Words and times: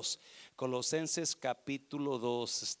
2. 0.00 0.20
Colosenses 0.56 1.36
capítulo 1.36 2.18
2. 2.18 2.78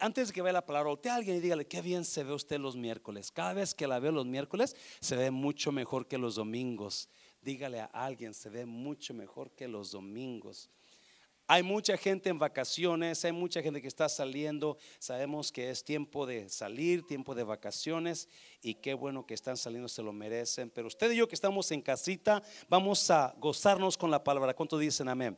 antes 0.00 0.28
de 0.28 0.34
que 0.34 0.42
vea 0.42 0.52
la 0.52 0.64
palabra, 0.64 0.88
voltea 0.88 1.12
a 1.12 1.16
alguien 1.16 1.36
y 1.36 1.40
dígale, 1.40 1.66
qué 1.66 1.82
bien 1.82 2.04
se 2.04 2.24
ve 2.24 2.32
usted 2.32 2.58
los 2.58 2.74
miércoles. 2.74 3.30
Cada 3.30 3.52
vez 3.52 3.74
que 3.74 3.86
la 3.86 3.98
veo 3.98 4.12
los 4.12 4.26
miércoles, 4.26 4.74
se 5.00 5.16
ve 5.16 5.30
mucho 5.30 5.72
mejor 5.72 6.06
que 6.06 6.18
los 6.18 6.36
domingos. 6.36 7.08
Dígale 7.42 7.80
a 7.80 7.86
alguien, 7.92 8.34
se 8.34 8.48
ve 8.48 8.64
mucho 8.64 9.12
mejor 9.14 9.50
que 9.50 9.68
los 9.68 9.90
domingos. 9.90 10.70
Hay 11.48 11.62
mucha 11.62 11.98
gente 11.98 12.30
en 12.30 12.38
vacaciones, 12.38 13.24
hay 13.26 13.32
mucha 13.32 13.60
gente 13.60 13.82
que 13.82 13.88
está 13.88 14.08
saliendo. 14.08 14.78
Sabemos 14.98 15.52
que 15.52 15.68
es 15.68 15.84
tiempo 15.84 16.24
de 16.24 16.48
salir, 16.48 17.06
tiempo 17.06 17.34
de 17.34 17.42
vacaciones 17.42 18.28
y 18.62 18.74
qué 18.76 18.94
bueno 18.94 19.26
que 19.26 19.34
están 19.34 19.58
saliendo, 19.58 19.88
se 19.88 20.02
lo 20.02 20.12
merecen. 20.14 20.70
Pero 20.70 20.86
usted 20.86 21.10
y 21.10 21.16
yo 21.16 21.28
que 21.28 21.34
estamos 21.34 21.70
en 21.72 21.82
casita, 21.82 22.42
vamos 22.70 23.10
a 23.10 23.34
gozarnos 23.38 23.98
con 23.98 24.10
la 24.10 24.22
palabra. 24.24 24.54
¿Cuánto 24.54 24.78
dicen 24.78 25.08
amén? 25.08 25.36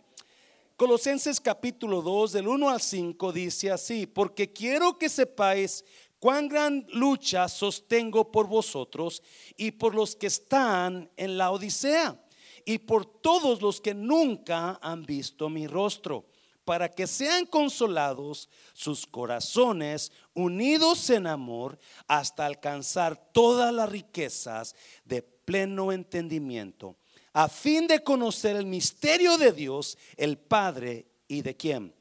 Colosenses 0.77 1.41
capítulo 1.41 2.03
2, 2.03 2.33
del 2.33 2.49
1 2.49 2.69
al 2.69 2.81
5 2.81 3.33
dice 3.33 3.71
así, 3.71 4.09
porque 4.09 4.53
quiero 4.53 4.99
que 4.99 5.09
sepáis 5.09 5.85
cuán 6.19 6.49
gran 6.49 6.85
lucha 6.89 7.49
sostengo 7.49 8.33
por 8.33 8.49
vosotros 8.49 9.23
y 9.57 9.71
por 9.71 9.95
los 9.95 10.17
que 10.17 10.27
están 10.27 11.09
en 11.17 11.39
la 11.39 11.53
Odisea 11.53 12.21
y 12.65 12.79
por 12.79 13.07
todos 13.07 13.63
los 13.63 13.81
que 13.81 13.95
nunca 13.95 14.81
han 14.83 15.05
visto 15.05 15.49
mi 15.49 15.69
rostro, 15.69 16.27
para 16.65 16.89
que 16.89 17.07
sean 17.07 17.47
consolados 17.47 18.49
sus 18.73 19.07
corazones 19.07 20.11
unidos 20.35 21.09
en 21.11 21.29
amor 21.29 21.79
hasta 22.09 22.47
alcanzar 22.47 23.31
todas 23.33 23.73
las 23.73 23.89
riquezas 23.89 24.75
de 25.05 25.23
pleno 25.23 25.93
entendimiento, 25.93 26.97
a 27.35 27.49
fin 27.49 27.87
de 27.87 28.03
conocer 28.03 28.57
el 28.57 28.65
misterio 28.65 29.37
de 29.37 29.53
Dios, 29.53 29.99
el 30.17 30.39
Padre, 30.39 31.07
y 31.29 31.43
de 31.43 31.57
quién? 31.57 31.95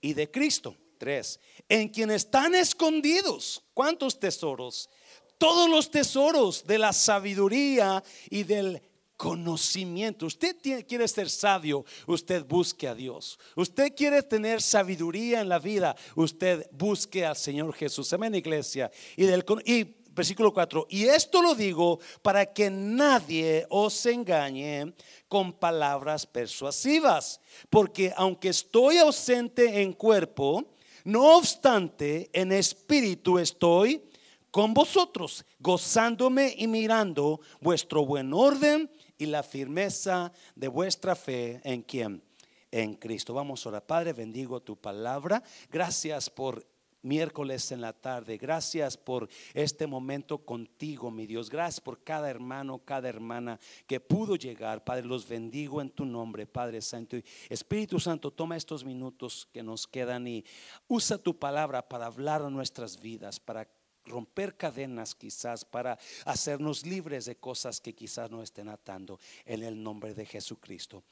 Y 0.00 0.14
de 0.14 0.30
Cristo. 0.30 0.76
Tres, 0.98 1.40
en 1.68 1.88
quien 1.88 2.10
están 2.10 2.54
escondidos. 2.54 3.62
¿Cuántos 3.74 4.18
tesoros? 4.18 4.88
Todos 5.36 5.68
los 5.68 5.90
tesoros 5.90 6.66
de 6.66 6.78
la 6.78 6.94
sabiduría 6.94 8.02
y 8.30 8.44
del 8.44 8.80
conocimiento. 9.16 10.26
Usted 10.26 10.56
quiere 10.86 11.08
ser 11.08 11.28
sabio, 11.28 11.84
usted 12.06 12.44
busque 12.46 12.88
a 12.88 12.94
Dios. 12.94 13.38
Usted 13.54 13.94
quiere 13.94 14.22
tener 14.22 14.62
sabiduría 14.62 15.40
en 15.40 15.50
la 15.50 15.58
vida, 15.58 15.96
usted 16.14 16.66
busque 16.72 17.26
al 17.26 17.36
Señor 17.36 17.74
Jesús. 17.74 18.12
Amén, 18.12 18.34
iglesia. 18.34 18.90
Y, 19.16 19.24
del, 19.24 19.44
y 19.66 19.84
versículo 20.16 20.52
4, 20.52 20.86
y 20.88 21.04
esto 21.04 21.42
lo 21.42 21.54
digo 21.54 22.00
para 22.22 22.46
que 22.46 22.70
nadie 22.70 23.66
os 23.68 24.06
engañe 24.06 24.94
con 25.28 25.52
palabras 25.52 26.26
persuasivas, 26.26 27.40
porque 27.68 28.12
aunque 28.16 28.48
estoy 28.48 28.96
ausente 28.96 29.82
en 29.82 29.92
cuerpo, 29.92 30.64
no 31.04 31.36
obstante, 31.36 32.30
en 32.32 32.50
espíritu 32.50 33.38
estoy 33.38 34.02
con 34.50 34.72
vosotros, 34.72 35.44
gozándome 35.60 36.54
y 36.56 36.66
mirando 36.66 37.40
vuestro 37.60 38.06
buen 38.06 38.32
orden 38.32 38.90
y 39.18 39.26
la 39.26 39.42
firmeza 39.42 40.32
de 40.54 40.68
vuestra 40.68 41.14
fe 41.14 41.60
en 41.62 41.82
quien? 41.82 42.22
En 42.70 42.94
Cristo. 42.94 43.34
Vamos 43.34 43.64
a 43.64 43.68
orar. 43.68 43.86
Padre, 43.86 44.14
bendigo 44.14 44.60
tu 44.60 44.76
palabra. 44.76 45.42
Gracias 45.70 46.30
por 46.30 46.66
miércoles 47.06 47.72
en 47.72 47.80
la 47.80 47.92
tarde. 47.92 48.36
Gracias 48.36 48.96
por 48.96 49.28
este 49.54 49.86
momento 49.86 50.38
contigo, 50.38 51.10
mi 51.10 51.26
Dios. 51.26 51.48
Gracias 51.48 51.80
por 51.80 52.02
cada 52.02 52.28
hermano, 52.28 52.78
cada 52.84 53.08
hermana 53.08 53.58
que 53.86 54.00
pudo 54.00 54.36
llegar. 54.36 54.84
Padre, 54.84 55.06
los 55.06 55.26
bendigo 55.26 55.80
en 55.80 55.90
tu 55.90 56.04
nombre, 56.04 56.46
Padre 56.46 56.82
Santo. 56.82 57.16
Espíritu 57.48 58.00
Santo, 58.00 58.30
toma 58.30 58.56
estos 58.56 58.84
minutos 58.84 59.48
que 59.52 59.62
nos 59.62 59.86
quedan 59.86 60.26
y 60.26 60.44
usa 60.88 61.16
tu 61.16 61.38
palabra 61.38 61.88
para 61.88 62.06
hablar 62.06 62.42
a 62.42 62.50
nuestras 62.50 63.00
vidas, 63.00 63.38
para 63.40 63.68
romper 64.04 64.56
cadenas 64.56 65.14
quizás, 65.14 65.64
para 65.64 65.98
hacernos 66.24 66.84
libres 66.84 67.24
de 67.26 67.36
cosas 67.36 67.80
que 67.80 67.94
quizás 67.94 68.30
no 68.30 68.42
estén 68.42 68.68
atando 68.68 69.18
en 69.44 69.62
el 69.62 69.82
nombre 69.82 70.14
de 70.14 70.26
Jesucristo. 70.26 71.04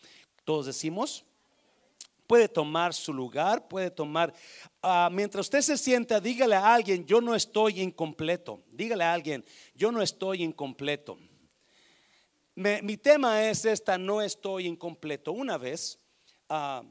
Todos 0.44 0.66
decimos, 0.66 1.24
puede 2.26 2.48
tomar 2.48 2.94
su 2.94 3.12
lugar, 3.12 3.68
puede 3.68 3.90
tomar, 3.90 4.32
ah, 4.82 5.08
mientras 5.12 5.46
usted 5.46 5.60
se 5.60 5.76
sienta, 5.76 6.20
dígale 6.20 6.54
a 6.54 6.74
alguien, 6.74 7.04
yo 7.06 7.20
no 7.20 7.34
estoy 7.34 7.80
incompleto, 7.80 8.62
dígale 8.70 9.04
a 9.04 9.12
alguien, 9.12 9.44
yo 9.74 9.92
no 9.92 10.02
estoy 10.02 10.42
incompleto. 10.42 11.18
mi 12.54 12.96
tema 12.96 13.48
es 13.48 13.64
esta, 13.64 13.98
no 13.98 14.22
estoy 14.22 14.66
incompleto. 14.66 15.32
Una 15.32 15.58
vez 15.58 15.98
ah, 16.48 16.82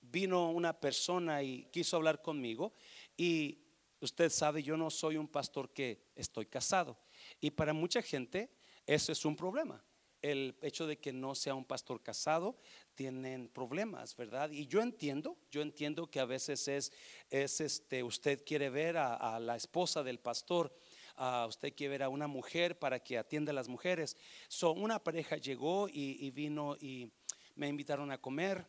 vino 0.00 0.50
una 0.50 0.78
persona 0.78 1.42
y 1.42 1.64
quiso 1.72 1.96
hablar 1.96 2.20
conmigo 2.20 2.74
y 3.16 3.58
usted 4.00 4.30
sabe, 4.30 4.62
yo 4.62 4.76
no 4.76 4.90
soy 4.90 5.16
un 5.16 5.28
pastor 5.28 5.70
que 5.70 6.04
estoy 6.14 6.46
casado. 6.46 6.98
Y 7.40 7.50
para 7.50 7.72
mucha 7.72 8.02
gente 8.02 8.50
eso 8.86 9.12
es 9.12 9.24
un 9.24 9.36
problema. 9.36 9.82
El 10.22 10.56
hecho 10.62 10.86
de 10.86 10.98
que 10.98 11.12
no 11.12 11.34
sea 11.34 11.54
un 11.54 11.64
pastor 11.64 12.02
casado 12.02 12.56
tienen 12.94 13.48
problemas, 13.48 14.16
¿verdad? 14.16 14.50
Y 14.50 14.66
yo 14.66 14.80
entiendo, 14.80 15.36
yo 15.50 15.62
entiendo 15.62 16.10
que 16.10 16.20
a 16.20 16.24
veces 16.24 16.68
es, 16.68 16.92
es 17.28 17.60
este, 17.60 18.02
usted 18.02 18.44
quiere 18.44 18.70
ver 18.70 18.96
a, 18.96 19.38
la 19.40 19.56
esposa 19.56 20.02
del 20.02 20.18
pastor, 20.18 20.74
a 21.16 21.46
usted 21.46 21.74
quiere 21.74 21.90
ver 21.90 22.02
a 22.04 22.08
una 22.08 22.26
mujer 22.26 22.78
para 22.78 23.00
que 23.00 23.18
atienda 23.18 23.50
a 23.50 23.54
las 23.54 23.68
mujeres. 23.68 24.16
So, 24.48 24.72
una 24.72 25.02
pareja 25.02 25.36
llegó 25.36 25.88
y, 25.88 26.30
vino 26.30 26.76
y 26.80 27.10
me 27.54 27.68
invitaron 27.68 28.10
a 28.10 28.18
comer 28.18 28.66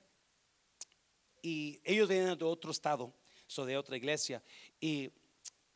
y 1.42 1.80
ellos 1.84 2.08
venían 2.08 2.38
de 2.38 2.46
otro 2.46 2.72
estado, 2.72 3.14
so 3.48 3.66
de 3.66 3.78
otra 3.78 3.96
iglesia 3.96 4.42
y 4.80 5.12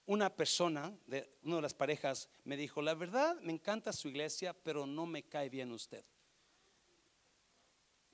una 0.08 0.34
persona, 0.34 0.98
de 1.06 1.30
una 1.44 1.58
de 1.58 1.62
las 1.62 1.74
parejas, 1.74 2.30
me 2.46 2.58
dijo, 2.58 2.82
la 2.82 2.96
verdad 2.96 3.40
me 3.42 3.52
encanta 3.52 3.92
su 3.92 4.08
iglesia, 4.08 4.54
pero 4.54 4.88
no 4.88 5.06
me 5.06 5.24
cae 5.24 5.50
bien 5.50 5.72
usted. 5.72 6.04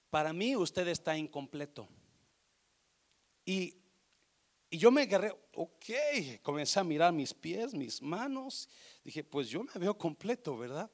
Para 0.09 0.33
mí 0.33 0.55
usted 0.55 0.87
está 0.87 1.15
incompleto. 1.15 1.87
Y, 3.45 3.75
y 4.71 4.77
yo 4.77 4.89
me 4.89 5.03
agarré, 5.03 5.35
ok, 5.53 5.85
comencé 6.41 6.79
a 6.79 6.83
mirar 6.83 7.13
mis 7.13 7.31
pies, 7.31 7.75
mis 7.75 8.01
manos. 8.01 8.67
Dije, 9.03 9.23
pues 9.23 9.47
yo 9.47 9.63
me 9.63 9.73
veo 9.75 9.95
completo, 9.95 10.57
¿verdad? 10.57 10.91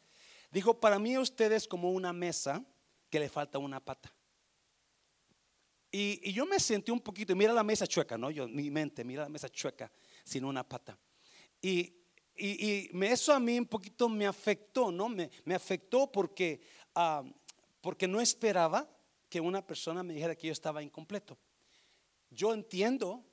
Dijo, 0.52 0.80
para 0.80 1.00
mí 1.00 1.18
usted 1.18 1.52
es 1.54 1.66
como 1.66 1.92
una 1.92 2.12
mesa 2.12 2.64
que 3.10 3.20
le 3.20 3.30
falta 3.30 3.58
una 3.58 3.80
pata. 3.80 4.14
Y, 5.92 6.20
y 6.30 6.34
yo 6.34 6.46
me 6.46 6.60
sentí 6.60 6.92
un 6.92 7.00
poquito, 7.00 7.36
mira 7.38 7.54
la 7.54 7.64
mesa 7.64 7.88
chueca, 7.88 8.18
¿no? 8.18 8.30
Yo, 8.30 8.50
mi 8.50 8.70
mente, 8.70 9.06
mira 9.06 9.24
la 9.24 9.30
mesa 9.30 9.48
chueca 9.48 9.90
sin 10.30 10.46
una 10.46 10.64
pata. 10.64 10.98
Y, 11.62 11.94
y, 12.36 12.90
eso 13.04 13.34
a 13.34 13.40
mí 13.40 13.60
un 13.60 13.66
poquito 13.66 14.08
me 14.08 14.26
afectó, 14.26 14.92
¿no? 14.92 15.10
Me, 15.10 15.30
me 15.44 15.56
afectó 15.56 16.12
porque, 16.12 16.62
ah, 16.96 17.24
porque 17.82 18.08
no 18.08 18.22
esperaba 18.22 18.88
que 19.28 19.42
una 19.42 19.66
persona 19.66 20.04
me 20.04 20.14
dijera 20.14 20.36
que 20.36 20.48
yo 20.48 20.54
estaba 20.54 20.82
incompleto. 20.82 21.38
Yo 22.30 22.54
entiendo, 22.54 23.26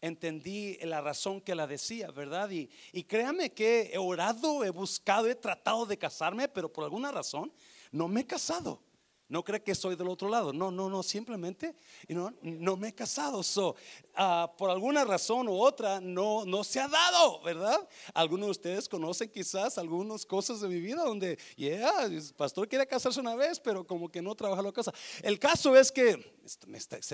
entendí 0.00 0.76
la 0.82 1.00
razón 1.00 1.40
que 1.40 1.54
la 1.54 1.66
decía, 1.66 2.10
¿verdad? 2.10 2.50
Y, 2.50 2.68
y 2.92 3.04
créame 3.04 3.52
que 3.52 3.90
he 3.92 3.98
orado, 3.98 4.64
he 4.64 4.70
buscado, 4.70 5.28
he 5.28 5.34
tratado 5.34 5.86
de 5.86 5.98
casarme, 5.98 6.48
pero 6.48 6.72
por 6.72 6.84
alguna 6.84 7.10
razón 7.10 7.52
no 7.92 8.08
me 8.08 8.22
he 8.22 8.26
casado. 8.26 8.82
No 9.30 9.44
cree 9.44 9.62
que 9.62 9.76
soy 9.76 9.94
del 9.94 10.08
otro 10.08 10.28
lado. 10.28 10.52
No, 10.52 10.72
no, 10.72 10.90
no, 10.90 11.04
simplemente 11.04 11.76
no, 12.08 12.34
no 12.42 12.76
me 12.76 12.88
he 12.88 12.92
casado. 12.92 13.44
So, 13.44 13.76
ah, 14.16 14.52
por 14.58 14.70
alguna 14.70 15.04
razón 15.04 15.48
u 15.48 15.52
otra 15.52 16.00
no, 16.00 16.44
no 16.44 16.64
se 16.64 16.80
ha 16.80 16.88
dado, 16.88 17.40
¿verdad? 17.42 17.88
Algunos 18.12 18.48
de 18.48 18.50
ustedes 18.50 18.88
conocen 18.88 19.30
quizás 19.30 19.78
algunas 19.78 20.26
cosas 20.26 20.60
de 20.60 20.66
mi 20.66 20.80
vida 20.80 21.04
donde, 21.04 21.38
yeah, 21.54 22.06
el 22.06 22.20
pastor 22.36 22.68
quiere 22.68 22.88
casarse 22.88 23.20
una 23.20 23.36
vez, 23.36 23.60
pero 23.60 23.86
como 23.86 24.08
que 24.08 24.20
no 24.20 24.34
trabaja 24.34 24.62
la 24.62 24.72
casa. 24.72 24.92
El 25.22 25.38
caso 25.38 25.76
es 25.76 25.92
que 25.92 26.34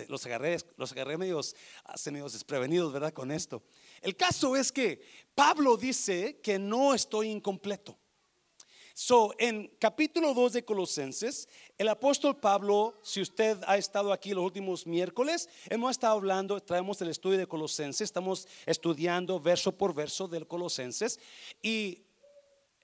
los 0.08 0.24
agarré, 0.24 0.56
los 0.78 0.92
agarré 0.92 1.18
medios, 1.18 1.54
medios 2.10 2.32
desprevenidos, 2.32 2.94
¿verdad? 2.94 3.12
Con 3.12 3.30
esto. 3.30 3.62
El 4.00 4.16
caso 4.16 4.56
es 4.56 4.72
que 4.72 5.02
Pablo 5.34 5.76
dice 5.76 6.40
que 6.42 6.58
no 6.58 6.94
estoy 6.94 7.28
incompleto. 7.28 7.98
So, 8.98 9.34
en 9.38 9.70
capítulo 9.78 10.32
2 10.32 10.54
de 10.54 10.64
Colosenses, 10.64 11.50
el 11.76 11.88
apóstol 11.88 12.40
Pablo, 12.40 12.98
si 13.02 13.20
usted 13.20 13.58
ha 13.66 13.76
estado 13.76 14.10
aquí 14.10 14.32
los 14.32 14.42
últimos 14.42 14.86
miércoles, 14.86 15.50
hemos 15.68 15.90
estado 15.90 16.14
hablando, 16.14 16.58
traemos 16.62 17.02
el 17.02 17.10
estudio 17.10 17.36
de 17.36 17.46
Colosenses, 17.46 18.00
estamos 18.00 18.48
estudiando 18.64 19.38
verso 19.38 19.70
por 19.76 19.94
verso 19.94 20.28
del 20.28 20.46
Colosenses 20.46 21.20
y 21.60 22.06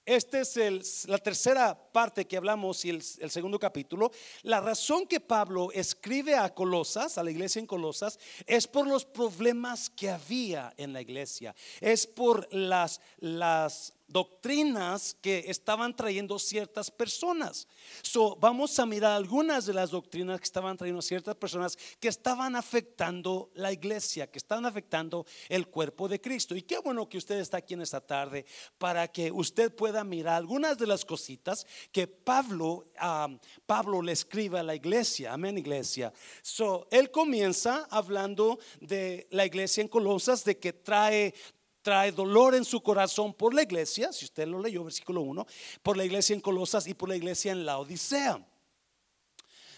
esta 0.04 0.40
es 0.40 1.08
la 1.08 1.16
tercera 1.16 1.90
parte 1.92 2.26
que 2.26 2.36
hablamos 2.36 2.84
y 2.84 2.90
el, 2.90 3.02
el, 3.20 3.30
segundo 3.30 3.58
capítulo. 3.58 4.10
La 4.42 4.60
razón 4.60 5.06
que 5.06 5.20
Pablo 5.20 5.70
escribe 5.72 6.34
a 6.34 6.52
Colosas, 6.52 7.16
a 7.16 7.22
la 7.22 7.30
iglesia 7.30 7.60
en 7.60 7.66
Colosas, 7.66 8.18
es 8.46 8.66
por 8.66 8.86
los 8.86 9.06
problemas 9.06 9.88
que 9.88 10.10
había 10.10 10.74
en 10.76 10.92
la 10.92 11.00
iglesia. 11.00 11.54
Es 11.80 12.06
por 12.06 12.52
las, 12.52 13.00
las 13.18 13.94
doctrinas 14.12 15.16
que 15.20 15.44
estaban 15.48 15.96
trayendo 15.96 16.38
ciertas 16.38 16.90
personas. 16.90 17.66
So, 18.02 18.36
vamos 18.36 18.78
a 18.78 18.86
mirar 18.86 19.12
algunas 19.12 19.66
de 19.66 19.74
las 19.74 19.90
doctrinas 19.90 20.38
que 20.38 20.44
estaban 20.44 20.76
trayendo 20.76 21.02
ciertas 21.02 21.34
personas 21.36 21.78
que 21.98 22.08
estaban 22.08 22.54
afectando 22.54 23.50
la 23.54 23.72
iglesia, 23.72 24.30
que 24.30 24.38
estaban 24.38 24.66
afectando 24.66 25.24
el 25.48 25.68
cuerpo 25.68 26.08
de 26.08 26.20
Cristo. 26.20 26.54
Y 26.54 26.62
qué 26.62 26.78
bueno 26.78 27.08
que 27.08 27.18
usted 27.18 27.38
está 27.38 27.58
aquí 27.58 27.74
en 27.74 27.82
esta 27.82 28.00
tarde 28.00 28.44
para 28.78 29.08
que 29.08 29.32
usted 29.32 29.74
pueda 29.74 30.04
mirar 30.04 30.36
algunas 30.36 30.76
de 30.76 30.86
las 30.86 31.04
cositas 31.04 31.66
que 31.90 32.06
Pablo, 32.06 32.86
ah, 32.98 33.28
Pablo 33.66 34.02
le 34.02 34.12
escribe 34.12 34.58
a 34.58 34.62
la 34.62 34.74
iglesia. 34.74 35.32
Amén, 35.32 35.58
iglesia. 35.58 36.12
So, 36.42 36.86
él 36.90 37.10
comienza 37.10 37.86
hablando 37.90 38.58
de 38.80 39.26
la 39.30 39.46
iglesia 39.46 39.80
en 39.80 39.88
Colosas, 39.88 40.44
de 40.44 40.58
que 40.58 40.72
trae 40.72 41.34
trae 41.82 42.12
dolor 42.12 42.54
en 42.54 42.64
su 42.64 42.80
corazón 42.80 43.34
por 43.34 43.52
la 43.52 43.62
iglesia, 43.62 44.12
si 44.12 44.24
usted 44.24 44.46
lo 44.46 44.60
leyó, 44.60 44.84
versículo 44.84 45.20
1, 45.20 45.46
por 45.82 45.96
la 45.96 46.04
iglesia 46.04 46.34
en 46.34 46.40
Colosas 46.40 46.86
y 46.86 46.94
por 46.94 47.08
la 47.08 47.16
iglesia 47.16 47.52
en 47.52 47.66
la 47.66 47.78
Odisea. 47.78 48.40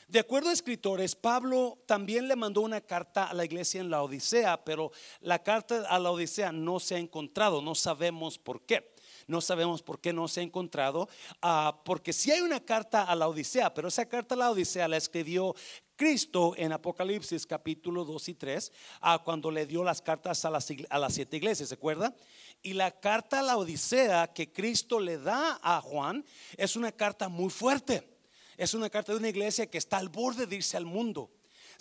De 0.07 0.21
acuerdo 0.21 0.51
a 0.51 0.53
escritores, 0.53 1.17
Pablo 1.17 1.79
también 1.87 2.29
le 2.29 2.37
mandó 2.37 2.61
una 2.61 2.83
carta 2.83 3.25
a 3.25 3.35
la 3.35 3.45
iglesia 3.45 3.81
en 3.81 3.91
la 3.91 4.03
Odisea, 4.03 4.63
pero 4.63 4.93
la 5.21 5.43
carta 5.43 5.87
a 5.89 5.99
la 5.99 6.11
Odisea 6.11 6.53
no 6.53 6.79
se 6.79 6.95
ha 6.95 6.99
encontrado, 6.99 7.63
no 7.63 7.75
sabemos 7.75 8.39
por 8.39 8.63
qué. 8.63 8.94
No 9.27 9.41
sabemos 9.41 9.83
por 9.83 10.01
qué 10.01 10.13
no 10.13 10.29
se 10.29 10.41
ha 10.41 10.43
encontrado, 10.43 11.09
ah, 11.43 11.81
porque 11.85 12.13
si 12.13 12.31
hay 12.31 12.41
una 12.41 12.61
carta 12.61 13.03
a 13.03 13.15
la 13.15 13.29
Odisea, 13.29 13.73
pero 13.73 13.89
esa 13.89 14.07
carta 14.07 14.35
a 14.35 14.39
la 14.39 14.51
Odisea 14.51 14.89
la 14.89 14.97
escribió 14.97 15.55
Cristo 15.97 16.55
en 16.57 16.73
Apocalipsis 16.73 17.47
capítulo 17.47 18.05
2 18.05 18.29
y 18.31 18.35
3, 18.35 18.73
a 19.01 19.19
cuando 19.21 19.51
le 19.51 19.67
dio 19.67 19.85
las 19.85 20.03
cartas 20.03 20.45
a 20.45 20.51
las, 20.51 20.69
a 20.91 20.99
las 20.99 21.15
siete 21.15 21.37
iglesias, 21.37 21.69
¿se 21.69 21.75
acuerda? 21.75 22.15
Y 22.63 22.73
la 22.73 22.91
carta 22.91 23.41
a 23.41 23.43
la 23.43 23.57
Odisea 23.57 24.33
que 24.33 24.53
Cristo 24.53 24.99
le 24.99 25.19
da 25.19 25.59
a 25.63 25.81
Juan 25.81 26.25
es 26.57 26.77
una 26.77 26.93
carta 26.93 27.29
muy 27.29 27.51
fuerte. 27.51 28.11
Es 28.57 28.73
una 28.73 28.89
carta 28.89 29.13
de 29.13 29.19
una 29.19 29.29
iglesia 29.29 29.69
que 29.69 29.79
está 29.79 29.99
al 29.99 30.09
borde 30.09 30.47
de 30.47 30.57
irse 30.57 30.77
al 30.77 30.87
mundo. 30.87 31.31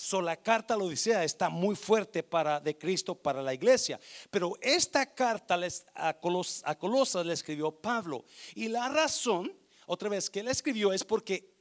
So, 0.03 0.21
la 0.21 0.35
carta 0.35 0.73
a 0.73 0.77
la 0.77 0.83
Odisea 0.83 1.23
está 1.23 1.47
muy 1.47 1.75
fuerte 1.77 2.23
para, 2.23 2.59
de 2.59 2.77
Cristo 2.77 3.15
para 3.15 3.41
la 3.41 3.53
iglesia. 3.53 3.97
Pero 4.29 4.57
esta 4.59 5.05
carta 5.05 5.57
a, 5.95 6.09
a 6.09 6.77
Colosas 6.77 7.25
le 7.25 7.33
escribió 7.33 7.71
Pablo. 7.71 8.25
Y 8.53 8.67
la 8.67 8.89
razón, 8.89 9.57
otra 9.85 10.09
vez, 10.09 10.29
que 10.29 10.41
él 10.41 10.49
escribió 10.49 10.91
es 10.91 11.05
porque 11.05 11.55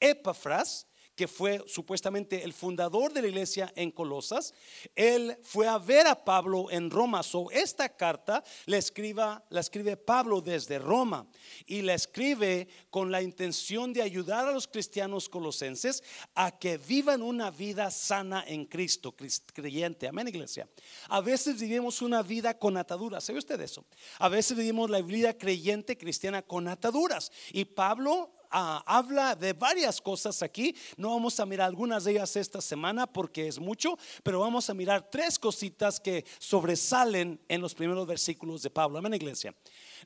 Epafras, 0.00 0.88
que 1.14 1.28
fue 1.28 1.62
supuestamente 1.66 2.42
el 2.42 2.52
fundador 2.52 3.12
de 3.12 3.22
la 3.22 3.28
iglesia 3.28 3.72
en 3.76 3.90
Colosas, 3.90 4.54
él 4.94 5.36
fue 5.42 5.68
a 5.68 5.78
ver 5.78 6.06
a 6.06 6.24
Pablo 6.24 6.70
en 6.70 6.90
Roma. 6.90 7.22
So, 7.22 7.50
esta 7.50 7.88
carta 7.88 8.42
la, 8.66 8.78
escriba, 8.78 9.44
la 9.50 9.60
escribe 9.60 9.96
Pablo 9.96 10.40
desde 10.40 10.78
Roma 10.78 11.26
y 11.66 11.82
la 11.82 11.94
escribe 11.94 12.68
con 12.90 13.10
la 13.10 13.22
intención 13.22 13.92
de 13.92 14.02
ayudar 14.02 14.48
a 14.48 14.52
los 14.52 14.66
cristianos 14.66 15.28
colosenses 15.28 16.02
a 16.34 16.58
que 16.58 16.78
vivan 16.78 17.22
una 17.22 17.50
vida 17.50 17.90
sana 17.90 18.44
en 18.46 18.64
Cristo, 18.66 19.14
creyente. 19.52 20.08
Amén, 20.08 20.28
iglesia. 20.28 20.68
A 21.08 21.20
veces 21.20 21.60
vivimos 21.60 22.02
una 22.02 22.22
vida 22.22 22.58
con 22.58 22.76
ataduras. 22.76 23.24
¿Sabe 23.24 23.38
usted 23.38 23.60
eso? 23.60 23.84
A 24.18 24.28
veces 24.28 24.56
vivimos 24.56 24.90
la 24.90 25.00
vida 25.00 25.36
creyente 25.36 25.96
cristiana 25.96 26.42
con 26.42 26.68
ataduras. 26.68 27.30
Y 27.52 27.64
Pablo 27.64 28.32
habla 28.54 29.34
de 29.34 29.52
varias 29.52 30.00
cosas 30.00 30.42
aquí. 30.42 30.74
No 30.96 31.10
vamos 31.10 31.40
a 31.40 31.46
mirar 31.46 31.68
algunas 31.68 32.04
de 32.04 32.12
ellas 32.12 32.36
esta 32.36 32.60
semana 32.60 33.06
porque 33.06 33.48
es 33.48 33.58
mucho, 33.58 33.98
pero 34.22 34.40
vamos 34.40 34.70
a 34.70 34.74
mirar 34.74 35.10
tres 35.10 35.38
cositas 35.38 35.98
que 35.98 36.24
sobresalen 36.38 37.40
en 37.48 37.60
los 37.60 37.74
primeros 37.74 38.06
versículos 38.06 38.62
de 38.62 38.70
Pablo. 38.70 38.98
Amén, 38.98 39.14
iglesia. 39.14 39.54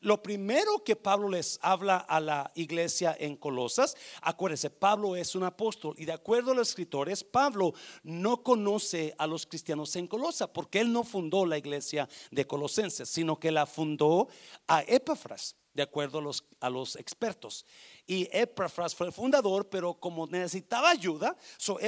Lo 0.00 0.22
primero 0.22 0.84
que 0.84 0.96
Pablo 0.96 1.28
les 1.28 1.58
habla 1.60 1.96
a 1.96 2.20
la 2.20 2.52
iglesia 2.54 3.16
en 3.18 3.36
Colosas, 3.36 3.96
acuérdense, 4.22 4.70
Pablo 4.70 5.16
es 5.16 5.34
un 5.34 5.42
apóstol 5.42 5.94
y 5.98 6.04
de 6.04 6.12
acuerdo 6.12 6.52
a 6.52 6.54
los 6.54 6.68
escritores, 6.68 7.24
Pablo 7.24 7.74
no 8.04 8.42
conoce 8.42 9.14
a 9.18 9.26
los 9.26 9.44
cristianos 9.44 9.96
en 9.96 10.06
Colosa 10.06 10.52
porque 10.52 10.80
él 10.80 10.92
no 10.92 11.02
fundó 11.02 11.44
la 11.44 11.58
iglesia 11.58 12.08
de 12.30 12.46
Colosenses, 12.46 13.08
sino 13.08 13.40
que 13.40 13.50
la 13.50 13.66
fundó 13.66 14.28
a 14.68 14.82
Epafras 14.86 15.56
de 15.78 15.84
acuerdo 15.84 16.18
a 16.18 16.22
los, 16.22 16.44
a 16.58 16.68
los 16.68 16.96
expertos. 16.96 17.64
Y 18.04 18.28
Epafras 18.32 18.96
fue 18.96 19.06
el 19.06 19.12
fundador, 19.12 19.68
pero 19.68 19.94
como 19.94 20.26
necesitaba 20.26 20.90
ayuda, 20.90 21.36
so 21.56 21.78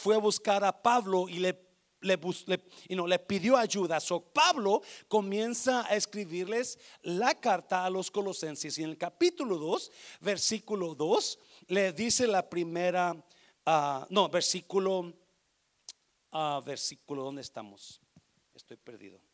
fue 0.00 0.16
a 0.16 0.18
buscar 0.18 0.64
a 0.64 0.72
Pablo 0.82 1.28
y 1.28 1.38
le 1.38 1.64
le, 2.00 2.18
le, 2.46 2.60
le, 2.88 3.18
pidió 3.20 3.56
ayuda. 3.56 4.00
So, 4.00 4.20
Pablo 4.20 4.82
comienza 5.08 5.86
a 5.86 5.96
escribirles 5.96 6.78
la 7.02 7.34
carta 7.34 7.84
a 7.84 7.90
los 7.90 8.10
colosenses 8.10 8.78
y 8.78 8.82
en 8.82 8.90
el 8.90 8.98
capítulo 8.98 9.56
2, 9.58 9.92
versículo 10.20 10.94
2, 10.94 11.38
le 11.68 11.92
dice 11.92 12.26
la 12.26 12.48
primera, 12.48 13.12
uh, 13.12 14.04
no, 14.10 14.28
versículo, 14.28 15.12
uh, 16.32 16.62
versículo, 16.64 17.24
¿dónde 17.24 17.42
estamos? 17.42 18.00
Estoy 18.54 18.76
perdido. 18.76 19.25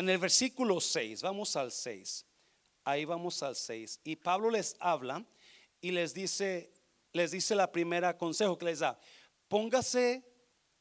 En 0.00 0.08
el 0.08 0.16
versículo 0.16 0.80
6, 0.80 1.20
vamos 1.20 1.54
al 1.56 1.70
6. 1.70 2.24
Ahí 2.84 3.04
vamos 3.04 3.42
al 3.42 3.54
6. 3.54 4.00
Y 4.02 4.16
Pablo 4.16 4.48
les 4.48 4.74
habla 4.80 5.22
y 5.78 5.90
les 5.90 6.14
dice, 6.14 6.72
les 7.12 7.32
dice 7.32 7.54
la 7.54 7.70
primera 7.70 8.16
consejo 8.16 8.56
que 8.56 8.64
les 8.64 8.78
da. 8.78 8.98
Póngase 9.46 10.24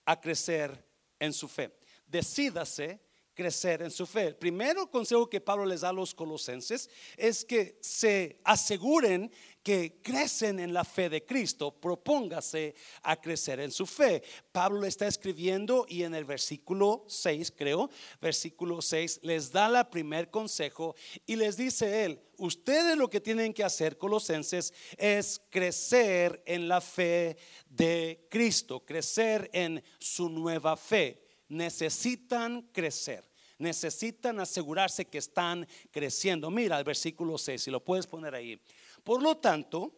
a 0.05 0.21
crecer 0.21 0.85
en 1.19 1.33
su 1.33 1.49
fe. 1.49 1.69
Decídase 2.07 3.01
crecer 3.33 3.81
en 3.81 3.91
su 3.91 4.05
fe. 4.05 4.27
El 4.27 4.37
primero 4.37 4.89
consejo 4.89 5.29
que 5.29 5.41
Pablo 5.41 5.65
les 5.65 5.81
da 5.81 5.89
a 5.89 5.93
los 5.93 6.15
colosenses 6.15 6.89
es 7.17 7.43
que 7.43 7.77
se 7.81 8.39
aseguren 8.45 9.29
que 9.63 10.01
crecen 10.01 10.59
en 10.59 10.73
la 10.73 10.83
fe 10.83 11.09
de 11.09 11.25
Cristo, 11.25 11.71
propóngase 11.71 12.75
a 13.03 13.19
crecer 13.19 13.59
en 13.59 13.71
su 13.71 13.85
fe. 13.85 14.23
Pablo 14.51 14.85
está 14.85 15.07
escribiendo 15.07 15.85
y 15.87 16.03
en 16.03 16.15
el 16.15 16.25
versículo 16.25 17.05
6, 17.07 17.53
creo, 17.55 17.89
versículo 18.21 18.81
6, 18.81 19.19
les 19.23 19.51
da 19.51 19.69
la 19.69 19.89
primer 19.89 20.29
consejo 20.29 20.95
y 21.25 21.35
les 21.35 21.57
dice 21.57 22.05
él, 22.05 22.21
ustedes 22.37 22.97
lo 22.97 23.09
que 23.09 23.21
tienen 23.21 23.53
que 23.53 23.63
hacer, 23.63 23.97
colosenses, 23.97 24.73
es 24.97 25.41
crecer 25.49 26.41
en 26.45 26.67
la 26.67 26.81
fe 26.81 27.37
de 27.69 28.27
Cristo, 28.29 28.85
crecer 28.85 29.49
en 29.53 29.83
su 29.99 30.29
nueva 30.29 30.77
fe. 30.77 31.21
Necesitan 31.49 32.61
crecer 32.71 33.28
necesitan 33.59 34.39
asegurarse 34.39 35.05
que 35.05 35.19
están 35.19 35.67
creciendo. 35.91 36.49
Mira 36.49 36.79
el 36.79 36.83
versículo 36.83 37.37
6, 37.37 37.61
si 37.61 37.69
lo 37.71 37.83
puedes 37.83 38.07
poner 38.07 38.33
ahí. 38.33 38.59
Por 39.03 39.21
lo 39.21 39.37
tanto, 39.37 39.93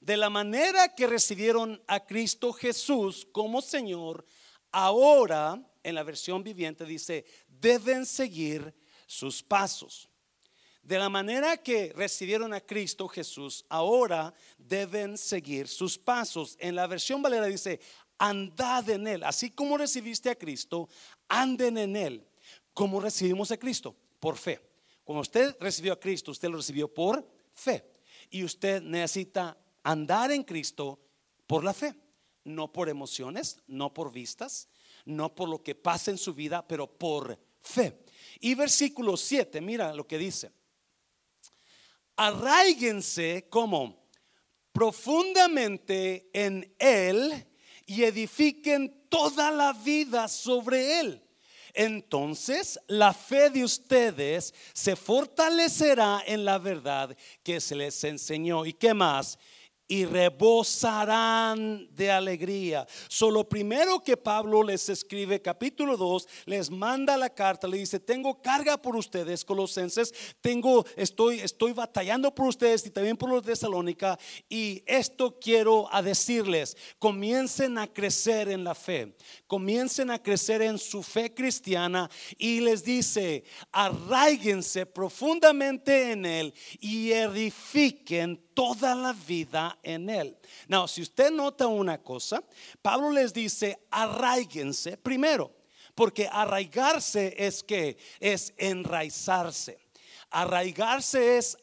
de 0.00 0.16
la 0.16 0.28
manera 0.30 0.94
que 0.94 1.06
recibieron 1.06 1.82
a 1.86 2.00
Cristo 2.00 2.52
Jesús 2.52 3.26
como 3.32 3.62
Señor, 3.62 4.24
ahora 4.72 5.62
en 5.82 5.94
la 5.94 6.02
versión 6.02 6.42
viviente 6.42 6.84
dice, 6.84 7.24
deben 7.48 8.04
seguir 8.04 8.74
sus 9.06 9.42
pasos. 9.42 10.08
De 10.82 10.98
la 10.98 11.08
manera 11.08 11.58
que 11.58 11.92
recibieron 11.94 12.54
a 12.54 12.60
Cristo 12.60 13.06
Jesús, 13.06 13.64
ahora 13.68 14.32
deben 14.56 15.18
seguir 15.18 15.68
sus 15.68 15.98
pasos. 15.98 16.56
En 16.58 16.74
la 16.74 16.86
versión 16.86 17.20
Valera 17.20 17.46
dice, 17.46 17.80
andad 18.18 18.88
en 18.88 19.06
Él. 19.06 19.24
Así 19.24 19.50
como 19.50 19.76
recibiste 19.76 20.30
a 20.30 20.34
Cristo, 20.34 20.88
anden 21.28 21.76
en 21.78 21.96
Él. 21.96 22.29
¿Cómo 22.74 23.00
recibimos 23.00 23.50
a 23.50 23.56
Cristo? 23.56 23.94
Por 24.18 24.36
fe. 24.36 24.60
Cuando 25.04 25.22
usted 25.22 25.56
recibió 25.60 25.92
a 25.92 26.00
Cristo, 26.00 26.30
usted 26.30 26.48
lo 26.48 26.58
recibió 26.58 26.92
por 26.92 27.26
fe. 27.52 27.84
Y 28.30 28.44
usted 28.44 28.82
necesita 28.82 29.58
andar 29.82 30.30
en 30.30 30.44
Cristo 30.44 31.00
por 31.46 31.64
la 31.64 31.74
fe, 31.74 31.94
no 32.44 32.72
por 32.72 32.88
emociones, 32.88 33.58
no 33.66 33.92
por 33.92 34.12
vistas, 34.12 34.68
no 35.04 35.34
por 35.34 35.48
lo 35.48 35.62
que 35.62 35.74
pasa 35.74 36.10
en 36.10 36.18
su 36.18 36.32
vida, 36.32 36.66
pero 36.66 36.86
por 36.86 37.38
fe. 37.60 38.04
Y 38.40 38.54
versículo 38.54 39.16
7, 39.16 39.60
mira 39.60 39.92
lo 39.94 40.06
que 40.06 40.18
dice. 40.18 40.52
Arraíguense 42.16 43.48
como 43.50 44.06
profundamente 44.72 46.30
en 46.32 46.72
Él 46.78 47.46
y 47.86 48.04
edifiquen 48.04 49.06
toda 49.08 49.50
la 49.50 49.72
vida 49.72 50.28
sobre 50.28 51.00
Él 51.00 51.29
entonces 51.74 52.78
la 52.86 53.12
fe 53.12 53.50
de 53.50 53.64
ustedes 53.64 54.54
se 54.72 54.96
fortalecerá 54.96 56.22
en 56.26 56.44
la 56.44 56.58
verdad 56.58 57.16
que 57.42 57.60
se 57.60 57.74
les 57.74 58.02
enseñó. 58.04 58.64
¿Y 58.66 58.72
qué 58.72 58.94
más? 58.94 59.38
Y 59.90 60.04
rebosarán 60.04 61.88
de 61.96 62.12
alegría. 62.12 62.86
Solo 63.08 63.48
primero 63.48 63.98
que 63.98 64.16
Pablo 64.16 64.62
les 64.62 64.88
escribe, 64.88 65.42
capítulo 65.42 65.96
2, 65.96 66.28
les 66.46 66.70
manda 66.70 67.16
la 67.16 67.28
carta, 67.28 67.66
le 67.66 67.78
dice, 67.78 67.98
tengo 67.98 68.40
carga 68.40 68.80
por 68.80 68.94
ustedes, 68.94 69.44
colosenses, 69.44 70.14
tengo, 70.40 70.86
estoy, 70.94 71.40
estoy 71.40 71.72
batallando 71.72 72.32
por 72.32 72.46
ustedes 72.46 72.86
y 72.86 72.90
también 72.90 73.16
por 73.16 73.30
los 73.30 73.42
de 73.42 73.56
Salónica, 73.56 74.16
y 74.48 74.84
esto 74.86 75.40
quiero 75.40 75.92
a 75.92 76.02
decirles, 76.02 76.76
comiencen 77.00 77.76
a 77.76 77.88
crecer 77.88 78.48
en 78.48 78.62
la 78.62 78.76
fe, 78.76 79.16
comiencen 79.48 80.12
a 80.12 80.22
crecer 80.22 80.62
en 80.62 80.78
su 80.78 81.02
fe 81.02 81.34
cristiana, 81.34 82.08
y 82.38 82.60
les 82.60 82.84
dice, 82.84 83.42
arraíguense 83.72 84.86
profundamente 84.86 86.12
en 86.12 86.26
él 86.26 86.54
y 86.78 87.10
edifiquen 87.10 88.40
toda 88.60 88.94
la 88.94 89.14
vida 89.14 89.78
en 89.82 90.10
él. 90.10 90.36
Now, 90.68 90.86
si 90.86 91.00
usted 91.00 91.30
nota 91.30 91.66
una 91.66 91.96
cosa, 91.96 92.44
Pablo 92.82 93.10
les 93.10 93.32
dice, 93.32 93.86
arraíguense 93.90 94.98
primero, 94.98 95.50
porque 95.94 96.28
arraigarse 96.30 97.34
es 97.38 97.62
que 97.62 97.96
es 98.20 98.52
enraizarse. 98.58 99.80
Arraigarse 100.28 101.38
es 101.38 101.56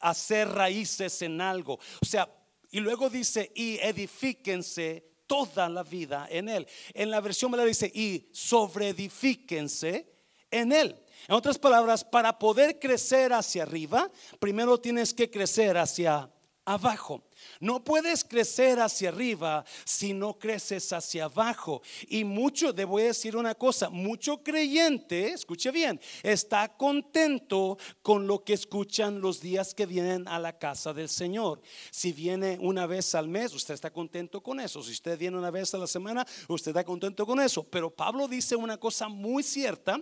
hacer 0.00 0.48
raíces 0.48 1.22
en 1.22 1.40
algo. 1.40 1.78
O 2.02 2.04
sea, 2.04 2.28
y 2.72 2.80
luego 2.80 3.08
dice, 3.08 3.52
y 3.54 3.76
edifíquense 3.76 5.04
toda 5.28 5.68
la 5.68 5.84
vida 5.84 6.26
en 6.28 6.48
él. 6.48 6.66
En 6.94 7.12
la 7.12 7.20
versión 7.20 7.52
me 7.52 7.64
dice, 7.64 7.92
y 7.94 8.28
sobreedifíquense 8.32 10.12
en 10.50 10.72
él. 10.72 11.00
En 11.28 11.34
otras 11.36 11.60
palabras, 11.60 12.02
para 12.02 12.36
poder 12.36 12.80
crecer 12.80 13.32
hacia 13.32 13.62
arriba, 13.62 14.10
primero 14.40 14.80
tienes 14.80 15.14
que 15.14 15.30
crecer 15.30 15.78
hacia 15.78 16.28
abajo. 16.74 17.22
No 17.58 17.82
puedes 17.82 18.22
crecer 18.22 18.80
hacia 18.80 19.08
arriba 19.08 19.64
si 19.84 20.12
no 20.12 20.38
creces 20.38 20.92
hacia 20.92 21.24
abajo. 21.24 21.82
Y 22.08 22.24
mucho, 22.24 22.72
debo 22.72 22.98
decir 22.98 23.36
una 23.36 23.54
cosa, 23.54 23.90
mucho 23.90 24.42
creyente, 24.42 25.32
escuche 25.32 25.70
bien, 25.70 26.00
está 26.22 26.68
contento 26.68 27.78
con 28.02 28.26
lo 28.26 28.44
que 28.44 28.52
escuchan 28.52 29.20
los 29.20 29.40
días 29.40 29.74
que 29.74 29.86
vienen 29.86 30.28
a 30.28 30.38
la 30.38 30.58
casa 30.58 30.92
del 30.92 31.08
Señor. 31.08 31.60
Si 31.90 32.12
viene 32.12 32.58
una 32.60 32.86
vez 32.86 33.14
al 33.14 33.28
mes, 33.28 33.54
usted 33.54 33.74
está 33.74 33.90
contento 33.92 34.42
con 34.42 34.60
eso. 34.60 34.82
Si 34.82 34.92
usted 34.92 35.18
viene 35.18 35.38
una 35.38 35.50
vez 35.50 35.74
a 35.74 35.78
la 35.78 35.86
semana, 35.86 36.26
usted 36.48 36.70
está 36.70 36.84
contento 36.84 37.26
con 37.26 37.40
eso. 37.40 37.64
Pero 37.64 37.90
Pablo 37.90 38.28
dice 38.28 38.54
una 38.54 38.76
cosa 38.76 39.08
muy 39.08 39.42
cierta, 39.42 40.00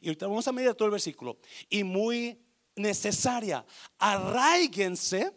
y 0.00 0.08
ahorita 0.08 0.26
vamos 0.26 0.48
a 0.48 0.52
medir 0.52 0.74
todo 0.74 0.86
el 0.86 0.92
versículo, 0.92 1.38
y 1.68 1.84
muy 1.84 2.40
necesaria. 2.76 3.64
Arraíguense 3.98 5.32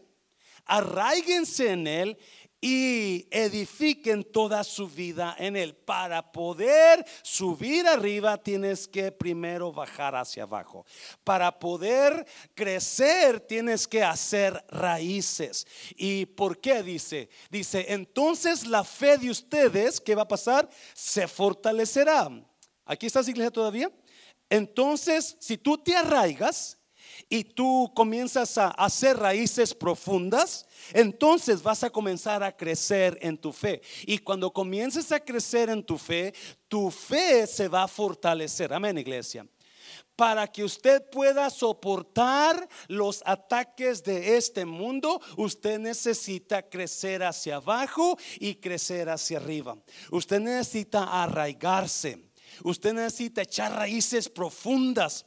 arraíguense 0.71 1.71
en 1.71 1.85
Él 1.85 2.17
y 2.61 3.27
edifiquen 3.31 4.23
toda 4.23 4.63
su 4.63 4.87
vida 4.87 5.35
en 5.37 5.57
Él. 5.57 5.75
Para 5.75 6.31
poder 6.31 7.03
subir 7.23 7.87
arriba 7.87 8.37
tienes 8.37 8.87
que 8.87 9.11
primero 9.11 9.73
bajar 9.73 10.15
hacia 10.15 10.43
abajo. 10.43 10.85
Para 11.23 11.59
poder 11.59 12.25
crecer 12.53 13.41
tienes 13.41 13.87
que 13.87 14.03
hacer 14.03 14.63
raíces. 14.69 15.67
¿Y 15.97 16.27
por 16.27 16.61
qué 16.61 16.83
dice? 16.83 17.29
Dice, 17.49 17.85
entonces 17.89 18.65
la 18.65 18.83
fe 18.83 19.17
de 19.17 19.31
ustedes, 19.31 19.99
¿qué 19.99 20.15
va 20.15 20.21
a 20.21 20.27
pasar? 20.27 20.69
Se 20.93 21.27
fortalecerá. 21.27 22.29
¿Aquí 22.85 23.07
estás 23.07 23.27
iglesia 23.27 23.51
todavía? 23.51 23.91
Entonces, 24.49 25.35
si 25.39 25.57
tú 25.57 25.77
te 25.77 25.95
arraigas, 25.95 26.77
y 27.29 27.43
tú 27.43 27.91
comienzas 27.95 28.57
a 28.57 28.69
hacer 28.69 29.17
raíces 29.17 29.73
profundas, 29.73 30.65
entonces 30.93 31.61
vas 31.61 31.83
a 31.83 31.89
comenzar 31.89 32.43
a 32.43 32.55
crecer 32.55 33.17
en 33.21 33.37
tu 33.37 33.51
fe. 33.51 33.81
Y 34.05 34.17
cuando 34.19 34.51
comiences 34.51 35.11
a 35.11 35.19
crecer 35.19 35.69
en 35.69 35.83
tu 35.83 35.97
fe, 35.97 36.33
tu 36.67 36.91
fe 36.91 37.47
se 37.47 37.67
va 37.67 37.83
a 37.83 37.87
fortalecer. 37.87 38.73
Amén, 38.73 38.97
iglesia 38.97 39.45
para 40.21 40.45
que 40.45 40.63
usted 40.63 41.01
pueda 41.09 41.49
soportar 41.49 42.69
los 42.87 43.23
ataques 43.25 44.03
de 44.03 44.37
este 44.37 44.65
mundo, 44.65 45.19
usted 45.35 45.79
necesita 45.79 46.61
crecer 46.61 47.23
hacia 47.23 47.55
abajo 47.55 48.19
y 48.39 48.53
crecer 48.53 49.09
hacia 49.09 49.39
arriba. 49.39 49.75
Usted 50.11 50.39
necesita 50.39 51.23
arraigarse. 51.23 52.29
Usted 52.63 52.93
necesita 52.93 53.41
echar 53.41 53.73
raíces 53.73 54.29
profundas. 54.29 55.25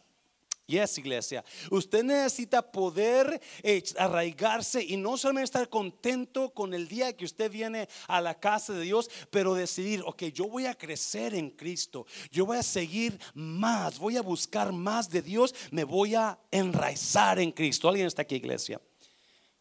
Yes, 0.67 0.97
iglesia. 0.97 1.45
Usted 1.71 2.03
necesita 2.03 2.63
poder 2.63 3.39
eh, 3.63 3.83
arraigarse 3.99 4.83
y 4.83 4.97
no 4.97 5.19
solamente 5.19 5.45
estar 5.45 5.69
contento 5.69 6.55
con 6.55 6.73
el 6.73 6.89
día 6.89 7.15
que 7.15 7.27
usted 7.27 7.51
viene 7.51 7.87
a 8.09 8.19
la 8.23 8.41
casa 8.41 8.73
de 8.73 8.81
Dios, 8.81 9.11
pero 9.31 9.53
decidir, 9.53 10.03
ok, 10.07 10.23
yo 10.33 10.49
voy 10.49 10.65
a 10.65 10.75
crecer 10.75 11.35
en 11.35 11.51
Cristo, 11.51 12.07
yo 12.31 12.47
voy 12.47 12.57
a 12.57 12.63
seguir 12.63 13.19
más, 13.35 13.99
voy 13.99 14.17
a 14.17 14.23
buscar 14.23 14.73
más 14.73 15.11
de 15.11 15.21
Dios, 15.21 15.55
me 15.71 15.85
voy 15.85 16.15
a 16.15 16.39
enraizar 16.51 17.39
en 17.39 17.53
Cristo. 17.53 17.87
¿Alguien 17.87 18.07
está 18.07 18.23
aquí, 18.23 18.37
iglesia? 18.37 18.81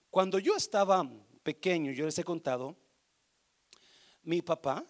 Cuando 0.10 0.40
yo 0.40 0.56
estaba 0.56 1.06
pequeño, 1.44 1.92
yo 1.92 2.06
les 2.06 2.18
he 2.18 2.24
contado, 2.24 2.78
mi 4.24 4.42
papá, 4.42 4.86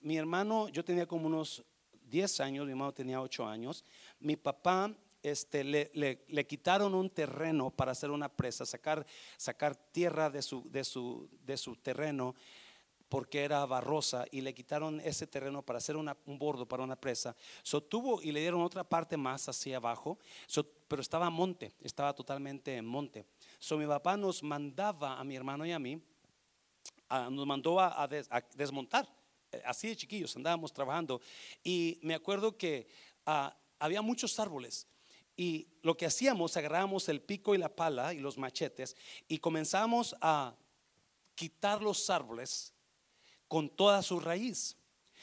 mi 0.00 0.16
hermano, 0.16 0.68
yo 0.70 0.82
tenía 0.82 1.04
como 1.04 1.26
unos 1.26 1.62
10 2.04 2.40
años, 2.40 2.64
mi 2.64 2.70
hermano 2.70 2.94
tenía 2.94 3.20
8 3.20 3.46
años, 3.46 3.84
mi 4.18 4.34
papá 4.34 4.96
este, 5.30 5.64
le, 5.64 6.46
quitaron 6.46 6.94
un 6.94 7.10
terreno 7.10 7.70
para 7.70 7.92
hacer 7.92 8.10
una 8.10 8.28
presa, 8.28 8.66
sacar, 8.66 9.06
sacar 9.36 9.76
tierra 9.76 10.30
de 10.30 10.42
su, 10.42 10.68
de, 10.70 10.84
su, 10.84 11.28
de 11.44 11.56
su 11.56 11.76
terreno 11.76 12.34
porque 13.08 13.42
era 13.42 13.64
barrosa 13.66 14.26
y 14.30 14.40
le 14.42 14.54
quitaron 14.54 15.00
ese 15.00 15.26
terreno 15.26 15.62
para 15.62 15.78
hacer 15.78 15.96
un 15.96 16.14
bordo 16.38 16.66
para 16.66 16.82
una 16.82 16.96
presa. 16.96 17.34
So, 17.62 17.82
tuvo 17.82 18.22
y 18.22 18.32
le 18.32 18.40
dieron 18.40 18.60
otra 18.60 18.84
parte 18.84 19.16
más 19.16 19.48
hacia 19.48 19.78
abajo, 19.78 20.18
pero 20.86 21.02
estaba 21.02 21.30
monte, 21.30 21.72
estaba 21.80 22.14
totalmente 22.14 22.76
en 22.76 22.84
monte. 22.84 23.24
So, 23.58 23.78
mi 23.78 23.86
papá 23.86 24.16
nos 24.16 24.42
mandaba 24.42 25.18
a 25.18 25.24
mi 25.24 25.36
hermano 25.36 25.64
y 25.64 25.72
a 25.72 25.78
mí, 25.78 26.00
nos 27.30 27.46
mandó 27.46 27.80
a, 27.80 28.06
desmontar. 28.54 29.08
Eh, 29.50 29.62
así 29.64 29.88
de 29.88 29.96
chiquillos, 29.96 30.36
andábamos 30.36 30.72
trabajando. 30.72 31.20
Y 31.64 31.98
me 32.02 32.14
acuerdo 32.14 32.56
que 32.56 32.86
ah, 33.24 33.56
había 33.78 34.02
muchos 34.02 34.38
árboles. 34.38 34.86
Y 35.38 35.68
lo 35.82 35.96
que 35.96 36.04
hacíamos, 36.04 36.56
agarrábamos 36.56 37.08
el 37.08 37.20
pico 37.20 37.54
y 37.54 37.58
la 37.58 37.68
pala 37.68 38.12
y 38.12 38.18
los 38.18 38.36
machetes 38.36 38.96
y 39.28 39.38
comenzamos 39.38 40.16
a 40.20 40.56
quitar 41.36 41.80
los 41.80 42.10
árboles 42.10 42.74
con 43.46 43.68
toda 43.68 44.02
su 44.02 44.18
raíz. 44.18 44.76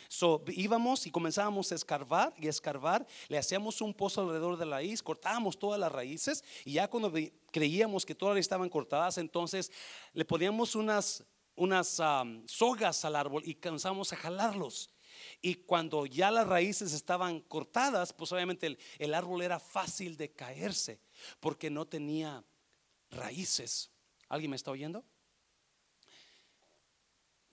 So, 0.07 0.41
íbamos 0.47 1.05
y 1.05 1.11
comenzábamos 1.11 1.69
a 1.73 1.75
escarbar 1.75 2.33
y 2.37 2.47
escarbar, 2.47 3.05
le 3.27 3.37
hacíamos 3.37 3.81
un 3.81 3.93
pozo 3.93 4.21
alrededor 4.21 4.55
de 4.55 4.65
la 4.65 4.77
raíz, 4.77 5.03
cortábamos 5.03 5.59
todas 5.59 5.77
las 5.77 5.91
raíces 5.91 6.45
y 6.63 6.73
ya 6.73 6.87
cuando 6.89 7.11
creíamos 7.51 8.05
que 8.05 8.15
todas 8.15 8.37
estaban 8.37 8.69
cortadas, 8.69 9.17
entonces 9.17 9.69
le 10.13 10.23
poníamos 10.23 10.75
unas, 10.75 11.25
unas 11.57 12.01
sogas 12.45 13.03
al 13.03 13.17
árbol 13.17 13.43
y 13.45 13.55
comenzamos 13.55 14.13
a 14.13 14.15
jalarlos. 14.15 14.89
Y 15.41 15.55
cuando 15.55 16.05
ya 16.05 16.31
las 16.31 16.47
raíces 16.47 16.93
estaban 16.93 17.41
cortadas, 17.41 18.13
pues 18.13 18.31
obviamente 18.31 18.77
el, 18.97 19.13
árbol 19.13 19.41
era 19.41 19.59
fácil 19.59 20.17
de 20.17 20.31
caerse 20.31 20.99
porque 21.39 21.69
no 21.69 21.85
tenía 21.85 22.43
raíces. 23.11 23.91
¿Alguien 24.27 24.51
me 24.51 24.57
está 24.57 24.71
oyendo? 24.71 25.03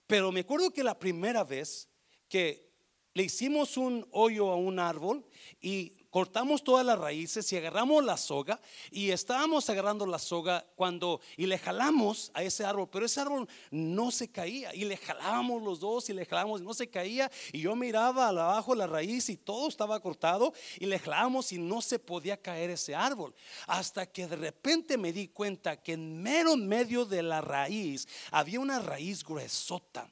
Pero 0.07 0.31
me 0.31 0.41
acuerdo 0.41 0.71
que 0.71 0.83
la 0.83 0.97
primera 0.97 1.43
vez 1.43 1.87
que 2.27 2.71
le 3.13 3.23
hicimos 3.23 3.77
un 3.77 4.07
hoyo 4.11 4.49
a 4.49 4.55
un 4.55 4.79
árbol 4.79 5.25
y 5.61 6.02
cortamos 6.13 6.63
todas 6.63 6.85
las 6.85 6.99
raíces 6.99 7.51
y 7.51 7.57
agarramos 7.57 8.03
la 8.03 8.17
soga 8.17 8.61
y 8.91 9.09
estábamos 9.09 9.67
agarrando 9.71 10.05
la 10.05 10.19
soga 10.19 10.63
cuando 10.75 11.19
y 11.37 11.47
le 11.47 11.57
jalamos 11.57 12.29
a 12.35 12.43
ese 12.43 12.63
árbol, 12.63 12.87
pero 12.91 13.07
ese 13.07 13.19
árbol 13.19 13.49
no 13.71 14.11
se 14.11 14.29
caía 14.29 14.75
y 14.75 14.85
le 14.85 14.95
jalábamos 14.95 15.63
los 15.63 15.79
dos 15.79 16.07
y 16.11 16.13
le 16.13 16.27
jalamos 16.27 16.61
y 16.61 16.65
no 16.65 16.75
se 16.75 16.87
caía 16.87 17.31
y 17.51 17.61
yo 17.61 17.75
miraba 17.75 18.27
abajo 18.27 18.75
la 18.75 18.85
raíz 18.85 19.27
y 19.29 19.37
todo 19.37 19.67
estaba 19.67 19.99
cortado 20.01 20.53
y 20.77 20.85
le 20.85 20.99
jalamos 20.99 21.51
y 21.51 21.57
no 21.57 21.81
se 21.81 21.97
podía 21.97 22.39
caer 22.39 22.69
ese 22.69 22.93
árbol. 22.93 23.33
Hasta 23.65 24.05
que 24.05 24.27
de 24.27 24.35
repente 24.35 24.99
me 24.99 25.11
di 25.11 25.29
cuenta 25.29 25.81
que 25.81 25.93
en 25.93 26.21
mero 26.21 26.55
medio 26.55 27.05
de 27.05 27.23
la 27.23 27.41
raíz 27.41 28.07
había 28.29 28.59
una 28.59 28.79
raíz 28.79 29.23
gruesota 29.23 30.07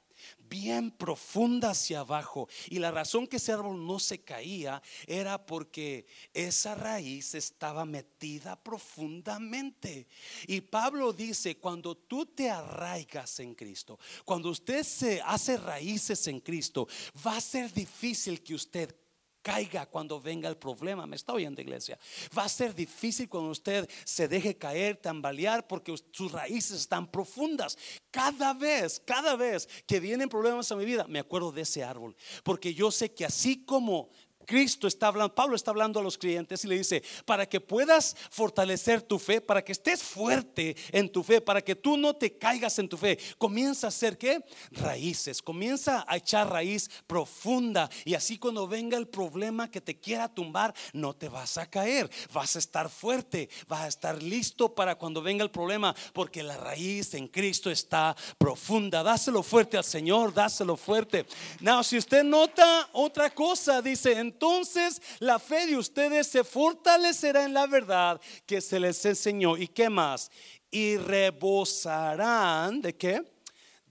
bien 0.50 0.92
profunda 0.92 1.72
hacia 1.72 2.02
abajo. 2.02 2.48
Y 2.70 2.80
la 2.80 2.92
razón 2.92 3.28
que 3.28 3.38
ese 3.38 3.54
árbol 3.54 3.86
no 3.86 4.00
se 4.00 4.20
caía 4.20 4.82
era 5.08 5.46
porque 5.46 6.06
esa 6.34 6.76
raíz 6.76 7.36
estaba 7.36 7.86
metida 7.86 8.62
profundamente. 8.62 10.08
Y 10.48 10.62
Pablo 10.62 11.14
dice, 11.14 11.58
cuando 11.58 11.96
tú 11.96 12.26
te 12.26 12.50
arraigas 12.50 13.40
en 13.40 13.56
Cristo, 13.56 14.00
cuando 14.26 14.50
usted 14.50 14.84
se 14.84 15.22
hace 15.22 15.58
raíces 15.58 16.28
en 16.28 16.40
Cristo, 16.40 16.88
va 17.26 17.38
a 17.38 17.42
ser 17.42 17.74
difícil 17.74 18.42
que 18.42 18.56
usted 18.56 18.96
caiga 19.42 19.86
cuando 19.86 20.20
venga 20.20 20.50
el 20.50 20.58
problema. 20.58 21.06
Me 21.06 21.16
está 21.16 21.34
oyendo, 21.34 21.62
iglesia. 21.62 21.98
Va 22.38 22.44
a 22.44 22.50
ser 22.50 22.74
difícil 22.74 23.28
cuando 23.30 23.52
usted 23.52 23.90
se 24.04 24.28
deje 24.28 24.58
caer, 24.58 24.98
tambalear, 24.98 25.68
porque 25.68 25.96
sus 26.12 26.32
raíces 26.32 26.82
están 26.82 27.10
profundas. 27.10 27.78
Cada 28.10 28.54
vez, 28.54 29.02
cada 29.06 29.36
vez 29.36 29.68
que 29.86 30.00
vienen 30.00 30.30
problemas 30.30 30.72
a 30.72 30.76
mi 30.76 30.86
vida, 30.86 31.06
me 31.08 31.20
acuerdo 31.20 31.52
de 31.52 31.62
ese 31.62 31.84
árbol. 31.84 32.16
Porque 32.44 32.74
yo 32.74 32.92
sé 32.92 33.14
que 33.14 33.26
así 33.26 33.66
como 33.66 34.10
Cristo 34.52 34.86
está 34.86 35.08
hablando, 35.08 35.34
Pablo 35.34 35.56
está 35.56 35.72
hablando 35.72 35.98
a 35.98 36.04
los 36.04 36.18
creyentes 36.18 36.66
y 36.66 36.68
le 36.68 36.78
dice, 36.78 37.02
para 37.24 37.48
que 37.48 37.62
puedas 37.62 38.18
fortalecer 38.30 39.02
tu 39.02 39.18
fe, 39.18 39.40
para 39.40 39.64
que 39.64 39.72
estés 39.72 40.04
fuerte 40.04 40.76
en 40.92 41.10
tu 41.10 41.24
fe, 41.24 41.40
para 41.40 41.62
que 41.62 41.74
tú 41.74 41.96
no 41.96 42.18
te 42.18 42.38
caigas 42.38 42.78
en 42.78 42.90
tu 42.90 42.98
fe, 42.98 43.18
comienza 43.38 43.88
a 43.88 43.96
hacer 43.96 44.18
qué? 44.18 44.44
Raíces, 44.72 45.42
comienza 45.42 46.04
a 46.06 46.18
echar 46.18 46.50
raíz 46.50 46.90
profunda 47.08 47.90
y 48.04 48.14
así 48.14 48.38
cuando 48.38 48.68
venga 48.68 48.98
el 48.98 49.08
problema 49.08 49.72
que 49.72 49.80
te 49.80 49.98
quiera 49.98 50.28
tumbar, 50.28 50.76
no 50.92 51.14
te 51.16 51.30
vas 51.30 51.58
a 51.58 51.70
caer, 51.70 52.12
vas 52.34 52.58
a 52.58 52.60
estar 52.60 52.90
fuerte, 52.90 53.48
vas 53.70 53.84
a 53.84 53.88
estar 53.88 54.22
listo 54.22 54.76
para 54.76 54.96
cuando 54.96 55.22
venga 55.22 55.46
el 55.46 55.52
problema, 55.52 55.96
porque 56.12 56.44
la 56.44 56.58
raíz 56.58 57.14
en 57.14 57.30
Cristo 57.30 57.72
está 57.72 58.18
profunda. 58.38 59.02
Dáselo 59.02 59.44
fuerte 59.44 59.78
al 59.78 59.86
Señor, 59.86 60.34
dáselo 60.34 60.76
fuerte. 60.76 61.26
Now, 61.62 61.86
si 61.86 61.98
usted 61.98 62.26
nota 62.26 62.90
otra 62.92 63.30
cosa, 63.30 63.82
dice, 63.82 64.20
entonces 64.42 65.00
la 65.20 65.38
fe 65.38 65.68
de 65.68 65.78
ustedes 65.78 66.26
se 66.26 66.44
fortalecerá 66.44 67.46
en 67.46 67.54
la 67.54 67.68
verdad 67.68 68.20
que 68.48 68.60
se 68.60 68.80
les 68.80 69.06
enseñó. 69.06 69.56
¿Y 69.56 69.68
qué 69.68 69.88
más? 69.88 70.32
Y 70.72 70.98
rebosarán 70.98 72.82
de 72.82 72.98
qué? 72.98 73.24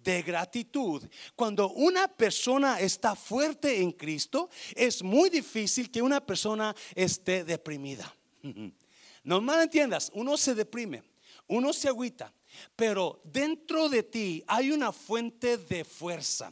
de 0.02 0.22
gratitud. 0.22 1.04
Cuando 1.36 1.68
una 1.72 2.08
persona 2.08 2.80
está 2.80 3.14
fuerte 3.14 3.82
en 3.82 3.92
Cristo, 3.92 4.48
es 4.74 5.02
muy 5.02 5.28
difícil 5.28 5.90
que 5.90 6.00
una 6.00 6.24
persona 6.24 6.74
esté 6.94 7.44
deprimida. 7.44 8.12
No 9.22 9.38
mal 9.42 9.60
entiendas, 9.60 10.10
uno 10.14 10.38
se 10.38 10.54
deprime, 10.54 11.02
uno 11.46 11.74
se 11.74 11.88
agüita, 11.88 12.32
pero 12.74 13.20
dentro 13.22 13.90
de 13.90 14.02
ti 14.02 14.42
hay 14.46 14.70
una 14.70 14.92
fuente 14.92 15.58
de 15.58 15.84
fuerza. 15.84 16.50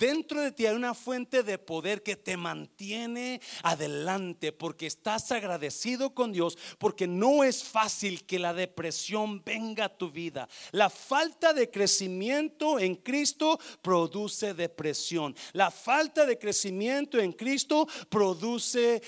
Dentro 0.00 0.40
de 0.40 0.50
ti 0.50 0.64
hay 0.64 0.74
una 0.74 0.94
fuente 0.94 1.42
de 1.42 1.58
poder 1.58 2.02
que 2.02 2.16
te 2.16 2.38
mantiene 2.38 3.38
adelante 3.62 4.50
porque 4.50 4.86
estás 4.86 5.30
agradecido 5.30 6.14
con 6.14 6.32
Dios, 6.32 6.56
porque 6.78 7.06
no 7.06 7.44
es 7.44 7.62
fácil 7.62 8.24
que 8.24 8.38
la 8.38 8.54
depresión 8.54 9.44
venga 9.44 9.84
a 9.84 9.98
tu 9.98 10.10
vida. 10.10 10.48
La 10.72 10.88
falta 10.88 11.52
de 11.52 11.70
crecimiento 11.70 12.78
en 12.78 12.94
Cristo 12.94 13.60
produce 13.82 14.54
depresión. 14.54 15.36
La 15.52 15.70
falta 15.70 16.24
de 16.24 16.38
crecimiento 16.38 17.18
en 17.18 17.32
Cristo 17.32 17.86
produce 18.08 19.02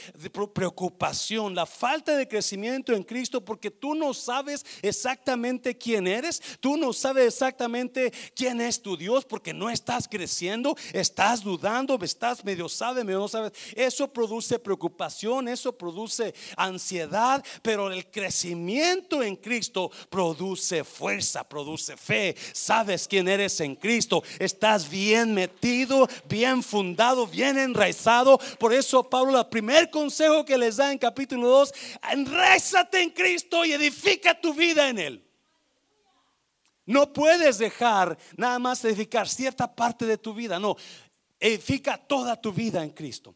preocupación. 0.52 1.54
La 1.54 1.64
falta 1.64 2.18
de 2.18 2.28
crecimiento 2.28 2.92
en 2.92 3.04
Cristo 3.04 3.42
porque 3.42 3.70
tú 3.70 3.94
no 3.94 4.12
sabes 4.12 4.66
exactamente 4.82 5.78
quién 5.78 6.06
eres, 6.06 6.42
tú 6.60 6.76
no 6.76 6.92
sabes 6.92 7.28
exactamente 7.28 8.12
quién 8.36 8.60
es 8.60 8.82
tu 8.82 8.94
Dios 8.94 9.24
porque 9.24 9.54
no 9.54 9.70
estás 9.70 10.06
creciendo 10.06 10.76
estás 10.92 11.42
dudando, 11.42 11.98
estás 12.02 12.44
medio 12.44 12.68
sabe, 12.68 13.04
medio 13.04 13.20
no 13.20 13.28
sabes. 13.28 13.52
Eso 13.74 14.08
produce 14.08 14.58
preocupación, 14.58 15.48
eso 15.48 15.76
produce 15.76 16.34
ansiedad, 16.56 17.44
pero 17.62 17.90
el 17.90 18.10
crecimiento 18.10 19.22
en 19.22 19.36
Cristo 19.36 19.90
produce 20.10 20.84
fuerza, 20.84 21.48
produce 21.48 21.96
fe. 21.96 22.34
Sabes 22.52 23.06
quién 23.06 23.28
eres 23.28 23.60
en 23.60 23.76
Cristo, 23.76 24.22
estás 24.38 24.88
bien 24.88 25.34
metido, 25.34 26.08
bien 26.28 26.62
fundado, 26.62 27.26
bien 27.26 27.58
enraizado. 27.58 28.38
Por 28.58 28.72
eso 28.72 29.08
Pablo, 29.08 29.38
el 29.38 29.46
primer 29.46 29.90
consejo 29.90 30.44
que 30.44 30.58
les 30.58 30.76
da 30.76 30.92
en 30.92 30.98
capítulo 30.98 31.48
2, 31.48 31.72
enraizate 32.12 33.02
en 33.02 33.10
Cristo 33.10 33.64
y 33.64 33.72
edifica 33.72 34.38
tu 34.40 34.54
vida 34.54 34.88
en 34.88 34.98
Él. 34.98 35.31
No 36.86 37.12
puedes 37.12 37.58
dejar 37.58 38.18
nada 38.36 38.58
más 38.58 38.84
edificar 38.84 39.28
cierta 39.28 39.72
parte 39.72 40.04
de 40.04 40.18
tu 40.18 40.34
vida, 40.34 40.58
no, 40.58 40.76
edifica 41.38 41.96
toda 41.96 42.40
tu 42.40 42.52
vida 42.52 42.82
en 42.82 42.90
Cristo. 42.90 43.34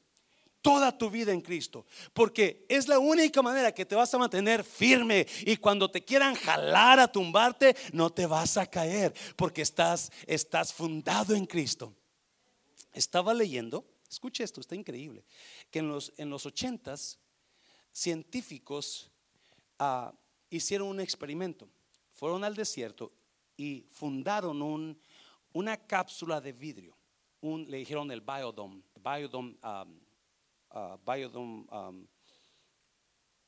Toda 0.63 0.99
tu 0.99 1.09
vida 1.11 1.33
en 1.33 1.43
Cristo, 1.43 1.87
porque 2.13 2.67
es 2.69 2.89
la 2.89 2.99
única 2.99 3.41
manera 3.41 3.73
que 3.73 3.87
te 3.87 3.95
vas 3.95 4.13
a 4.13 4.19
mantener 4.19 4.65
firme. 4.65 5.25
Y 5.43 5.59
cuando 5.59 5.89
te 5.89 6.05
quieran 6.05 6.35
jalar 6.35 6.99
a 6.99 7.07
tumbarte, 7.07 7.77
no 7.93 8.11
te 8.11 8.27
vas 8.27 8.57
a 8.57 8.67
caer, 8.67 9.15
porque 9.37 9.63
estás, 9.63 10.11
estás 10.27 10.73
fundado 10.73 11.37
en 11.37 11.47
Cristo. 11.47 11.95
Estaba 12.93 13.33
leyendo, 13.33 13.87
escuche 14.11 14.43
esto, 14.43 14.61
está 14.61 14.75
increíble, 14.75 15.25
que 15.71 15.79
en 15.79 15.89
los, 15.89 16.13
en 16.17 16.31
los 16.31 16.47
ochentas 16.47 17.21
científicos 17.93 19.09
ah, 19.79 20.13
hicieron 20.51 20.89
un 20.89 20.99
experimento, 20.99 21.69
fueron 22.11 22.43
al 22.43 22.57
desierto 22.57 23.13
y 23.57 23.85
fundaron 23.89 24.63
un, 24.63 25.01
una 25.53 25.77
cápsula 25.77 26.41
de 26.41 26.53
vidrio. 26.53 26.97
Un, 27.41 27.71
le 27.71 27.79
dijeron 27.79 28.11
el 28.11 28.21
Biodome, 28.21 28.83
Biodome, 29.03 29.57
um, 29.63 30.01
uh, 30.71 30.99
Biodome 31.05 31.67
um, 31.71 32.07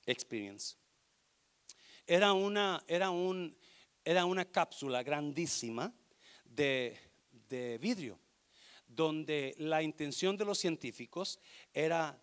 Experience. 0.07 0.77
Era 2.07 2.33
una, 2.33 2.83
era, 2.87 3.11
un, 3.11 3.55
era 4.05 4.25
una 4.25 4.45
cápsula 4.45 5.03
grandísima 5.03 5.93
de, 6.45 6.97
de 7.49 7.77
vidrio, 7.79 8.19
donde 8.87 9.55
la 9.59 9.83
intención 9.83 10.37
de 10.37 10.47
los 10.47 10.59
científicos 10.59 11.39
era 11.73 12.19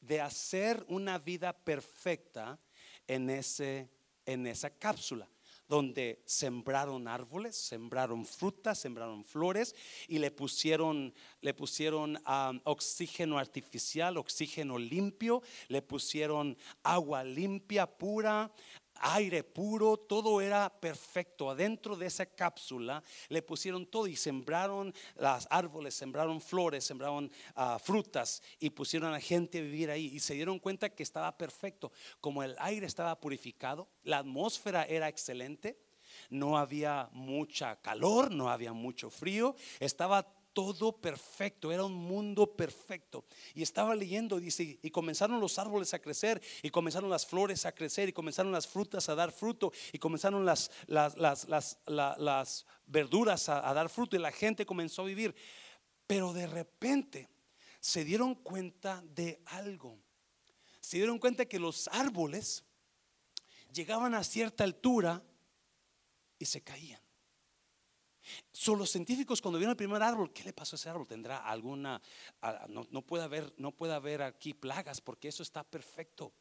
de 0.00 0.20
hacer 0.20 0.84
una 0.88 1.18
vida 1.18 1.52
perfecta 1.52 2.58
en, 3.06 3.28
ese, 3.28 3.90
en 4.24 4.46
esa 4.46 4.70
cápsula 4.70 5.28
donde 5.72 6.20
sembraron 6.26 7.08
árboles, 7.08 7.56
sembraron 7.56 8.26
frutas, 8.26 8.78
sembraron 8.78 9.24
flores 9.24 9.74
y 10.06 10.18
le 10.18 10.30
pusieron, 10.30 11.14
le 11.40 11.54
pusieron 11.54 12.20
oxígeno 12.64 13.38
artificial, 13.38 14.18
oxígeno 14.18 14.76
limpio, 14.76 15.40
le 15.68 15.80
pusieron 15.80 16.58
agua 16.82 17.24
limpia, 17.24 17.86
pura, 17.86 18.52
aire 19.02 19.44
puro, 19.44 19.96
todo 19.96 20.40
era 20.40 20.68
perfecto. 20.68 21.50
Adentro 21.50 21.96
de 21.96 22.06
esa 22.06 22.26
cápsula 22.26 23.02
le 23.28 23.42
pusieron 23.42 23.86
todo 23.86 24.06
y 24.06 24.16
sembraron 24.16 24.94
los 25.16 25.46
árboles, 25.50 25.94
sembraron 25.94 26.40
flores, 26.40 26.84
sembraron 26.84 27.30
ah, 27.54 27.78
frutas 27.82 28.42
y 28.58 28.70
pusieron 28.70 29.12
a 29.12 29.20
gente 29.20 29.58
a 29.58 29.62
vivir 29.62 29.90
ahí. 29.90 30.06
Y 30.06 30.20
se 30.20 30.34
dieron 30.34 30.58
cuenta 30.58 30.90
que 30.90 31.02
estaba 31.02 31.36
perfecto. 31.36 31.92
Como 32.20 32.42
el 32.42 32.56
aire 32.58 32.86
estaba 32.86 33.18
purificado, 33.20 33.88
la 34.04 34.18
atmósfera 34.18 34.84
era 34.84 35.08
excelente, 35.08 35.78
no 36.30 36.56
había 36.56 37.08
mucha 37.12 37.76
calor, 37.80 38.30
no 38.30 38.50
había 38.50 38.72
mucho 38.72 39.10
frío, 39.10 39.56
estaba 39.80 40.41
todo 40.52 41.00
perfecto, 41.00 41.72
era 41.72 41.84
un 41.84 41.94
mundo 41.94 42.56
perfecto. 42.56 43.24
Y 43.54 43.62
estaba 43.62 43.94
leyendo, 43.94 44.38
dice, 44.38 44.78
y 44.82 44.90
comenzaron 44.90 45.40
los 45.40 45.58
árboles 45.58 45.94
a 45.94 45.98
crecer, 45.98 46.42
y 46.62 46.70
comenzaron 46.70 47.10
las 47.10 47.26
flores 47.26 47.66
a 47.66 47.72
crecer, 47.72 48.08
y 48.08 48.12
comenzaron 48.12 48.52
las 48.52 48.66
frutas 48.66 49.08
a 49.08 49.14
dar 49.14 49.32
fruto, 49.32 49.72
y 49.92 49.98
comenzaron 49.98 50.44
las, 50.44 50.70
verduras 52.86 53.48
a 53.48 53.74
dar 53.74 53.88
fruto, 53.88 54.16
y 54.16 54.18
la 54.18 54.32
gente 54.32 54.66
comenzó 54.66 55.02
a 55.02 55.06
vivir. 55.06 55.34
Pero 56.06 56.32
de 56.32 56.46
repente 56.46 57.28
se 57.80 58.04
dieron 58.04 58.34
cuenta 58.34 59.02
de 59.14 59.42
algo. 59.46 59.98
Se 60.80 60.96
dieron 60.98 61.18
cuenta 61.18 61.46
que 61.46 61.58
los 61.58 61.88
árboles 61.88 62.64
llegaban 63.72 64.14
a 64.14 64.22
cierta 64.22 64.64
altura 64.64 65.22
y 66.38 66.44
se 66.44 66.62
caían. 66.62 67.00
Son 68.52 68.78
los 68.78 68.90
científicos 68.90 69.40
cuando 69.40 69.58
vieron 69.58 69.72
el 69.72 69.76
primer 69.76 70.02
árbol, 70.02 70.32
¿qué 70.32 70.44
le 70.44 70.52
pasó 70.52 70.76
a 70.76 70.78
ese 70.78 70.88
árbol? 70.88 71.06
¿Tendrá 71.06 71.38
alguna, 71.38 72.00
no, 72.68 73.02
puede 73.02 73.24
haber, 73.24 73.52
no 73.56 73.72
puede 73.72 73.94
haber 73.94 74.22
aquí 74.22 74.54
plagas 74.54 75.00
porque 75.00 75.28
eso 75.28 75.42
está 75.42 75.64
perfecto? 75.64 76.32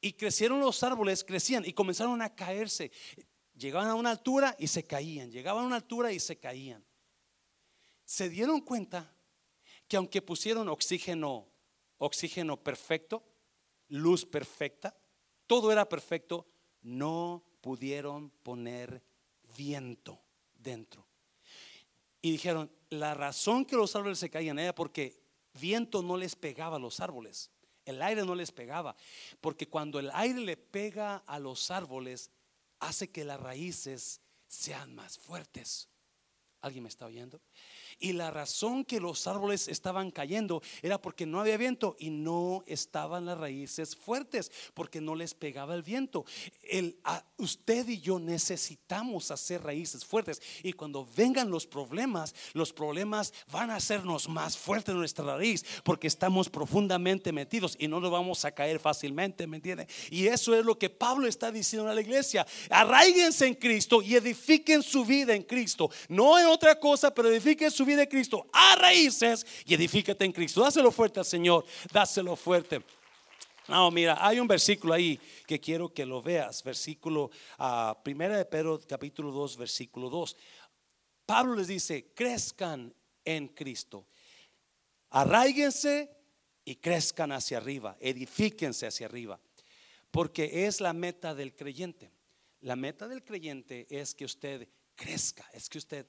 Y 0.00 0.12
crecieron 0.12 0.60
los 0.60 0.82
árboles, 0.82 1.24
crecían 1.24 1.64
y 1.64 1.72
comenzaron 1.72 2.20
a 2.22 2.34
caerse. 2.34 2.90
Llegaban 3.56 3.88
a 3.88 3.94
una 3.94 4.10
altura 4.10 4.54
y 4.58 4.66
se 4.66 4.84
caían, 4.84 5.30
llegaban 5.30 5.64
a 5.64 5.66
una 5.66 5.76
altura 5.76 6.12
y 6.12 6.20
se 6.20 6.38
caían. 6.38 6.84
Se 8.04 8.28
dieron 8.28 8.60
cuenta 8.60 9.14
que 9.88 9.96
aunque 9.96 10.20
pusieron 10.20 10.68
oxígeno, 10.68 11.48
oxígeno 11.98 12.62
perfecto, 12.62 13.24
luz 13.88 14.26
perfecta, 14.26 14.96
todo 15.46 15.72
era 15.72 15.88
perfecto, 15.88 16.46
no 16.82 17.44
pudieron 17.60 18.30
poner 18.30 19.02
viento 19.56 20.25
dentro. 20.66 21.06
Y 22.20 22.32
dijeron, 22.32 22.70
la 22.90 23.14
razón 23.14 23.64
que 23.64 23.76
los 23.76 23.94
árboles 23.94 24.18
se 24.18 24.30
caían 24.30 24.58
era 24.58 24.74
porque 24.74 25.22
viento 25.54 26.02
no 26.02 26.16
les 26.16 26.34
pegaba 26.34 26.76
a 26.76 26.80
los 26.80 26.98
árboles. 27.00 27.50
El 27.84 28.02
aire 28.02 28.24
no 28.24 28.34
les 28.34 28.50
pegaba. 28.50 28.96
Porque 29.40 29.68
cuando 29.68 30.00
el 30.00 30.10
aire 30.12 30.40
le 30.40 30.56
pega 30.56 31.18
a 31.18 31.38
los 31.38 31.70
árboles, 31.70 32.32
hace 32.80 33.10
que 33.10 33.24
las 33.24 33.40
raíces 33.40 34.20
sean 34.48 34.92
más 34.94 35.18
fuertes. 35.18 35.88
¿Alguien 36.60 36.82
me 36.82 36.88
está 36.88 37.06
oyendo? 37.06 37.40
Y 37.98 38.12
la 38.12 38.30
razón 38.30 38.84
que 38.84 39.00
los 39.00 39.26
árboles 39.26 39.68
estaban 39.68 40.10
cayendo 40.10 40.62
era 40.82 41.00
porque 41.00 41.26
no 41.26 41.40
había 41.40 41.56
viento 41.56 41.96
y 41.98 42.10
no 42.10 42.62
estaban 42.66 43.26
las 43.26 43.38
raíces 43.38 43.96
fuertes, 43.96 44.50
porque 44.74 45.00
no 45.00 45.14
les 45.14 45.34
pegaba 45.34 45.74
el 45.74 45.82
viento. 45.82 46.24
El, 46.62 46.98
usted 47.38 47.88
y 47.88 48.00
yo 48.00 48.18
necesitamos 48.18 49.30
hacer 49.30 49.62
raíces 49.62 50.04
fuertes. 50.04 50.40
Y 50.62 50.72
cuando 50.72 51.06
vengan 51.16 51.50
los 51.50 51.66
problemas, 51.66 52.34
los 52.52 52.72
problemas 52.72 53.32
van 53.50 53.70
a 53.70 53.76
hacernos 53.76 54.28
más 54.28 54.56
fuertes 54.56 54.94
nuestra 54.94 55.24
raíz, 55.24 55.64
porque 55.84 56.06
estamos 56.06 56.48
profundamente 56.48 57.32
metidos 57.32 57.76
y 57.78 57.88
no 57.88 58.00
nos 58.00 58.10
vamos 58.10 58.44
a 58.44 58.52
caer 58.52 58.78
fácilmente, 58.78 59.46
¿me 59.46 59.56
entiende? 59.56 59.86
Y 60.10 60.26
eso 60.26 60.54
es 60.54 60.64
lo 60.64 60.78
que 60.78 60.90
Pablo 60.90 61.26
está 61.26 61.50
diciendo 61.50 61.88
a 61.88 61.94
la 61.94 62.00
iglesia. 62.00 62.46
Arraíguense 62.70 63.46
en 63.46 63.54
Cristo 63.54 64.02
y 64.02 64.14
edifiquen 64.14 64.82
su 64.82 65.04
vida 65.04 65.34
en 65.34 65.42
Cristo. 65.42 65.90
No 66.08 66.38
en 66.38 66.46
otra 66.46 66.78
cosa, 66.78 67.12
pero 67.14 67.28
edifiquen 67.28 67.70
su 67.70 67.84
vida 67.86 68.00
de 68.00 68.08
Cristo 68.08 68.46
a 68.52 68.76
raíces 68.76 69.46
y 69.64 69.74
edifícate 69.74 70.24
en 70.24 70.32
Cristo. 70.32 70.62
Dáselo 70.62 70.92
fuerte 70.92 71.20
al 71.20 71.26
Señor, 71.26 71.64
dáselo 71.92 72.36
fuerte. 72.36 72.82
No, 73.68 73.90
mira, 73.90 74.16
hay 74.20 74.38
un 74.38 74.46
versículo 74.46 74.94
ahí 74.94 75.18
que 75.46 75.58
quiero 75.58 75.92
que 75.92 76.06
lo 76.06 76.22
veas. 76.22 76.62
Versículo, 76.62 77.30
uh, 77.58 78.00
primera 78.02 78.36
de 78.36 78.44
Pedro, 78.44 78.80
capítulo 78.86 79.32
2, 79.32 79.56
versículo 79.56 80.08
2. 80.08 80.36
Pablo 81.24 81.56
les 81.56 81.66
dice, 81.66 82.12
crezcan 82.14 82.94
en 83.24 83.48
Cristo. 83.48 84.06
Arraíguense 85.10 86.16
y 86.64 86.76
crezcan 86.76 87.32
hacia 87.32 87.58
arriba, 87.58 87.96
edifíquense 88.00 88.86
hacia 88.86 89.06
arriba, 89.06 89.40
porque 90.10 90.66
es 90.66 90.80
la 90.80 90.92
meta 90.92 91.34
del 91.34 91.54
creyente. 91.54 92.10
La 92.60 92.76
meta 92.76 93.08
del 93.08 93.24
creyente 93.24 93.86
es 93.90 94.14
que 94.14 94.24
usted 94.24 94.68
crezca, 94.94 95.48
es 95.52 95.68
que 95.68 95.78
usted 95.78 96.06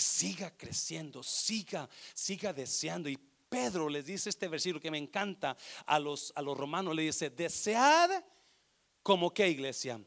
siga 0.00 0.56
creciendo, 0.56 1.22
siga, 1.22 1.88
siga 2.14 2.52
deseando. 2.52 3.08
Y 3.08 3.18
Pedro 3.48 3.88
les 3.88 4.06
dice 4.06 4.28
este 4.30 4.48
versículo 4.48 4.80
que 4.80 4.90
me 4.90 4.98
encanta 4.98 5.56
a 5.86 5.98
los, 5.98 6.32
a 6.36 6.42
los 6.42 6.56
romanos, 6.56 6.94
le 6.94 7.02
dice, 7.02 7.30
desead 7.30 8.24
como 9.02 9.32
que 9.32 9.48
iglesia, 9.48 10.00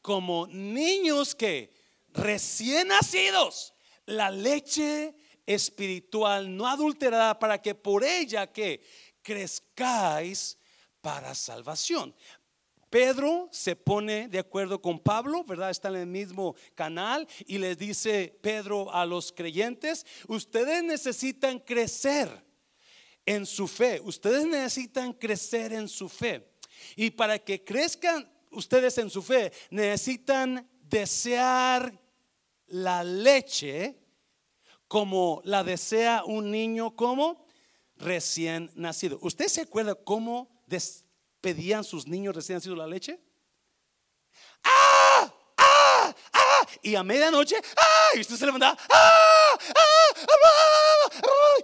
como 0.00 0.46
niños 0.46 1.34
que 1.34 1.72
recién 2.08 2.88
nacidos, 2.88 3.74
la 4.06 4.30
leche 4.30 5.14
espiritual 5.44 6.56
no 6.56 6.66
adulterada 6.66 7.38
para 7.38 7.60
que 7.60 7.74
por 7.74 8.02
ella 8.04 8.52
que 8.52 8.82
crezcáis 9.22 10.56
para 11.00 11.34
salvación. 11.34 12.14
Pedro 12.96 13.50
se 13.52 13.76
pone 13.76 14.26
de 14.26 14.38
acuerdo 14.38 14.80
con 14.80 14.98
Pablo, 14.98 15.44
¿verdad? 15.44 15.68
Está 15.68 15.90
en 15.90 15.96
el 15.96 16.06
mismo 16.06 16.56
canal 16.74 17.28
y 17.46 17.58
les 17.58 17.76
dice 17.76 18.38
Pedro 18.40 18.90
a 18.90 19.04
los 19.04 19.32
creyentes, 19.32 20.06
ustedes 20.28 20.82
necesitan 20.82 21.58
crecer 21.58 22.42
en 23.26 23.44
su 23.44 23.68
fe, 23.68 24.00
ustedes 24.02 24.46
necesitan 24.46 25.12
crecer 25.12 25.74
en 25.74 25.90
su 25.90 26.08
fe. 26.08 26.54
Y 26.96 27.10
para 27.10 27.38
que 27.38 27.62
crezcan 27.62 28.32
ustedes 28.50 28.96
en 28.96 29.10
su 29.10 29.20
fe, 29.22 29.52
necesitan 29.68 30.66
desear 30.80 32.00
la 32.68 33.04
leche 33.04 34.00
como 34.88 35.42
la 35.44 35.62
desea 35.62 36.24
un 36.24 36.50
niño 36.50 36.96
como 36.96 37.46
recién 37.98 38.70
nacido. 38.74 39.18
¿Usted 39.20 39.48
se 39.48 39.60
acuerda 39.60 39.94
cómo 39.94 40.64
pedían 41.46 41.84
sus 41.84 42.08
niños 42.08 42.34
recién 42.34 42.56
nacidos 42.56 42.76
la 42.76 42.88
leche? 42.88 43.20
¡Ah! 44.64 45.32
¡Ah! 45.56 46.12
Y 46.82 46.96
a 46.96 47.04
medianoche, 47.04 47.54
¡ah! 47.76 48.16
Y 48.16 48.20
usted 48.22 48.34
se 48.34 48.46
levantaba, 48.46 48.76
¡ah! 48.90 49.58
¡ah! 49.76 50.28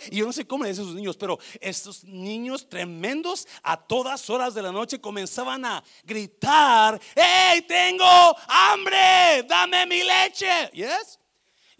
Y 0.08 0.18
yo 0.18 0.26
no 0.26 0.32
sé 0.32 0.46
cómo 0.46 0.62
le 0.62 0.70
dicen 0.70 0.84
sus 0.84 0.94
niños, 0.94 1.16
pero 1.16 1.36
estos 1.60 2.04
niños 2.04 2.68
tremendos 2.68 3.48
a 3.64 3.76
todas 3.76 4.30
horas 4.30 4.54
de 4.54 4.62
la 4.62 4.70
noche 4.70 5.00
comenzaban 5.00 5.64
a 5.64 5.82
gritar, 6.04 7.00
¡Hey, 7.16 7.62
tengo 7.62 8.36
hambre! 8.46 9.42
¡Dame 9.48 9.84
mi 9.86 10.04
leche! 10.04 10.70
¿Yes? 10.74 11.18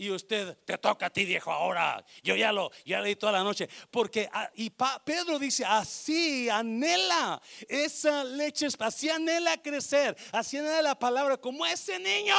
Y 0.03 0.11
usted 0.11 0.59
te 0.65 0.77
toca 0.79 1.07
a 1.07 1.11
ti, 1.11 1.25
viejo, 1.25 1.53
ahora. 1.53 2.05
Yo 2.25 2.35
ya 2.35 2.51
lo, 2.51 2.73
ya 2.85 3.01
leí 3.01 3.15
toda 3.15 3.31
la 3.31 3.45
noche. 3.45 3.69
Porque, 3.89 4.29
ah, 4.33 4.51
y 4.57 4.71
Pedro 5.05 5.39
dice, 5.39 5.65
así 5.65 6.49
anhela 6.49 7.41
esa 7.69 8.25
leche, 8.25 8.67
así 8.81 9.09
anhela 9.09 9.63
crecer, 9.63 10.17
así 10.33 10.59
anhela 10.59 10.83
la 10.83 10.99
palabra, 10.99 11.37
como 11.37 11.65
ese 11.65 12.01
niño 12.01 12.35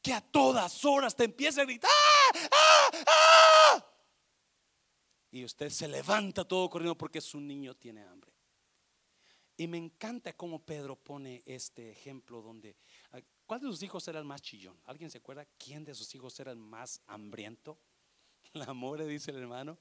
que 0.00 0.12
a 0.12 0.20
todas 0.20 0.84
horas 0.84 1.16
te 1.16 1.24
empieza 1.24 1.62
a 1.62 1.64
gritar, 1.64 1.90
¡Ah, 1.90 2.90
ah, 3.06 3.92
y 5.32 5.44
usted 5.44 5.68
se 5.68 5.88
levanta 5.88 6.44
todo 6.44 6.70
corriendo 6.70 6.96
porque 6.96 7.20
su 7.20 7.40
niño 7.40 7.74
tiene 7.74 8.04
hambre. 8.04 8.32
Y 9.56 9.66
me 9.66 9.78
encanta 9.78 10.32
cómo 10.34 10.64
Pedro 10.64 10.94
pone 10.94 11.42
este 11.44 11.90
ejemplo 11.90 12.40
donde 12.40 12.76
¿Cuál 13.46 13.60
de 13.60 13.68
sus 13.68 13.82
hijos 13.82 14.06
era 14.08 14.18
el 14.18 14.24
más 14.24 14.42
chillón? 14.42 14.76
¿Alguien 14.84 15.10
se 15.10 15.18
acuerda 15.18 15.46
quién 15.56 15.84
de 15.84 15.94
sus 15.94 16.12
hijos 16.14 16.38
era 16.40 16.50
el 16.50 16.58
más 16.58 17.00
hambriento? 17.06 17.78
La 18.54 18.74
more, 18.74 19.06
dice 19.06 19.30
el 19.30 19.38
hermano, 19.38 19.78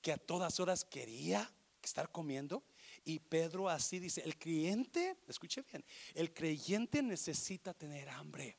que 0.00 0.12
a 0.12 0.16
todas 0.16 0.60
horas 0.60 0.84
quería 0.84 1.52
estar 1.82 2.10
comiendo. 2.12 2.62
Y 3.04 3.18
Pedro 3.18 3.68
así 3.68 3.98
dice, 3.98 4.22
el 4.22 4.38
creyente, 4.38 5.16
escuche 5.26 5.62
bien, 5.62 5.84
el 6.14 6.32
creyente 6.32 7.02
necesita 7.02 7.74
tener 7.74 8.08
hambre. 8.10 8.56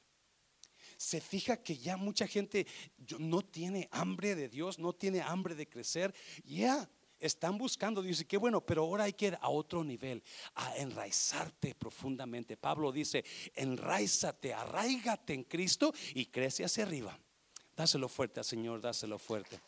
Se 0.97 1.21
fija 1.21 1.57
que 1.57 1.77
ya 1.77 1.95
mucha 1.95 2.27
gente 2.27 2.67
no 3.19 3.41
tiene 3.41 3.87
hambre 3.91 4.35
de 4.35 4.49
Dios, 4.49 4.79
no 4.79 4.93
tiene 4.93 5.21
hambre 5.21 5.55
de 5.55 5.67
crecer. 5.67 6.13
Ya, 6.43 6.89
están 7.21 7.57
buscando, 7.57 8.01
dice, 8.01 8.25
qué 8.25 8.35
bueno, 8.35 8.61
pero 8.61 8.83
ahora 8.83 9.05
hay 9.05 9.13
que 9.13 9.27
ir 9.27 9.37
a 9.39 9.49
otro 9.49 9.83
nivel, 9.83 10.23
a 10.55 10.75
enraizarte 10.75 11.75
profundamente. 11.75 12.57
Pablo 12.57 12.91
dice, 12.91 13.23
enraízate, 13.55 14.53
arraigate 14.53 15.33
en 15.33 15.43
Cristo 15.43 15.93
y 16.15 16.25
crece 16.25 16.65
hacia 16.65 16.83
arriba. 16.83 17.17
Dáselo 17.75 18.09
fuerte 18.09 18.39
al 18.39 18.45
Señor, 18.45 18.81
dáselo 18.81 19.19
fuerte. 19.19 19.61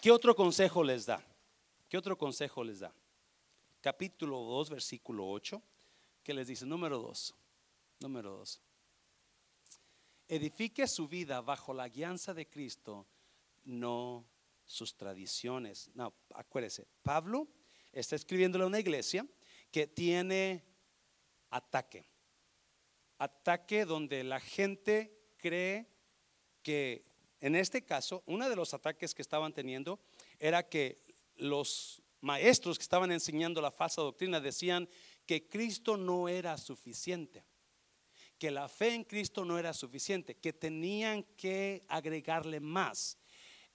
¿Qué 0.00 0.10
otro 0.10 0.34
consejo 0.34 0.82
les 0.82 1.06
da? 1.06 1.22
¿Qué 1.88 1.98
otro 1.98 2.16
consejo 2.16 2.64
les 2.64 2.80
da? 2.80 2.92
Capítulo 3.80 4.40
2, 4.40 4.70
versículo 4.70 5.28
8, 5.28 5.62
que 6.24 6.34
les 6.34 6.48
dice, 6.48 6.66
número 6.66 6.98
2, 6.98 7.34
número 8.00 8.38
2. 8.38 8.60
Edifique 10.28 10.88
su 10.88 11.06
vida 11.06 11.40
bajo 11.40 11.72
la 11.72 11.88
guianza 11.88 12.34
de 12.34 12.48
Cristo, 12.48 13.06
no 13.64 14.24
sus 14.66 14.96
tradiciones. 14.96 15.90
No, 15.94 16.12
acuérdese, 16.34 16.86
Pablo 17.02 17.48
está 17.92 18.16
escribiéndole 18.16 18.64
a 18.64 18.66
una 18.66 18.80
iglesia 18.80 19.26
que 19.70 19.86
tiene 19.86 20.64
ataque. 21.50 22.06
Ataque 23.18 23.86
donde 23.86 24.22
la 24.24 24.40
gente 24.40 25.16
cree 25.38 25.86
que, 26.62 27.04
en 27.40 27.54
este 27.54 27.84
caso, 27.84 28.22
uno 28.26 28.48
de 28.48 28.56
los 28.56 28.74
ataques 28.74 29.14
que 29.14 29.22
estaban 29.22 29.52
teniendo 29.52 30.00
era 30.38 30.68
que 30.68 31.02
los 31.36 32.02
maestros 32.20 32.78
que 32.78 32.82
estaban 32.82 33.12
enseñando 33.12 33.60
la 33.60 33.70
falsa 33.70 34.02
doctrina 34.02 34.40
decían 34.40 34.88
que 35.24 35.48
Cristo 35.48 35.96
no 35.96 36.28
era 36.28 36.58
suficiente, 36.58 37.44
que 38.38 38.50
la 38.50 38.68
fe 38.68 38.94
en 38.94 39.04
Cristo 39.04 39.44
no 39.44 39.58
era 39.58 39.72
suficiente, 39.72 40.36
que 40.36 40.52
tenían 40.52 41.22
que 41.36 41.84
agregarle 41.88 42.60
más. 42.60 43.18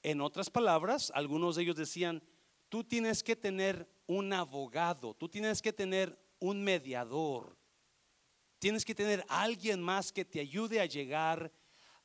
En 0.03 0.21
otras 0.21 0.49
palabras, 0.49 1.11
algunos 1.13 1.55
de 1.55 1.63
ellos 1.63 1.75
decían, 1.75 2.23
tú 2.69 2.83
tienes 2.83 3.23
que 3.23 3.35
tener 3.35 3.87
un 4.07 4.33
abogado, 4.33 5.13
tú 5.13 5.29
tienes 5.29 5.61
que 5.61 5.71
tener 5.71 6.17
un 6.39 6.63
mediador, 6.63 7.55
tienes 8.57 8.83
que 8.83 8.95
tener 8.95 9.23
alguien 9.27 9.81
más 9.81 10.11
que 10.11 10.25
te 10.25 10.39
ayude 10.39 10.79
a 10.79 10.85
llegar 10.85 11.51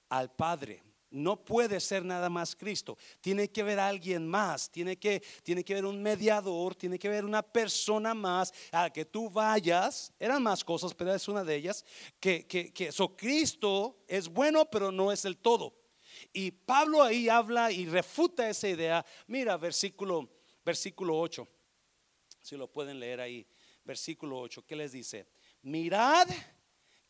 al 0.09 0.35
Padre. 0.35 0.82
No 1.09 1.44
puede 1.44 1.80
ser 1.80 2.04
nada 2.04 2.28
más 2.28 2.54
Cristo. 2.54 2.98
Tiene 3.20 3.48
que 3.48 3.61
haber 3.62 3.78
alguien 3.78 4.26
más. 4.26 4.70
Tiene 4.70 4.98
que, 4.98 5.22
tiene 5.42 5.64
que 5.64 5.72
haber 5.72 5.87
un 5.87 6.02
mediador. 6.02 6.74
Tiene 6.74 6.98
que 6.98 7.09
haber 7.09 7.24
una 7.24 7.42
persona 7.42 8.12
más 8.12 8.52
a 8.72 8.90
que 8.90 9.04
tú 9.04 9.30
vayas. 9.30 10.12
Eran 10.18 10.42
más 10.42 10.64
cosas, 10.64 10.92
pero 10.92 11.14
es 11.14 11.26
una 11.28 11.44
de 11.44 11.54
ellas. 11.54 11.85
Que, 12.18 12.46
que, 12.46 12.72
que 12.72 12.90
so 12.90 13.16
Cristo 13.16 14.04
es 14.09 14.28
bueno, 14.28 14.68
pero 14.68 14.90
no 14.90 15.12
es 15.12 15.24
el 15.24 15.38
todo. 15.38 15.86
Y 16.33 16.50
Pablo 16.50 17.02
ahí 17.02 17.29
habla 17.29 17.70
y 17.70 17.87
refuta 17.87 18.48
esa 18.48 18.68
idea. 18.68 19.05
Mira, 19.26 19.57
versículo, 19.57 20.29
versículo 20.64 21.18
8. 21.18 21.46
Si 22.40 22.57
lo 22.57 22.70
pueden 22.70 23.00
leer 23.00 23.20
ahí. 23.20 23.46
Versículo 23.85 24.40
8. 24.40 24.64
¿Qué 24.66 24.76
les 24.76 24.92
dice? 24.92 25.26
Mirad 25.62 26.29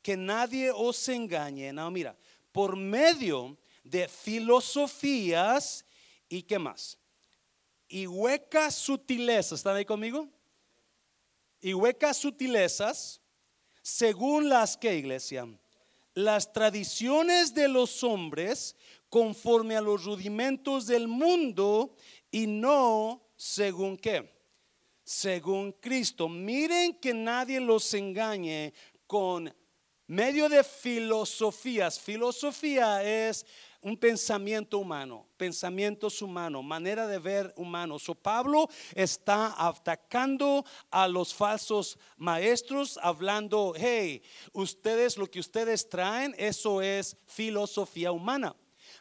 que 0.03 0.17
nadie 0.17 0.71
os 0.71 1.09
engañe. 1.09 1.73
No, 1.73 1.91
mira, 1.91 2.17
por 2.53 2.77
medio 2.77 3.57
de 3.85 4.09
filosofías 4.09 5.85
y 6.29 6.43
qué 6.43 6.59
más. 6.59 6.99
Y 7.89 8.07
huecas 8.07 8.75
sutilezas. 8.75 9.61
¿Están 9.61 9.77
ahí 9.77 9.85
conmigo? 9.85 10.29
Y 11.61 11.75
huecas 11.75 12.17
sutilezas 12.17 13.21
según 13.83 14.49
las 14.49 14.77
que 14.77 14.97
iglesia 14.97 15.49
las 16.17 16.51
tradiciones 16.51 17.53
de 17.53 17.69
los 17.69 18.03
hombres 18.03 18.75
conforme 19.17 19.75
a 19.75 19.81
los 19.81 20.05
rudimentos 20.05 20.87
del 20.87 21.09
mundo 21.09 21.97
y 22.31 22.47
no 22.47 23.31
según 23.35 23.97
qué? 23.97 24.31
Según 25.03 25.73
Cristo. 25.73 26.29
Miren 26.29 27.01
que 27.01 27.15
nadie 27.15 27.59
los 27.59 27.95
engañe 27.95 28.75
con 29.07 29.51
medio 30.07 30.51
de 30.51 30.63
filosofías. 30.63 31.99
Filosofía 31.99 33.03
es 33.03 33.47
un 33.81 33.97
pensamiento 33.97 34.77
humano, 34.77 35.27
pensamientos 35.39 36.21
humanos, 36.21 36.63
manera 36.63 37.07
de 37.07 37.19
ver 37.19 37.55
humanos. 37.57 38.03
So 38.03 38.15
Pablo 38.15 38.69
está 38.95 39.55
atacando 39.57 40.63
a 40.91 41.09
los 41.09 41.33
falsos 41.33 41.99
maestros, 42.19 42.99
hablando, 43.03 43.73
hey, 43.75 44.23
ustedes 44.53 45.17
lo 45.17 45.27
que 45.27 45.41
ustedes 45.41 45.89
traen, 45.89 46.35
eso 46.37 46.83
es 46.83 47.17
filosofía 47.25 48.13
humana. 48.13 48.55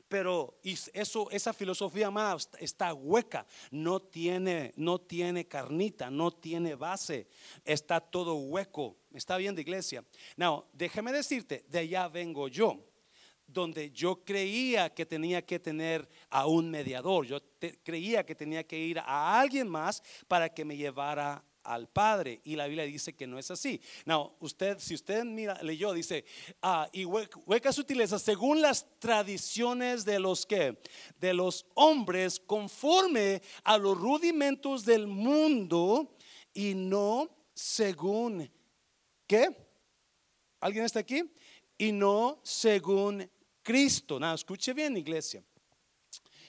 Pero 0.08 0.60
eso, 0.64 1.30
esa 1.32 1.54
filosofía 1.54 2.10
humana 2.10 2.38
está 2.60 2.94
hueca, 2.94 3.46
no 3.72 4.00
tiene, 4.00 4.72
no 4.76 5.00
tiene 5.00 5.48
carnita, 5.48 6.12
no 6.12 6.32
tiene 6.32 6.76
base, 6.76 7.28
está 7.64 8.00
todo 8.00 8.36
hueco. 8.36 8.98
Está 9.14 9.38
bien 9.38 9.56
de 9.56 9.62
iglesia. 9.62 10.04
Now, 10.38 10.66
déjame 10.74 11.12
decirte, 11.12 11.66
de 11.68 11.80
allá 11.80 12.08
vengo 12.08 12.48
yo 12.48 12.84
donde 13.48 13.92
yo 13.92 14.24
creía 14.24 14.94
que 14.94 15.06
tenía 15.06 15.46
que 15.46 15.60
tener 15.60 16.10
a 16.30 16.48
un 16.48 16.70
mediador, 16.70 17.26
yo 17.26 17.40
creía 17.84 18.26
que 18.26 18.36
tenía 18.36 18.66
que 18.66 18.78
ir 18.78 19.00
a 19.00 19.40
alguien 19.40 19.68
más 19.68 20.02
para 20.28 20.50
que 20.50 20.66
me 20.66 20.76
llevara 20.76 21.44
al 21.66 21.90
Padre. 21.90 22.42
Y 22.44 22.56
la 22.56 22.68
Biblia 22.68 22.86
dice 22.86 23.14
que 23.14 23.28
no 23.28 23.38
es 23.40 23.52
así. 23.52 23.82
No, 24.06 24.36
usted, 24.40 24.80
si 24.80 24.94
usted 24.94 25.24
mira, 25.26 25.62
leyó, 25.62 25.94
dice, 25.94 26.26
ah, 26.62 26.88
y 26.92 27.06
hueca 27.06 27.74
sutileza 27.74 28.20
según 28.20 28.62
las 28.62 28.86
tradiciones 29.00 30.06
de 30.06 30.20
los 30.20 30.46
que, 30.46 30.78
de 31.20 31.34
los 31.34 31.66
hombres, 31.74 32.40
conforme 32.40 33.42
a 33.64 33.78
los 33.78 33.98
rudimentos 33.98 34.86
del 34.86 35.08
mundo 35.08 36.16
y 36.54 36.74
no 36.74 37.30
según, 37.54 38.50
¿qué? 39.28 39.56
¿Alguien 40.60 40.86
está 40.86 41.00
aquí? 41.00 41.24
Y 41.78 41.92
no 41.92 42.40
según 42.44 43.30
Cristo. 43.62 44.20
Nada, 44.20 44.36
escuche 44.36 44.74
bien, 44.74 44.96
iglesia. 44.96 45.44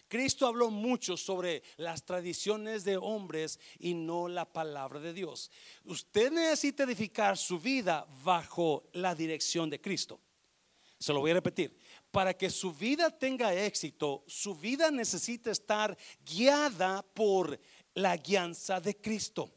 Cristo 0.08 0.46
habló 0.46 0.70
mucho 0.70 1.16
sobre 1.16 1.62
las 1.76 2.04
tradiciones 2.04 2.84
de 2.84 2.96
hombres 2.96 3.58
y 3.78 3.94
no 3.94 4.28
la 4.28 4.44
palabra 4.44 5.00
de 5.00 5.12
Dios. 5.12 5.50
Usted 5.84 6.30
necesita 6.30 6.84
edificar 6.84 7.36
su 7.36 7.58
vida 7.58 8.06
bajo 8.22 8.88
la 8.92 9.14
dirección 9.14 9.68
de 9.68 9.80
Cristo. 9.80 10.20
Se 10.98 11.12
lo 11.12 11.20
voy 11.20 11.32
a 11.32 11.34
repetir. 11.34 11.76
Para 12.10 12.34
que 12.34 12.48
su 12.50 12.72
vida 12.72 13.10
tenga 13.10 13.54
éxito, 13.54 14.24
su 14.26 14.54
vida 14.54 14.90
necesita 14.90 15.50
estar 15.50 15.96
guiada 16.24 17.02
por 17.02 17.58
la 17.94 18.16
guianza 18.16 18.80
de 18.80 18.96
Cristo. 18.96 19.52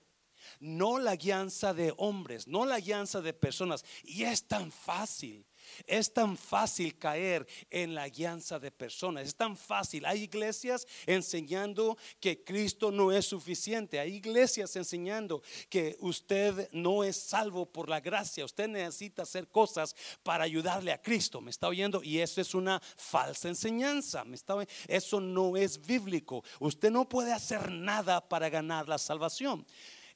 No 0.60 1.00
la 1.00 1.16
guianza 1.16 1.74
de 1.74 1.94
hombres, 1.98 2.48
no 2.48 2.66
la 2.66 2.80
guianza 2.80 3.22
de 3.22 3.34
personas. 3.34 3.86
Y 4.04 4.24
es 4.24 4.48
tan 4.48 4.72
fácil. 4.72 5.46
Es 5.86 6.14
tan 6.14 6.38
fácil 6.38 6.98
caer 6.98 7.48
en 7.70 7.96
la 7.96 8.08
guianza 8.10 8.60
de 8.60 8.72
personas. 8.72 9.28
Es 9.28 9.36
tan 9.36 9.58
fácil. 9.58 10.06
Hay 10.06 10.24
iglesias 10.24 10.88
enseñando 11.06 11.98
que 12.20 12.44
Cristo 12.44 12.92
no 12.92 13.12
es 13.12 13.26
suficiente. 13.26 14.00
Hay 14.00 14.16
iglesias 14.16 14.76
enseñando 14.76 15.42
que 15.70 15.98
usted 16.00 16.70
no 16.72 17.04
es 17.04 17.18
salvo 17.18 17.66
por 17.66 17.90
la 17.90 18.00
gracia. 18.00 18.46
Usted 18.46 18.68
necesita 18.68 19.24
hacer 19.24 19.48
cosas 19.48 19.96
para 20.24 20.44
ayudarle 20.44 20.92
a 20.92 21.02
Cristo. 21.02 21.42
¿Me 21.42 21.52
está 21.52 21.68
oyendo? 21.68 22.04
Y 22.04 22.20
eso 22.20 22.42
es 22.42 22.54
una 22.54 22.82
falsa 22.98 23.50
enseñanza. 23.50 24.24
¿Me 24.24 24.36
está 24.36 24.56
Eso 24.88 25.20
no 25.20 25.58
es 25.58 25.86
bíblico. 25.86 26.44
Usted 26.60 26.92
no 26.92 27.08
puede 27.08 27.34
hacer 27.34 27.72
nada 27.72 28.28
para 28.28 28.50
ganar 28.50 28.88
la 28.88 28.98
salvación 28.98 29.66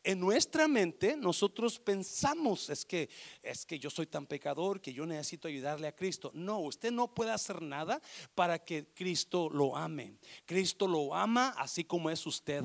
en 0.04 0.20
nuestra 0.20 0.68
mente 0.68 1.16
nosotros 1.16 1.80
pensamos 1.80 2.70
es 2.70 2.86
que 2.86 3.10
es 3.42 3.66
que 3.66 3.80
yo 3.80 3.89
soy 3.89 4.08
tan 4.08 4.26
pecador 4.26 4.82
que 4.82 4.94
yo 4.94 5.06
necesito 5.06 5.48
ayudarle 5.48 5.88
a 5.88 5.96
Cristo. 5.96 6.32
No, 6.34 6.60
usted 6.60 6.92
no 6.92 7.13
puede 7.13 7.32
hacer 7.32 7.62
nada 7.62 8.02
para 8.36 8.60
que 8.60 8.88
Cristo 8.94 9.50
lo 9.50 9.76
ame. 9.76 10.18
Cristo 10.46 10.88
lo 10.88 11.16
ama 11.16 11.56
así 11.58 11.84
como 11.84 12.10
es 12.10 12.26
usted, 12.26 12.63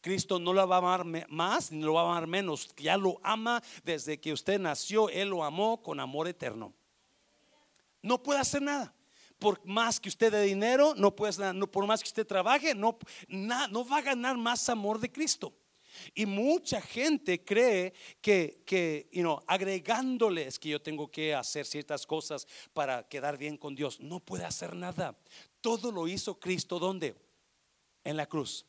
Cristo 0.00 0.38
no 0.38 0.52
lo 0.52 0.66
va 0.68 0.76
a 0.76 0.78
amar 0.78 1.04
más 1.28 1.72
ni 1.72 1.82
lo 1.82 1.94
va 1.94 2.02
a 2.02 2.04
amar 2.04 2.26
menos, 2.26 2.68
ya 2.76 2.96
lo 2.96 3.18
ama 3.22 3.62
desde 3.84 4.20
que 4.20 4.32
usted 4.32 4.60
nació, 4.60 5.08
él 5.08 5.30
lo 5.30 5.44
amó 5.44 5.82
con 5.82 6.00
amor 6.00 6.28
eterno. 6.28 6.74
No 8.02 8.22
puede 8.22 8.40
hacer 8.40 8.62
nada 8.62 8.94
por 9.38 9.64
más 9.64 10.00
que 10.00 10.08
usted 10.08 10.32
dé 10.32 10.42
dinero, 10.42 10.94
no 10.96 11.14
puede, 11.14 11.54
no, 11.54 11.70
por 11.70 11.86
más 11.86 12.02
que 12.02 12.08
usted 12.08 12.26
trabaje, 12.26 12.74
no, 12.74 12.98
no 13.28 13.88
va 13.88 13.98
a 13.98 14.02
ganar 14.02 14.36
más 14.36 14.68
amor 14.68 14.98
de 14.98 15.10
Cristo. 15.10 15.54
Y 16.14 16.26
mucha 16.26 16.80
gente 16.80 17.44
cree 17.44 17.92
que, 18.20 18.62
que 18.66 19.08
you 19.12 19.22
know, 19.22 19.42
agregándoles 19.46 20.58
que 20.58 20.70
yo 20.70 20.82
tengo 20.82 21.10
que 21.10 21.34
hacer 21.34 21.66
ciertas 21.66 22.06
cosas 22.06 22.46
para 22.72 23.08
quedar 23.08 23.38
bien 23.38 23.56
con 23.56 23.74
Dios, 23.74 24.00
no 24.00 24.20
puede 24.20 24.44
hacer 24.44 24.74
nada. 24.74 25.16
Todo 25.60 25.90
lo 25.92 26.08
hizo 26.08 26.38
Cristo, 26.38 26.78
¿dónde? 26.78 27.14
En 28.04 28.16
la 28.16 28.26
cruz. 28.26 28.64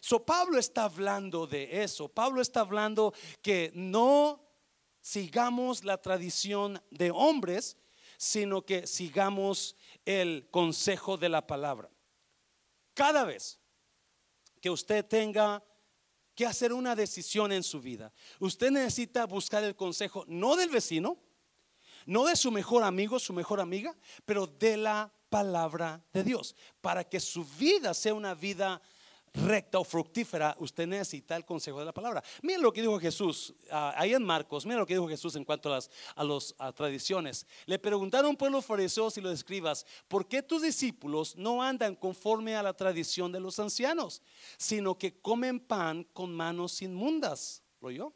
So 0.00 0.24
Pablo 0.24 0.58
está 0.58 0.84
hablando 0.84 1.46
de 1.46 1.82
eso. 1.82 2.08
Pablo 2.08 2.42
está 2.42 2.60
hablando 2.60 3.14
que 3.40 3.72
no 3.74 4.44
sigamos 5.00 5.84
la 5.84 5.96
tradición 6.00 6.82
de 6.90 7.10
hombres, 7.10 7.78
sino 8.18 8.64
que 8.64 8.86
sigamos 8.86 9.76
el 10.04 10.48
consejo 10.50 11.16
de 11.16 11.28
la 11.28 11.46
palabra. 11.46 11.90
Cada 12.94 13.24
vez 13.24 13.58
que 14.60 14.70
usted 14.70 15.04
tenga 15.04 15.62
que 16.34 16.46
hacer 16.46 16.72
una 16.72 16.96
decisión 16.96 17.52
en 17.52 17.62
su 17.62 17.80
vida. 17.80 18.12
Usted 18.40 18.70
necesita 18.70 19.26
buscar 19.26 19.62
el 19.64 19.76
consejo 19.76 20.24
no 20.26 20.56
del 20.56 20.70
vecino, 20.70 21.18
no 22.06 22.24
de 22.24 22.36
su 22.36 22.50
mejor 22.50 22.82
amigo, 22.82 23.18
su 23.18 23.32
mejor 23.32 23.60
amiga, 23.60 23.96
pero 24.24 24.46
de 24.46 24.76
la 24.76 25.12
palabra 25.30 26.04
de 26.12 26.22
Dios, 26.22 26.54
para 26.80 27.04
que 27.04 27.18
su 27.20 27.44
vida 27.44 27.94
sea 27.94 28.14
una 28.14 28.34
vida 28.34 28.80
recta 29.34 29.78
o 29.78 29.84
fructífera, 29.84 30.56
usted 30.60 30.86
necesita 30.86 31.36
el 31.36 31.44
consejo 31.44 31.78
de 31.80 31.84
la 31.84 31.92
palabra. 31.92 32.22
Miren 32.42 32.62
lo 32.62 32.72
que 32.72 32.80
dijo 32.80 32.98
Jesús 32.98 33.54
ah, 33.70 33.92
ahí 33.96 34.14
en 34.14 34.24
Marcos, 34.24 34.64
miren 34.64 34.80
lo 34.80 34.86
que 34.86 34.94
dijo 34.94 35.08
Jesús 35.08 35.34
en 35.36 35.44
cuanto 35.44 35.68
a 35.68 35.76
las 35.76 35.90
a 36.14 36.24
los, 36.24 36.54
tradiciones. 36.74 37.46
Le 37.66 37.78
preguntaron 37.78 38.30
un 38.30 38.36
pueblo 38.36 38.62
fariseos 38.62 39.16
y 39.18 39.20
los 39.20 39.32
escribas, 39.32 39.86
¿por 40.08 40.26
qué 40.26 40.42
tus 40.42 40.62
discípulos 40.62 41.36
no 41.36 41.62
andan 41.62 41.94
conforme 41.94 42.56
a 42.56 42.62
la 42.62 42.72
tradición 42.72 43.32
de 43.32 43.40
los 43.40 43.58
ancianos, 43.58 44.22
sino 44.56 44.96
que 44.96 45.20
comen 45.20 45.60
pan 45.60 46.04
con 46.12 46.34
manos 46.34 46.80
inmundas? 46.82 47.62
¿Lo 47.80 47.88
oyó? 47.88 48.12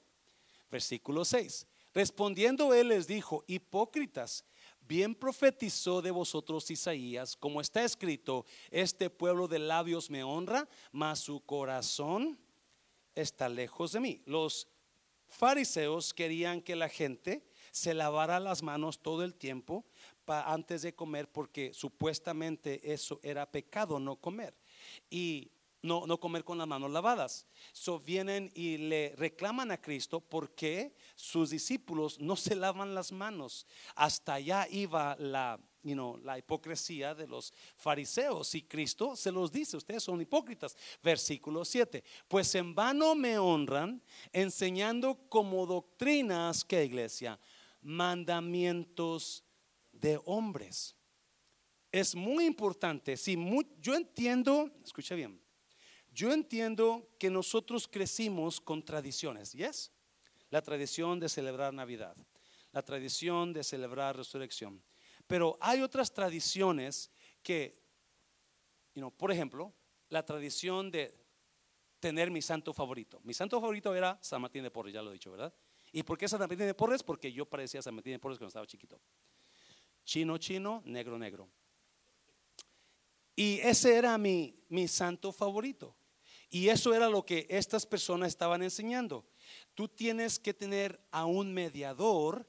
Versículo 0.70 1.24
6. 1.24 1.66
Respondiendo 1.94 2.74
él 2.74 2.88
les 2.88 3.06
dijo, 3.06 3.44
hipócritas, 3.46 4.44
Bien 4.88 5.14
profetizó 5.14 6.00
de 6.00 6.10
vosotros 6.10 6.70
Isaías, 6.70 7.36
como 7.36 7.60
está 7.60 7.84
escrito, 7.84 8.46
este 8.70 9.10
pueblo 9.10 9.46
de 9.46 9.58
labios 9.58 10.08
me 10.08 10.24
honra, 10.24 10.66
mas 10.92 11.18
su 11.18 11.40
corazón 11.40 12.38
está 13.14 13.50
lejos 13.50 13.92
de 13.92 14.00
mí. 14.00 14.22
Los 14.24 14.66
fariseos 15.26 16.14
querían 16.14 16.62
que 16.62 16.74
la 16.74 16.88
gente 16.88 17.44
se 17.70 17.92
lavara 17.92 18.40
las 18.40 18.62
manos 18.62 19.02
todo 19.02 19.24
el 19.24 19.34
tiempo 19.34 19.84
antes 20.26 20.80
de 20.80 20.94
comer 20.94 21.30
porque 21.30 21.74
supuestamente 21.74 22.90
eso 22.90 23.20
era 23.22 23.50
pecado 23.50 24.00
no 24.00 24.16
comer. 24.16 24.56
Y 25.10 25.50
no, 25.82 26.06
no 26.06 26.18
comer 26.18 26.44
con 26.44 26.58
las 26.58 26.66
manos 26.66 26.90
lavadas. 26.90 27.46
So 27.72 28.00
vienen 28.00 28.50
y 28.54 28.78
le 28.78 29.14
reclaman 29.16 29.70
a 29.70 29.80
Cristo 29.80 30.20
porque 30.20 30.94
sus 31.14 31.50
discípulos 31.50 32.18
no 32.20 32.36
se 32.36 32.56
lavan 32.56 32.94
las 32.94 33.12
manos. 33.12 33.66
Hasta 33.94 34.34
allá 34.34 34.66
iba 34.70 35.16
la, 35.18 35.60
la 36.22 36.38
hipocresía 36.38 37.14
de 37.14 37.28
los 37.28 37.52
fariseos. 37.76 38.54
Y 38.54 38.62
Cristo 38.62 39.14
se 39.14 39.30
los 39.30 39.52
dice, 39.52 39.76
ustedes 39.76 40.02
son 40.02 40.20
hipócritas. 40.20 40.76
Versículo 41.02 41.64
7. 41.64 42.02
Pues 42.26 42.54
en 42.54 42.74
vano 42.74 43.14
me 43.14 43.38
honran 43.38 44.02
enseñando 44.32 45.28
como 45.28 45.66
doctrinas, 45.66 46.64
¿qué 46.64 46.84
iglesia? 46.84 47.38
Mandamientos 47.80 49.44
de 49.92 50.20
hombres. 50.24 50.96
Es 51.90 52.14
muy 52.14 52.44
importante. 52.44 53.16
Si 53.16 53.36
yo 53.80 53.94
entiendo, 53.94 54.70
escucha 54.84 55.14
bien 55.14 55.47
yo 56.18 56.32
entiendo 56.32 57.08
que 57.16 57.30
nosotros 57.30 57.86
crecimos 57.86 58.60
con 58.60 58.84
tradiciones, 58.84 59.52
¿yes? 59.52 59.92
La 60.50 60.60
tradición 60.62 61.20
de 61.20 61.28
celebrar 61.28 61.72
Navidad, 61.72 62.16
la 62.72 62.82
tradición 62.82 63.52
de 63.52 63.62
celebrar 63.62 64.16
resurrección. 64.16 64.82
Pero 65.28 65.56
hay 65.60 65.80
otras 65.80 66.12
tradiciones 66.12 67.12
que, 67.40 67.80
por 69.16 69.30
ejemplo, 69.30 69.72
la 70.08 70.26
tradición 70.26 70.90
de 70.90 71.14
tener 72.00 72.32
mi 72.32 72.42
santo 72.42 72.72
favorito. 72.72 73.20
Mi 73.22 73.32
santo 73.32 73.60
favorito 73.60 73.94
era 73.94 74.18
San 74.20 74.42
Martín 74.42 74.64
de 74.64 74.72
Porres, 74.72 74.94
ya 74.94 75.02
lo 75.02 75.10
he 75.10 75.12
dicho, 75.12 75.30
¿verdad? 75.30 75.54
¿Y 75.92 76.02
por 76.02 76.18
qué 76.18 76.26
San 76.26 76.40
Martín 76.40 76.58
de 76.58 76.74
Porres? 76.74 77.04
Porque 77.04 77.32
yo 77.32 77.46
parecía 77.46 77.80
San 77.80 77.94
Martín 77.94 78.14
de 78.14 78.18
Porres 78.18 78.38
cuando 78.38 78.48
estaba 78.48 78.66
chiquito. 78.66 79.00
chino, 80.04 80.36
chino, 80.38 80.82
negro, 80.84 81.16
negro. 81.16 81.48
Y 83.36 83.60
ese 83.60 83.94
era 83.94 84.18
mi, 84.18 84.64
mi 84.68 84.88
santo 84.88 85.30
favorito. 85.30 85.94
Y 86.50 86.68
eso 86.68 86.94
era 86.94 87.08
lo 87.08 87.24
que 87.24 87.46
estas 87.50 87.84
personas 87.84 88.28
estaban 88.28 88.62
enseñando. 88.62 89.26
Tú 89.74 89.88
tienes 89.88 90.38
que 90.38 90.54
tener 90.54 91.00
a 91.10 91.26
un 91.26 91.52
mediador 91.52 92.48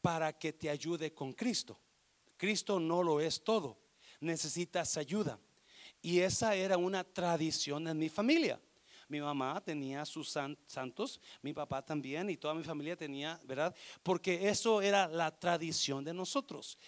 para 0.00 0.32
que 0.32 0.52
te 0.52 0.70
ayude 0.70 1.12
con 1.12 1.32
Cristo. 1.32 1.78
Cristo 2.36 2.80
no 2.80 3.02
lo 3.02 3.20
es 3.20 3.42
todo. 3.42 3.78
Necesitas 4.20 4.96
ayuda. 4.96 5.38
Y 6.00 6.20
esa 6.20 6.54
era 6.54 6.76
una 6.76 7.04
tradición 7.04 7.88
en 7.88 7.98
mi 7.98 8.08
familia. 8.08 8.60
Mi 9.08 9.20
mamá 9.20 9.62
tenía 9.62 10.04
sus 10.04 10.36
santos, 10.66 11.20
mi 11.42 11.52
papá 11.52 11.84
también 11.84 12.30
y 12.30 12.36
toda 12.36 12.54
mi 12.54 12.64
familia 12.64 12.96
tenía, 12.96 13.38
¿verdad? 13.44 13.74
Porque 14.02 14.48
eso 14.48 14.80
era 14.80 15.06
la 15.06 15.30
tradición 15.38 16.04
de 16.04 16.14
nosotros. 16.14 16.78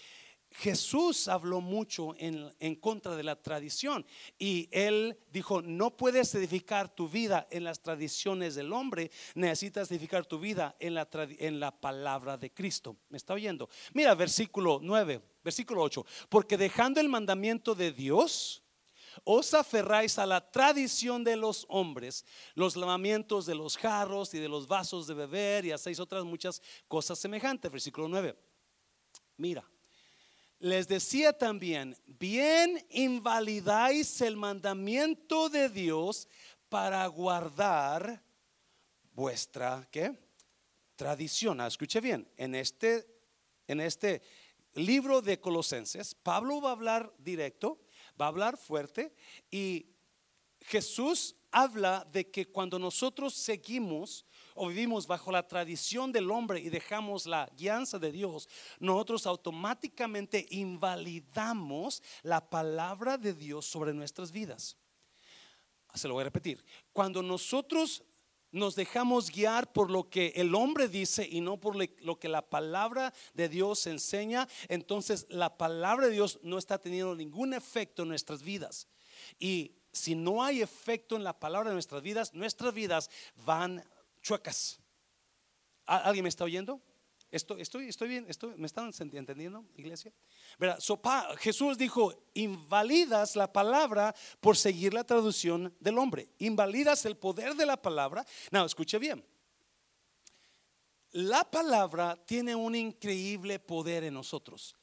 Jesús 0.59 1.29
habló 1.29 1.61
mucho 1.61 2.15
en, 2.19 2.77
contra 2.77 3.15
de 3.15 3.23
la 3.23 3.37
tradición 3.37 4.07
y 4.39 4.69
él 4.73 5.19
dijo, 5.31 5.61
no 5.61 5.97
puedes 5.97 6.35
edificar 6.35 6.95
tu 6.95 7.09
vida 7.09 7.47
en 7.51 7.65
las 7.65 7.83
tradiciones 7.83 8.55
del 8.55 8.73
hombre, 8.73 9.11
necesitas 9.35 9.91
edificar 9.91 10.25
tu 10.25 10.39
vida 10.39 10.75
en 10.81 10.95
la, 10.95 11.09
en 11.13 11.61
la 11.61 11.79
palabra 11.79 12.39
de 12.39 12.53
Cristo. 12.53 12.97
¿Me 13.11 13.19
está 13.19 13.35
oyendo? 13.35 13.69
Mira, 13.93 14.15
versículo 14.15 14.81
9, 14.83 15.21
versículo 15.45 15.83
8, 15.83 16.07
porque 16.31 16.57
dejando 16.57 17.01
el 17.01 17.11
mandamiento 17.11 17.75
de 17.75 17.93
Dios, 17.93 18.63
os 19.25 19.53
aferráis 19.53 20.19
a 20.19 20.25
la 20.25 20.51
tradición 20.51 21.23
de 21.23 21.37
los 21.37 21.67
hombres, 21.69 22.25
los 22.55 22.77
lavamientos 22.77 23.45
de 23.45 23.55
los 23.55 23.77
jarros 23.77 24.33
y 24.33 24.39
de 24.39 24.49
los 24.49 24.67
vasos 24.67 25.07
de 25.07 25.15
beber 25.15 25.67
y 25.67 25.73
hacéis 25.73 26.01
otras 26.01 26.25
muchas 26.25 26.63
cosas 26.89 27.19
semejantes. 27.19 27.71
Versículo 27.71 28.09
9. 28.09 28.37
Mira, 29.39 29.67
les 30.59 30.89
decía 30.89 31.37
también, 31.37 31.97
bien 32.07 32.85
invalidáis 32.91 34.21
el 34.21 34.37
mandamiento 34.37 35.49
de 35.49 35.69
Dios 35.69 36.29
para 36.69 37.07
guardar 37.07 38.23
vuestra 39.13 39.87
¿qué? 39.91 40.17
tradición. 40.97 41.61
Ah, 41.61 41.67
escuche 41.67 42.01
bien, 42.01 42.29
en 42.37 42.55
este, 42.55 43.07
en 43.67 43.81
este 43.81 44.23
libro 44.75 45.23
de 45.23 45.39
Colosenses, 45.39 46.15
Pablo 46.15 46.61
va 46.61 46.71
a 46.71 46.73
hablar 46.73 47.13
directo, 47.19 47.81
va 48.21 48.27
a 48.27 48.29
hablar 48.29 48.57
fuerte 48.57 49.15
y 49.51 49.87
Jesús 50.61 51.37
habla 51.51 52.07
de 52.11 52.31
que 52.31 52.47
cuando 52.47 52.79
nosotros 52.79 53.35
seguimos 53.35 54.27
o 54.57 54.69
vivimos 54.69 55.07
bajo 55.07 55.31
la 55.31 55.47
tradición 55.47 56.13
del 56.13 56.31
hombre 56.31 56.61
y 56.61 56.69
dejamos 56.69 57.27
la 57.27 57.51
guianza 57.57 57.99
de 57.99 58.13
Dios, 58.13 58.49
nosotros 58.81 59.27
automáticamente 59.27 60.47
invalidamos 60.51 62.03
la 62.23 62.49
palabra 62.49 63.19
de 63.19 63.33
Dios 63.33 63.67
sobre 63.67 63.93
nuestras 63.93 64.33
vidas. 64.33 64.77
Se 65.95 66.09
lo 66.09 66.15
voy 66.15 66.23
a 66.23 66.25
repetir. 66.25 66.65
Cuando 66.93 67.23
nosotros 67.23 68.03
nos 68.53 68.75
dejamos 68.75 69.31
guiar 69.31 69.73
por 69.73 69.91
lo 69.91 70.09
que 70.09 70.33
el 70.37 70.55
hombre 70.55 70.89
dice 70.89 71.29
y 71.31 71.41
no 71.41 71.59
por 71.59 71.77
lo 71.77 72.19
que 72.19 72.29
la 72.29 72.43
palabra 72.43 73.13
de 73.35 73.49
Dios 73.49 73.87
enseña, 73.87 74.49
entonces 74.69 75.27
la 75.29 75.57
palabra 75.57 76.07
de 76.07 76.13
Dios 76.13 76.39
no 76.43 76.59
está 76.59 76.79
teniendo 76.79 77.15
ningún 77.15 77.55
efecto 77.55 78.03
en 78.03 78.09
nuestras 78.09 78.43
vidas. 78.43 78.89
Y 79.39 79.77
si 79.93 80.15
no 80.15 80.43
hay 80.43 80.63
efecto 80.63 81.17
en 81.17 81.25
la 81.25 81.39
palabra 81.39 81.71
de 81.71 81.75
nuestras 81.75 82.03
vidas, 82.03 82.35
nuestras 82.35 82.73
vidas 82.75 83.11
van 83.45 83.85
chuecas. 84.27 84.81
¿Alguien 85.87 86.25
me 86.25 86.29
está 86.29 86.43
oyendo? 86.43 86.83
Estoy, 87.31 87.61
estoy, 87.61 87.89
estoy 87.89 88.09
bien, 88.09 88.27
estoy, 88.29 88.55
¿me 88.57 88.67
están 88.67 88.93
entendiendo, 89.01 89.65
iglesia? 89.77 90.13
Jesús 91.39 91.79
dijo, 91.79 92.15
invalidas 92.35 93.37
la 93.37 93.53
palabra 93.53 94.15
por 94.41 94.57
seguir 94.57 94.95
la 94.95 95.05
traducción 95.05 95.75
del 95.79 95.99
hombre. 95.99 96.29
Invalidas 96.39 97.05
el 97.05 97.17
poder 97.17 97.55
de 97.55 97.67
la 97.67 97.81
palabra. 97.81 98.25
No, 98.51 98.65
escuche 98.65 98.99
bien. 98.99 99.25
La 101.13 101.49
palabra 101.49 102.17
tiene 102.27 102.55
un 102.55 102.75
increíble 102.75 103.59
poder 103.59 104.05
en 104.05 104.15
nosotros. 104.15 104.77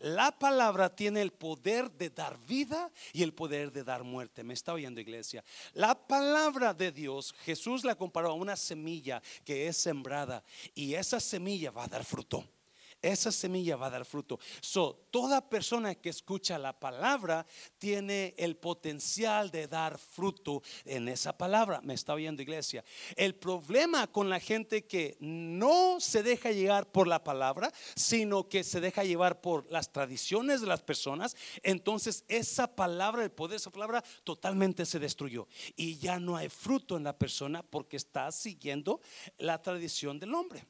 La 0.00 0.38
palabra 0.38 0.94
tiene 0.94 1.20
el 1.20 1.30
poder 1.30 1.90
de 1.90 2.10
dar 2.10 2.38
vida 2.46 2.90
y 3.12 3.22
el 3.22 3.34
poder 3.34 3.70
de 3.70 3.84
dar 3.84 4.02
muerte. 4.02 4.42
¿Me 4.42 4.54
está 4.54 4.72
oyendo 4.72 5.00
iglesia? 5.00 5.44
La 5.74 5.94
palabra 5.94 6.72
de 6.72 6.90
Dios, 6.90 7.34
Jesús 7.44 7.84
la 7.84 7.94
comparó 7.94 8.30
a 8.30 8.34
una 8.34 8.56
semilla 8.56 9.22
que 9.44 9.68
es 9.68 9.76
sembrada 9.76 10.42
y 10.74 10.94
esa 10.94 11.20
semilla 11.20 11.70
va 11.70 11.84
a 11.84 11.88
dar 11.88 12.04
fruto 12.04 12.44
esa 13.02 13.32
semilla 13.32 13.76
va 13.76 13.86
a 13.86 13.90
dar 13.90 14.04
fruto. 14.04 14.38
So, 14.60 15.06
toda 15.10 15.48
persona 15.48 15.94
que 15.94 16.08
escucha 16.08 16.58
la 16.58 16.78
palabra 16.78 17.46
tiene 17.78 18.34
el 18.36 18.56
potencial 18.56 19.50
de 19.50 19.66
dar 19.66 19.98
fruto 19.98 20.62
en 20.84 21.08
esa 21.08 21.36
palabra. 21.36 21.80
Me 21.82 21.94
está 21.94 22.14
oyendo 22.14 22.42
iglesia. 22.42 22.84
El 23.16 23.34
problema 23.34 24.06
con 24.06 24.28
la 24.28 24.40
gente 24.40 24.86
que 24.86 25.16
no 25.20 26.00
se 26.00 26.22
deja 26.22 26.50
llegar 26.50 26.90
por 26.90 27.06
la 27.06 27.22
palabra, 27.22 27.72
sino 27.94 28.48
que 28.48 28.64
se 28.64 28.80
deja 28.80 29.04
llevar 29.04 29.40
por 29.40 29.70
las 29.70 29.92
tradiciones 29.92 30.60
de 30.60 30.66
las 30.66 30.82
personas, 30.82 31.36
entonces 31.62 32.24
esa 32.28 32.74
palabra, 32.74 33.22
el 33.22 33.30
poder 33.30 33.50
de 33.50 33.56
esa 33.56 33.70
palabra 33.70 34.04
totalmente 34.24 34.86
se 34.86 34.98
destruyó 34.98 35.48
y 35.76 35.98
ya 35.98 36.20
no 36.20 36.36
hay 36.36 36.48
fruto 36.48 36.96
en 36.96 37.04
la 37.04 37.18
persona 37.18 37.62
porque 37.62 37.96
está 37.96 38.30
siguiendo 38.30 39.00
la 39.38 39.60
tradición 39.60 40.18
del 40.18 40.34
hombre. 40.34 40.66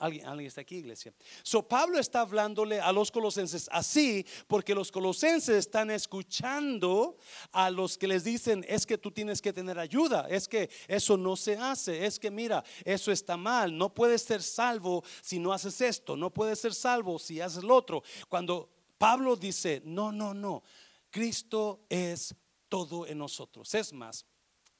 ¿Alguien, 0.00 0.26
alguien 0.26 0.48
está 0.48 0.62
aquí, 0.62 0.76
iglesia. 0.76 1.12
So 1.42 1.62
Pablo 1.62 1.98
está 1.98 2.22
hablándole 2.22 2.80
a 2.80 2.90
los 2.90 3.10
colosenses 3.10 3.68
así 3.70 4.24
porque 4.46 4.74
los 4.74 4.90
colosenses 4.90 5.56
están 5.56 5.90
escuchando 5.90 7.18
a 7.52 7.68
los 7.68 7.98
que 7.98 8.08
les 8.08 8.24
dicen 8.24 8.64
es 8.66 8.86
que 8.86 8.96
tú 8.96 9.10
tienes 9.10 9.42
que 9.42 9.52
tener 9.52 9.78
ayuda, 9.78 10.26
es 10.30 10.48
que 10.48 10.70
eso 10.88 11.18
no 11.18 11.36
se 11.36 11.58
hace, 11.58 12.06
es 12.06 12.18
que 12.18 12.30
mira, 12.30 12.64
eso 12.82 13.12
está 13.12 13.36
mal, 13.36 13.76
no 13.76 13.92
puedes 13.92 14.22
ser 14.22 14.42
salvo 14.42 15.04
si 15.20 15.38
no 15.38 15.52
haces 15.52 15.78
esto, 15.82 16.16
no 16.16 16.30
puedes 16.30 16.58
ser 16.58 16.72
salvo 16.72 17.18
si 17.18 17.42
haces 17.42 17.62
lo 17.62 17.74
otro. 17.74 18.02
Cuando 18.30 18.70
Pablo 18.96 19.36
dice, 19.36 19.82
no, 19.84 20.10
no, 20.10 20.32
no, 20.32 20.62
Cristo 21.10 21.84
es 21.90 22.34
todo 22.70 23.06
en 23.06 23.18
nosotros. 23.18 23.74
Es 23.74 23.92
más, 23.92 24.24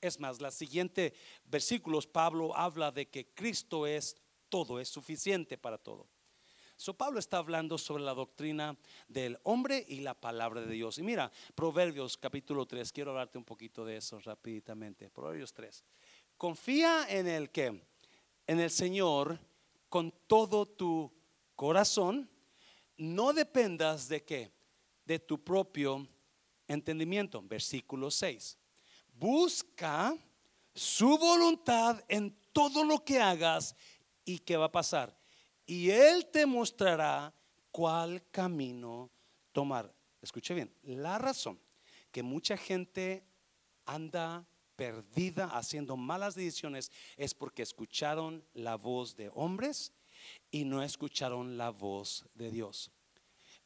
es 0.00 0.18
más, 0.18 0.40
la 0.40 0.50
siguiente 0.50 1.12
versículos 1.44 2.06
Pablo 2.06 2.56
habla 2.56 2.90
de 2.90 3.08
que 3.08 3.34
Cristo 3.34 3.86
es 3.86 4.16
todo, 4.50 4.80
es 4.80 4.88
suficiente 4.88 5.56
para 5.56 5.78
todo. 5.78 6.08
So 6.76 6.94
Pablo 6.94 7.18
está 7.18 7.36
hablando 7.36 7.76
sobre 7.76 8.02
la 8.02 8.14
doctrina 8.14 8.74
del 9.06 9.38
hombre 9.42 9.84
y 9.86 10.00
la 10.00 10.14
palabra 10.14 10.62
de 10.62 10.72
Dios. 10.72 10.96
Y 10.98 11.02
mira, 11.02 11.30
Proverbios 11.54 12.16
capítulo 12.16 12.64
3, 12.64 12.90
quiero 12.90 13.10
hablarte 13.10 13.36
un 13.36 13.44
poquito 13.44 13.84
de 13.84 13.98
eso 13.98 14.18
rápidamente. 14.20 15.10
Proverbios 15.10 15.52
3. 15.52 15.84
Confía 16.38 17.06
en 17.10 17.28
el 17.28 17.50
que, 17.50 17.82
en 18.46 18.60
el 18.60 18.70
Señor 18.70 19.38
con 19.90 20.10
todo 20.26 20.64
tu 20.64 21.12
corazón, 21.54 22.30
no 22.96 23.34
dependas 23.34 24.08
de 24.08 24.24
qué, 24.24 24.50
de 25.04 25.18
tu 25.18 25.44
propio 25.44 26.08
entendimiento. 26.66 27.42
Versículo 27.42 28.10
6. 28.10 28.56
Busca 29.12 30.16
su 30.74 31.18
voluntad 31.18 32.02
en 32.08 32.34
todo 32.52 32.84
lo 32.84 33.04
que 33.04 33.18
hagas 33.18 33.76
¿Y 34.30 34.38
qué 34.38 34.56
va 34.56 34.66
a 34.66 34.72
pasar? 34.72 35.18
Y 35.66 35.90
Él 35.90 36.28
te 36.30 36.46
mostrará 36.46 37.34
cuál 37.72 38.22
camino 38.30 39.10
tomar. 39.50 39.92
Escuche 40.22 40.54
bien, 40.54 40.72
la 40.82 41.18
razón 41.18 41.58
que 42.12 42.22
mucha 42.22 42.56
gente 42.56 43.24
anda 43.84 44.46
perdida 44.76 45.46
haciendo 45.46 45.96
malas 45.96 46.36
decisiones 46.36 46.92
es 47.16 47.34
porque 47.34 47.62
escucharon 47.62 48.44
la 48.52 48.76
voz 48.76 49.16
de 49.16 49.32
hombres 49.34 49.92
y 50.52 50.64
no 50.64 50.80
escucharon 50.80 51.58
la 51.58 51.70
voz 51.70 52.24
de 52.34 52.52
Dios. 52.52 52.92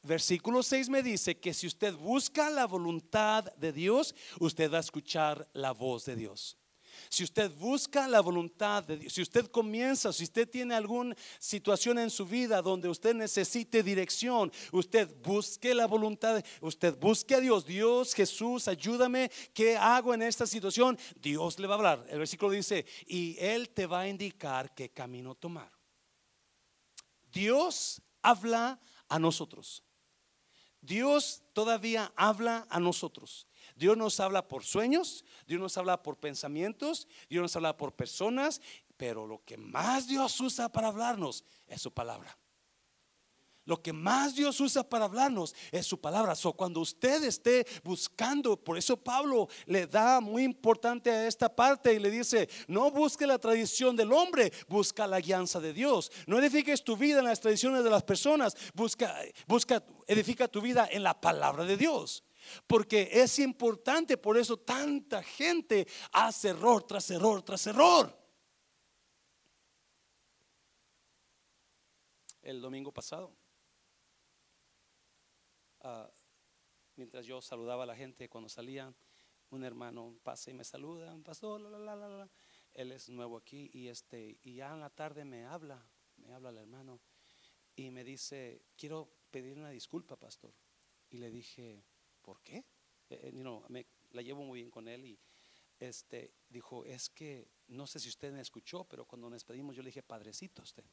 Versículo 0.03 0.63
6 0.63 0.89
me 0.89 1.03
dice 1.03 1.39
que 1.39 1.53
si 1.53 1.67
usted 1.67 1.95
busca 1.95 2.49
la 2.49 2.67
voluntad 2.67 3.53
de 3.57 3.71
Dios, 3.71 4.15
usted 4.41 4.73
va 4.73 4.79
a 4.79 4.81
escuchar 4.81 5.47
la 5.53 5.73
voz 5.73 6.07
de 6.07 6.17
Dios. 6.17 6.57
Si 7.09 7.25
usted 7.25 7.51
busca 7.51 8.09
la 8.09 8.21
voluntad 8.21 8.83
de 8.85 8.97
Dios, 8.97 9.13
si 9.13 9.23
usted 9.23 9.47
comienza, 9.47 10.13
si 10.13 10.25
usted 10.25 10.49
tiene 10.49 10.75
alguna 10.75 11.17
situación 11.39 11.99
en 11.99 12.11
su 12.11 12.27
vida 12.27 12.63
donde 12.63 12.89
usted 12.89 13.15
necesite 13.15 13.83
dirección, 13.83 14.53
usted 14.73 15.09
busque 15.23 15.75
la 15.75 15.87
voluntad, 15.87 16.45
usted 16.61 16.97
busque 16.99 17.35
a 17.35 17.41
Dios, 17.41 17.65
Dios, 17.65 18.15
Jesús, 18.15 18.69
ayúdame, 18.69 19.31
¿qué 19.53 19.77
hago 19.77 20.15
en 20.15 20.23
esta 20.23 20.47
situación? 20.47 20.99
Dios 21.21 21.59
le 21.59 21.67
va 21.67 21.75
a 21.75 21.79
hablar. 21.79 22.07
El 22.09 22.19
versículo 22.19 22.53
dice, 22.53 22.85
y 23.07 23.37
Él 23.39 23.71
te 23.71 23.87
va 23.87 24.01
a 24.01 24.09
indicar 24.09 24.75
qué 24.75 24.91
camino 24.91 25.35
tomar. 25.35 25.71
Dios 27.33 28.01
habla 28.23 28.81
a 29.09 29.19
nosotros. 29.19 29.83
Dios 30.81 31.43
todavía 31.53 32.13
habla 32.15 32.67
a 32.69 32.79
nosotros. 32.79 33.47
Dios 33.75 33.97
nos 33.97 34.21
habla 34.21 34.47
por 34.47 34.65
sueños, 34.65 35.25
Dios 35.47 35.61
nos 35.61 35.77
habla 35.77 36.03
por 36.03 36.19
pensamientos, 36.19 37.09
Dios 37.29 37.43
nos 37.43 37.57
habla 37.57 37.77
por 37.77 37.95
personas, 37.95 38.61
pero 38.97 39.27
lo 39.27 39.45
que 39.45 39.57
más 39.57 40.07
Dios 40.07 40.41
usa 40.41 40.69
para 40.71 40.89
hablarnos 40.89 41.45
es 41.67 41.83
su 41.83 41.93
palabra. 41.93 42.39
Lo 43.67 43.83
que 43.83 43.95
más 43.95 44.35
Dios 44.35 44.61
usa 44.61 44.83
para 44.83 45.07
hablarnos 45.07 45.55
es 45.73 45.87
su 45.87 45.99
palabra. 45.99 46.35
So, 46.35 46.53
cuando 46.53 46.81
usted 46.81 47.25
esté 47.25 47.67
buscando, 47.83 48.63
por 48.63 48.77
eso 48.77 48.97
Pablo 48.97 49.49
le 49.65 49.87
da 49.87 50.21
muy 50.21 50.43
importante 50.43 51.11
a 51.11 51.27
esta 51.27 51.55
parte 51.55 51.95
y 51.95 51.99
le 51.99 52.11
dice, 52.11 52.49
no 52.69 52.91
busque 52.91 53.27
la 53.27 53.39
tradición 53.39 53.97
del 53.97 54.13
hombre, 54.13 54.53
busca 54.69 55.07
la 55.07 55.19
guianza 55.19 55.61
de 55.61 55.73
Dios. 55.73 56.13
No 56.27 56.39
edifiques 56.39 56.85
tu 56.85 56.97
vida 56.97 57.21
en 57.21 57.25
las 57.25 57.41
tradiciones 57.41 57.83
de 57.83 57.91
las 57.91 58.03
personas, 58.03 58.55
busca, 58.75 59.17
busca, 59.47 59.83
edifica 60.07 60.47
tu 60.47 60.61
vida 60.61 60.87
en 60.91 61.03
la 61.03 61.19
palabra 61.19 61.65
de 61.65 61.79
Dios. 61.79 62.23
Porque 62.67 63.09
es 63.13 63.39
importante, 63.39 64.17
por 64.17 64.37
eso 64.37 64.59
tanta 64.59 65.23
gente 65.23 65.87
hace 66.13 66.49
error 66.49 66.85
tras 66.85 67.11
error 67.11 67.43
tras 67.43 67.67
error. 67.67 68.19
El 72.43 72.61
domingo 72.61 72.93
pasado 72.93 73.35
Ah, 75.87 76.11
mientras 76.97 77.27
yo 77.27 77.43
saludaba 77.43 77.83
a 77.83 77.87
la 77.87 77.95
gente 77.95 78.31
cuando 78.31 78.49
salía, 78.49 78.91
un 79.51 79.65
hermano 79.65 80.17
pasa 80.23 80.51
y 80.51 80.55
me 80.55 80.65
saluda, 80.65 81.15
pastor, 81.23 81.61
él 82.73 82.91
es 82.91 83.11
nuevo 83.11 83.37
aquí 83.37 83.71
y 83.75 83.89
este 83.89 84.39
y 84.43 84.55
ya 84.55 84.73
en 84.73 84.81
la 84.81 84.89
tarde 84.89 85.27
me 85.27 85.45
habla, 85.45 85.87
me 86.17 86.33
habla 86.33 86.49
el 86.49 86.57
hermano 86.57 87.03
y 87.77 87.91
me 87.91 88.03
dice, 88.03 88.65
quiero 88.79 89.13
pedir 89.31 89.59
una 89.59 89.69
disculpa, 89.69 90.17
pastor. 90.17 90.55
Y 91.11 91.19
le 91.19 91.31
dije, 91.31 91.85
¿por 92.25 92.41
qué? 92.41 92.65
Eh, 93.11 93.33
eh, 93.33 93.63
me, 93.69 93.87
la 94.13 94.23
llevo 94.23 94.45
muy 94.45 94.61
bien 94.61 94.71
con 94.71 94.89
él 94.89 95.05
y 95.05 95.19
este 95.79 96.33
dijo, 96.49 96.85
es 96.85 97.11
que 97.11 97.47
no 97.69 97.87
sé 97.87 98.01
si 98.01 98.09
usted 98.09 98.33
me 98.33 98.41
escuchó, 98.41 98.85
pero 98.85 99.05
cuando 99.05 99.29
nos 99.29 99.37
despedimos 99.37 99.77
yo 99.77 99.83
le 99.83 99.89
dije, 99.89 100.03
padrecito 100.03 100.63
usted. 100.63 100.85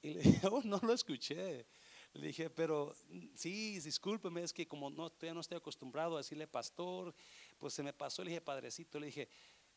Y 0.00 0.14
le 0.14 0.20
dije, 0.22 0.46
oh, 0.48 0.62
no 0.64 0.78
lo 0.82 0.92
escuché. 0.92 1.66
Le 2.14 2.28
dije, 2.28 2.48
pero 2.48 2.94
sí, 3.34 3.78
discúlpeme, 3.80 4.42
es 4.42 4.52
que 4.52 4.66
como 4.66 4.88
no, 4.90 5.10
todavía 5.10 5.34
no 5.34 5.40
estoy 5.40 5.58
acostumbrado 5.58 6.14
a 6.14 6.18
decirle 6.18 6.46
pastor, 6.46 7.14
pues 7.58 7.74
se 7.74 7.82
me 7.82 7.92
pasó. 7.92 8.24
Le 8.24 8.30
dije, 8.30 8.40
padrecito, 8.40 8.98
le 8.98 9.06
dije, 9.06 9.28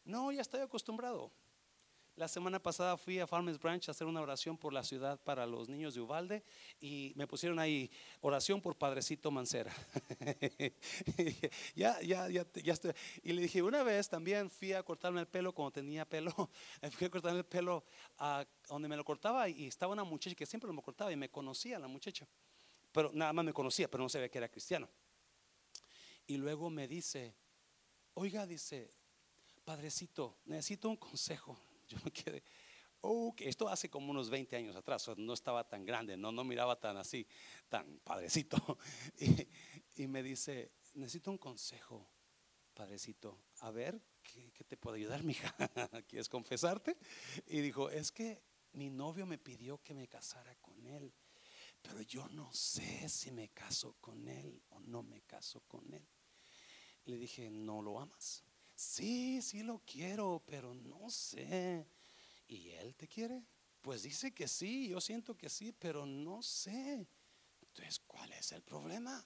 no, 0.06 0.32
ya 0.32 0.42
estoy 0.42 0.62
acostumbrado. 0.62 1.32
La 2.18 2.28
semana 2.28 2.62
pasada 2.62 2.98
fui 2.98 3.20
a 3.20 3.26
Farmers 3.26 3.58
Branch 3.58 3.88
a 3.88 3.92
hacer 3.92 4.06
una 4.06 4.22
oración 4.22 4.58
por 4.58 4.74
la 4.74 4.84
ciudad 4.84 5.20
para 5.24 5.48
los 5.48 5.70
niños 5.70 5.94
de 5.94 6.02
Uvalde 6.02 6.44
y 6.80 7.14
me 7.16 7.26
pusieron 7.26 7.58
ahí 7.58 7.90
oración 8.20 8.62
por 8.62 8.76
Padrecito 8.76 9.32
Mancera. 9.32 9.74
ya, 11.76 12.02
ya, 12.02 12.28
ya, 12.28 12.46
ya 12.54 12.74
estoy. 12.74 12.92
Y 13.24 13.32
le 13.32 13.44
dije, 13.44 13.62
una 13.64 13.82
vez 13.84 14.10
también 14.10 14.50
fui 14.50 14.74
a 14.74 14.84
cortarme 14.84 15.22
el 15.22 15.28
pelo 15.28 15.54
cuando 15.54 15.72
tenía 15.72 16.04
pelo. 16.04 16.32
fui 16.92 17.08
a 17.08 17.10
cortarme 17.10 17.40
el 17.40 17.46
pelo 17.46 17.86
a 18.18 18.46
donde 18.68 18.90
me 18.90 18.98
lo 18.98 19.06
cortaba 19.06 19.48
y 19.48 19.68
estaba 19.68 19.94
una 19.94 20.04
muchacha 20.04 20.36
que 20.36 20.46
siempre 20.46 20.72
me 20.74 20.82
cortaba 20.82 21.14
y 21.14 21.16
me 21.16 21.30
conocía 21.30 21.80
la 21.80 21.88
muchacha. 21.88 22.28
Pero 22.92 23.10
nada 23.14 23.32
más 23.32 23.46
me 23.46 23.54
conocía, 23.54 23.90
pero 23.90 24.04
no 24.04 24.10
sabía 24.10 24.28
que 24.28 24.38
era 24.38 24.50
cristiano. 24.50 24.90
Y 26.28 26.36
luego 26.36 26.70
me 26.70 26.90
dice, 26.90 27.34
oiga, 28.16 28.46
dice, 28.46 28.92
Padrecito, 29.64 30.40
necesito 30.44 30.90
un 30.90 30.98
consejo 30.98 31.71
yo 31.92 31.98
me 32.04 32.12
quedé, 32.12 32.44
oh, 33.02 33.34
esto 33.40 33.68
hace 33.68 33.90
como 33.90 34.12
unos 34.12 34.30
20 34.30 34.56
años 34.56 34.76
atrás, 34.76 35.10
no 35.18 35.34
estaba 35.34 35.68
tan 35.68 35.86
grande, 35.86 36.18
no, 36.18 36.32
no 36.32 36.44
miraba 36.44 36.80
tan 36.80 36.98
así, 36.98 37.28
tan 37.70 38.00
padrecito. 38.00 38.58
Y, 39.98 40.08
me 40.08 40.24
dice, 40.24 40.72
necesito 40.96 41.30
un 41.30 41.38
consejo, 41.38 42.10
padrecito, 42.74 43.44
a 43.60 43.70
ver, 43.70 44.02
¿qué, 44.24 44.52
qué 44.52 44.64
te 44.64 44.76
puedo 44.76 44.96
ayudar, 44.96 45.22
mija? 45.24 45.54
¿Quieres 46.08 46.28
confesarte? 46.28 46.98
Y 47.46 47.60
dijo, 47.60 47.90
es 47.90 48.12
que 48.12 48.42
mi 48.72 48.90
novio 48.90 49.28
me 49.28 49.38
pidió 49.38 49.84
que 49.84 49.94
me 49.94 50.08
casara 50.08 50.56
con 50.56 50.88
él, 50.88 51.14
pero 51.82 52.02
yo 52.02 52.28
no 52.30 52.52
sé 52.54 53.10
si 53.10 53.32
me 53.32 53.50
caso 53.50 53.98
con 54.00 54.28
él 54.28 54.64
o 54.70 54.80
no 54.80 55.04
me 55.04 55.22
caso 55.22 55.62
con 55.68 55.94
él. 55.94 56.08
Le 57.06 57.18
dije, 57.18 57.50
¿no 57.52 57.82
lo 57.82 58.00
amas? 58.00 58.44
Sí, 58.82 59.42
sí 59.42 59.64
lo 59.64 59.82
quiero, 59.86 60.42
pero 60.46 60.74
no 60.74 61.10
sé. 61.10 61.86
¿Y 62.48 62.70
él 62.72 62.96
te 62.96 63.08
quiere? 63.08 63.44
Pues 63.82 64.04
dice 64.04 64.34
que 64.34 64.48
sí, 64.48 64.90
yo 64.90 65.00
siento 65.00 65.38
que 65.38 65.50
sí, 65.50 65.72
pero 65.72 66.06
no 66.06 66.42
sé. 66.42 67.08
Entonces, 67.62 68.00
¿cuál 68.00 68.32
es 68.34 68.52
el 68.52 68.62
problema? 68.62 69.26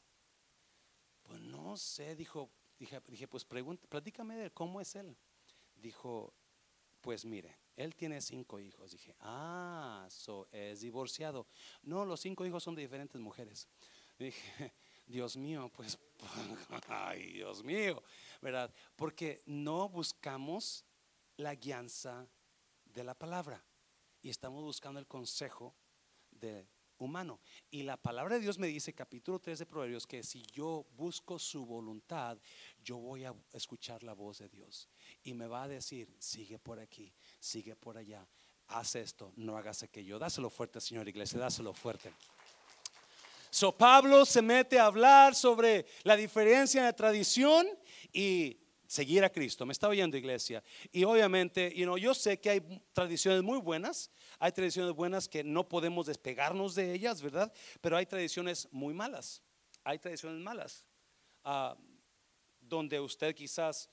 Pues 1.23 1.39
no 1.39 1.75
sé, 1.77 2.15
dijo, 2.15 2.51
dije, 2.77 3.01
dije 3.07 3.27
pues 3.27 3.43
pregunta, 3.45 3.87
platícame 3.87 4.35
de 4.35 4.51
cómo 4.51 4.79
es 4.79 4.95
él. 4.95 5.17
Dijo, 5.75 6.33
pues 7.01 7.25
mire, 7.25 7.57
él 7.75 7.95
tiene 7.95 8.21
cinco 8.21 8.59
hijos. 8.59 8.91
Dije, 8.91 9.15
ah, 9.19 10.05
so 10.09 10.47
es 10.51 10.81
divorciado. 10.81 11.47
No, 11.81 12.05
los 12.05 12.19
cinco 12.19 12.45
hijos 12.45 12.63
son 12.63 12.75
de 12.75 12.81
diferentes 12.83 13.19
mujeres. 13.19 13.67
Dije, 14.19 14.73
Dios 15.05 15.37
mío, 15.37 15.71
pues, 15.73 15.97
ay, 16.87 17.33
Dios 17.33 17.63
mío, 17.63 18.01
¿verdad? 18.41 18.73
Porque 18.95 19.41
no 19.45 19.89
buscamos 19.89 20.85
la 21.37 21.55
guianza 21.55 22.27
de 22.85 23.03
la 23.03 23.13
palabra 23.13 23.63
y 24.21 24.29
estamos 24.29 24.63
buscando 24.63 24.99
el 24.99 25.07
consejo 25.07 25.75
de 26.31 26.67
humano. 26.97 27.39
Y 27.69 27.83
la 27.83 27.97
palabra 27.97 28.35
de 28.35 28.41
Dios 28.41 28.57
me 28.57 28.67
dice, 28.67 28.93
capítulo 28.93 29.39
3 29.39 29.59
de 29.59 29.65
Proverbios, 29.65 30.07
que 30.07 30.23
si 30.23 30.43
yo 30.43 30.85
busco 30.95 31.37
su 31.37 31.65
voluntad, 31.65 32.37
yo 32.83 32.97
voy 32.97 33.25
a 33.25 33.35
escuchar 33.53 34.03
la 34.03 34.13
voz 34.13 34.39
de 34.39 34.49
Dios. 34.49 34.89
Y 35.23 35.33
me 35.33 35.47
va 35.47 35.63
a 35.63 35.67
decir, 35.67 36.13
sigue 36.19 36.57
por 36.57 36.79
aquí, 36.79 37.13
sigue 37.39 37.75
por 37.75 37.97
allá, 37.97 38.27
haz 38.67 38.95
esto, 38.95 39.31
no 39.35 39.57
hagas 39.57 39.83
aquello. 39.83 40.19
Dáselo 40.19 40.49
fuerte, 40.49 40.81
Señor 40.81 41.07
Iglesia, 41.07 41.39
dáselo 41.39 41.73
fuerte. 41.73 42.11
So 43.55 43.71
Pablo 43.71 44.25
se 44.25 44.41
mete 44.41 44.77
a 44.77 44.87
hablar 44.87 45.33
sobre 45.33 45.85
la 46.03 46.17
diferencia 46.17 46.79
en 46.79 46.87
la 46.87 46.93
tradición 46.93 47.65
y 48.11 48.59
seguir 48.85 49.23
a 49.23 49.29
Cristo. 49.29 49.65
Me 49.65 49.71
está 49.71 49.87
oyendo 49.87 50.17
iglesia. 50.17 50.61
Y 50.91 51.05
obviamente, 51.05 51.73
yo 51.73 52.13
sé 52.13 52.37
que 52.37 52.49
hay 52.49 52.83
tradiciones 52.91 53.43
muy 53.43 53.57
buenas, 53.59 54.11
hay 54.39 54.51
tradiciones 54.51 54.93
buenas 54.93 55.29
que 55.29 55.41
no 55.41 55.69
podemos 55.69 56.07
despegarnos 56.07 56.75
de 56.75 56.91
ellas, 56.91 57.21
¿verdad? 57.21 57.49
Pero 57.79 57.95
hay 57.95 58.05
tradiciones 58.05 58.67
muy 58.73 58.93
malas. 58.93 59.41
Hay 59.85 59.99
tradiciones 59.99 60.41
malas. 60.41 60.85
Ah, 61.45 61.77
donde 62.59 62.99
usted 62.99 63.33
quizás 63.33 63.89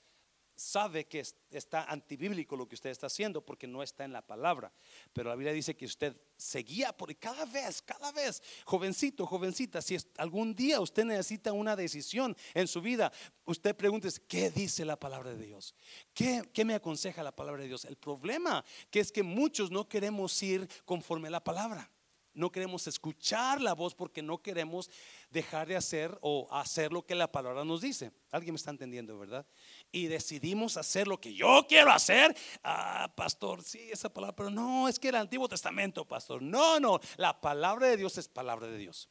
sabe 0.63 1.05
que 1.05 1.23
está 1.51 1.83
antibíblico 1.83 2.55
lo 2.55 2.67
que 2.67 2.75
usted 2.75 2.89
está 2.89 3.07
haciendo 3.07 3.45
porque 3.45 3.67
no 3.67 3.83
está 3.83 4.05
en 4.05 4.13
la 4.13 4.25
palabra. 4.25 4.73
Pero 5.11 5.29
la 5.29 5.35
Biblia 5.35 5.53
dice 5.53 5.75
que 5.75 5.85
usted 5.85 6.15
seguía 6.37 6.95
por 6.95 7.15
cada 7.17 7.45
vez, 7.45 7.81
cada 7.81 8.11
vez, 8.11 8.41
jovencito, 8.65 9.25
jovencita, 9.25 9.81
si 9.81 9.97
algún 10.17 10.55
día 10.55 10.79
usted 10.79 11.05
necesita 11.05 11.53
una 11.53 11.75
decisión 11.75 12.35
en 12.53 12.67
su 12.67 12.81
vida, 12.81 13.11
usted 13.45 13.75
pregúntese, 13.75 14.21
¿qué 14.27 14.49
dice 14.49 14.85
la 14.85 14.99
palabra 14.99 15.33
de 15.33 15.45
Dios? 15.45 15.75
¿Qué, 16.13 16.41
¿Qué 16.53 16.65
me 16.65 16.75
aconseja 16.75 17.23
la 17.23 17.35
palabra 17.35 17.61
de 17.61 17.67
Dios? 17.67 17.85
El 17.85 17.97
problema 17.97 18.63
que 18.89 18.99
es 18.99 19.11
que 19.11 19.23
muchos 19.23 19.71
no 19.71 19.87
queremos 19.87 20.41
ir 20.41 20.67
conforme 20.85 21.27
a 21.27 21.31
la 21.31 21.43
palabra. 21.43 21.89
No 22.33 22.51
queremos 22.51 22.87
escuchar 22.87 23.61
la 23.61 23.73
voz 23.73 23.93
porque 23.93 24.23
no 24.23 24.41
queremos 24.41 24.89
dejar 25.29 25.67
de 25.67 25.75
hacer 25.75 26.17
o 26.21 26.47
hacer 26.51 26.91
lo 26.91 27.05
que 27.05 27.13
la 27.13 27.31
palabra 27.31 27.63
nos 27.63 27.81
dice. 27.81 28.11
Alguien 28.31 28.53
me 28.53 28.57
está 28.57 28.71
entendiendo, 28.71 29.17
¿verdad? 29.19 29.45
Y 29.91 30.07
decidimos 30.07 30.75
hacer 30.77 31.07
lo 31.07 31.21
que 31.21 31.33
yo 31.33 31.65
quiero 31.67 31.91
hacer. 31.91 32.35
Ah, 32.63 33.13
pastor, 33.15 33.61
sí, 33.63 33.91
esa 33.91 34.11
palabra, 34.11 34.35
pero 34.35 34.49
no, 34.49 34.87
es 34.87 34.97
que 34.97 35.09
el 35.09 35.15
Antiguo 35.15 35.47
Testamento, 35.47 36.05
pastor. 36.05 36.41
No, 36.41 36.79
no, 36.79 36.99
la 37.17 37.39
palabra 37.39 37.87
de 37.87 37.97
Dios 37.97 38.17
es 38.17 38.27
palabra 38.27 38.67
de 38.67 38.77
Dios. 38.77 39.09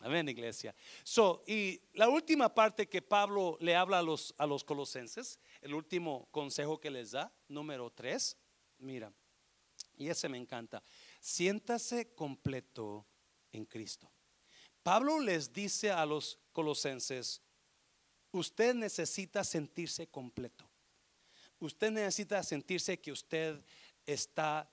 Amén, 0.00 0.28
iglesia. 0.28 0.74
So, 1.02 1.42
y 1.46 1.82
la 1.92 2.08
última 2.08 2.54
parte 2.54 2.88
que 2.88 3.02
Pablo 3.02 3.58
le 3.60 3.74
habla 3.74 3.98
a 3.98 4.02
los, 4.02 4.34
a 4.38 4.46
los 4.46 4.64
colosenses, 4.64 5.40
el 5.60 5.74
último 5.74 6.28
consejo 6.30 6.80
que 6.80 6.90
les 6.90 7.10
da, 7.10 7.32
número 7.48 7.90
tres, 7.90 8.38
mira, 8.78 9.12
y 9.96 10.08
ese 10.08 10.28
me 10.28 10.38
encanta 10.38 10.82
siéntase 11.28 12.14
completo 12.14 13.04
en 13.52 13.66
Cristo. 13.66 14.10
Pablo 14.82 15.20
les 15.20 15.52
dice 15.52 15.90
a 15.90 16.06
los 16.06 16.38
colosenses, 16.52 17.42
usted 18.32 18.74
necesita 18.74 19.44
sentirse 19.44 20.06
completo. 20.08 20.64
Usted 21.60 21.90
necesita 21.90 22.42
sentirse 22.42 22.98
que 22.98 23.12
usted 23.12 23.62
está 24.06 24.70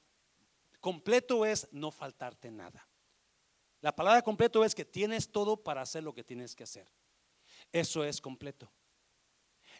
completo 0.79 1.45
es 1.45 1.67
no 1.71 1.91
faltarte 1.91 2.49
nada. 2.51 2.87
La 3.81 3.93
palabra 3.93 4.21
completo 4.21 4.63
es 4.63 4.73
que 4.73 4.85
tienes 4.85 5.29
todo 5.29 5.57
para 5.57 5.81
hacer 5.81 6.03
lo 6.03 6.13
que 6.13 6.23
tienes 6.23 6.55
que 6.55 6.63
hacer. 6.63 6.87
Eso 7.71 8.05
es 8.05 8.21
completo. 8.21 8.71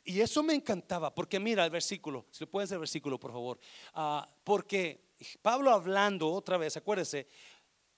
Y 0.04 0.20
eso 0.20 0.44
me 0.44 0.54
encantaba, 0.54 1.16
porque 1.16 1.40
mira 1.40 1.64
el 1.64 1.72
versículo, 1.72 2.26
si 2.32 2.44
le 2.44 2.48
pueden 2.48 2.72
el 2.74 2.80
versículo, 2.80 3.20
por 3.20 3.32
favor. 3.32 3.60
Ah, 3.94 4.30
porque 4.44 5.05
Pablo 5.42 5.72
hablando 5.72 6.32
otra 6.32 6.58
vez, 6.58 6.78
acuérdese, 6.78 7.28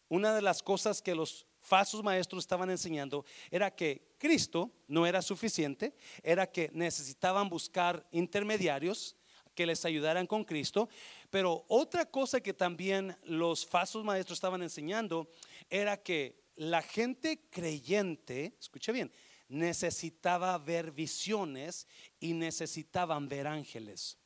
una 0.09 0.34
de 0.34 0.41
las 0.41 0.63
cosas 0.63 1.01
que 1.01 1.15
los 1.15 1.45
falsos 1.59 2.03
maestros 2.03 2.43
estaban 2.43 2.70
enseñando 2.70 3.26
era 3.51 3.76
que 3.76 4.15
Cristo 4.18 4.72
no 4.88 5.05
era 5.05 5.22
suficiente, 5.22 5.95
era 6.24 6.49
que 6.49 6.70
necesitaban 6.74 7.49
buscar 7.49 8.07
intermediarios 8.11 9.15
que 9.53 9.65
les 9.65 9.84
ayudaran 9.86 10.28
con 10.28 10.45
Cristo, 10.45 10.88
pero 11.30 11.65
otra 11.68 12.05
cosa 12.05 12.39
que 12.39 12.53
también 12.53 13.18
los 13.24 13.65
falsos 13.65 14.03
maestros 14.05 14.38
estaban 14.38 14.61
enseñando 14.61 15.30
era 15.70 15.97
que 16.01 16.43
la 16.55 16.82
gente 16.82 17.47
creyente, 17.49 18.55
escuche 18.59 18.91
bien, 18.91 19.11
necesitaba 19.49 20.57
ver 20.57 20.91
visiones 20.91 21.88
y 22.20 22.34
necesitaban 22.34 23.28
ver 23.28 23.47
ángeles. 23.47 24.18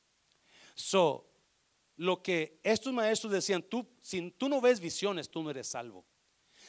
So, 0.76 1.31
lo 2.02 2.24
que 2.24 2.60
estos 2.64 2.92
maestros 2.92 3.32
decían, 3.32 3.62
tú, 3.62 3.88
si 4.02 4.32
tú 4.32 4.50
no 4.50 4.60
ves 4.60 4.80
visiones, 4.80 5.30
tú 5.30 5.44
no 5.44 5.52
eres 5.52 5.68
salvo. 5.68 6.04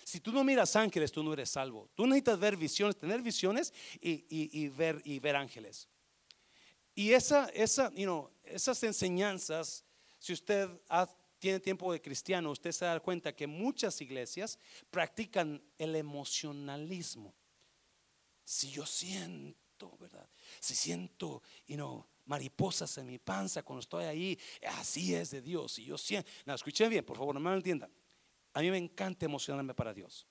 Si 0.05 0.21
tú 0.21 0.31
no 0.31 0.45
miras 0.45 0.77
ángeles, 0.77 1.11
tú 1.11 1.23
no 1.23 1.33
eres 1.33 1.49
salvo. 1.49 1.89
Tú 1.95 2.07
necesitas 2.07 2.39
ver 2.39 2.55
visiones, 2.55 2.99
tener 2.99 3.23
visiones 3.23 3.73
y, 3.99 4.69
ver, 4.69 5.01
y 5.07 5.21
ver 5.21 5.37
ángeles. 5.37 5.89
Y 6.95 7.13
esa, 7.15 7.49
esa, 7.55 7.91
you 7.95 8.31
esas 8.45 8.83
enseñanzas, 8.83 9.87
si 10.19 10.35
usted 10.35 10.69
tiene 11.39 11.61
tiempo 11.61 11.91
de 11.95 12.03
cristiano, 12.03 12.51
usted 12.51 12.71
se 12.71 12.85
da 12.85 13.01
cuenta 13.01 13.35
que 13.35 13.47
muchas 13.47 14.03
iglesias 14.03 14.59
practican 14.91 15.63
el 15.79 15.97
emocionalismo. 15.97 17.35
Si 18.45 18.71
yo 18.71 18.85
siento, 18.85 19.97
¿verdad? 19.99 20.29
Si 20.61 20.75
siento, 20.75 21.43
you 21.67 21.77
know, 21.77 22.07
mariposas 22.27 22.97
en 22.99 23.07
mi 23.07 23.19
panza 23.19 23.63
cuando 23.63 23.81
estoy 23.81 24.05
ahí, 24.05 24.39
así 24.79 25.15
es 25.15 25.31
de 25.31 25.43
Dios. 25.43 25.73
Si 25.73 25.85
yo 25.85 25.99
siento, 25.99 26.31
no, 26.47 26.55
escuchen 26.55 26.91
bien, 26.91 27.05
por 27.05 27.17
favor, 27.17 27.35
no 27.35 27.41
me 27.41 27.53
entiendan. 27.55 27.91
A 28.55 28.61
mí 28.61 28.71
me 28.71 28.79
encanta 28.79 29.25
emocionarme 29.25 29.75
para 29.75 29.95
Dios. 29.95 30.27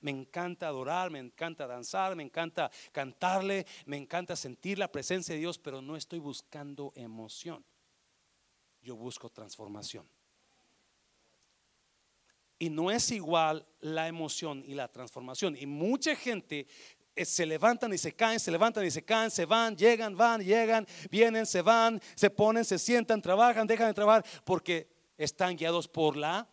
Me 0.00 0.10
encanta 0.10 0.68
adorar, 0.68 1.10
me 1.10 1.18
encanta 1.18 1.66
danzar, 1.66 2.14
me 2.14 2.22
encanta 2.22 2.70
cantarle, 2.92 3.66
me 3.86 3.96
encanta 3.96 4.36
sentir 4.36 4.78
la 4.78 4.92
presencia 4.92 5.34
de 5.34 5.40
Dios, 5.40 5.58
pero 5.58 5.80
no 5.80 5.96
estoy 5.96 6.18
buscando 6.18 6.92
emoción. 6.94 7.64
Yo 8.82 8.96
busco 8.96 9.30
transformación. 9.30 10.06
Y 12.58 12.70
no 12.70 12.90
es 12.90 13.10
igual 13.10 13.66
la 13.80 14.06
emoción 14.06 14.62
y 14.66 14.74
la 14.74 14.88
transformación. 14.88 15.56
Y 15.56 15.66
mucha 15.66 16.14
gente 16.14 16.66
se 17.16 17.46
levantan 17.46 17.92
y 17.92 17.98
se 17.98 18.14
caen, 18.14 18.40
se 18.40 18.50
levantan 18.50 18.84
y 18.84 18.90
se 18.90 19.04
caen, 19.04 19.30
se 19.30 19.44
van, 19.44 19.76
llegan, 19.76 20.16
van, 20.16 20.42
llegan, 20.42 20.86
vienen, 21.10 21.46
se 21.46 21.62
van, 21.62 22.00
se 22.14 22.30
ponen, 22.30 22.64
se 22.64 22.78
sientan, 22.78 23.22
trabajan, 23.22 23.66
dejan 23.66 23.88
de 23.88 23.94
trabajar, 23.94 24.24
porque 24.44 24.88
están 25.16 25.56
guiados 25.56 25.86
por 25.86 26.16
la 26.16 26.48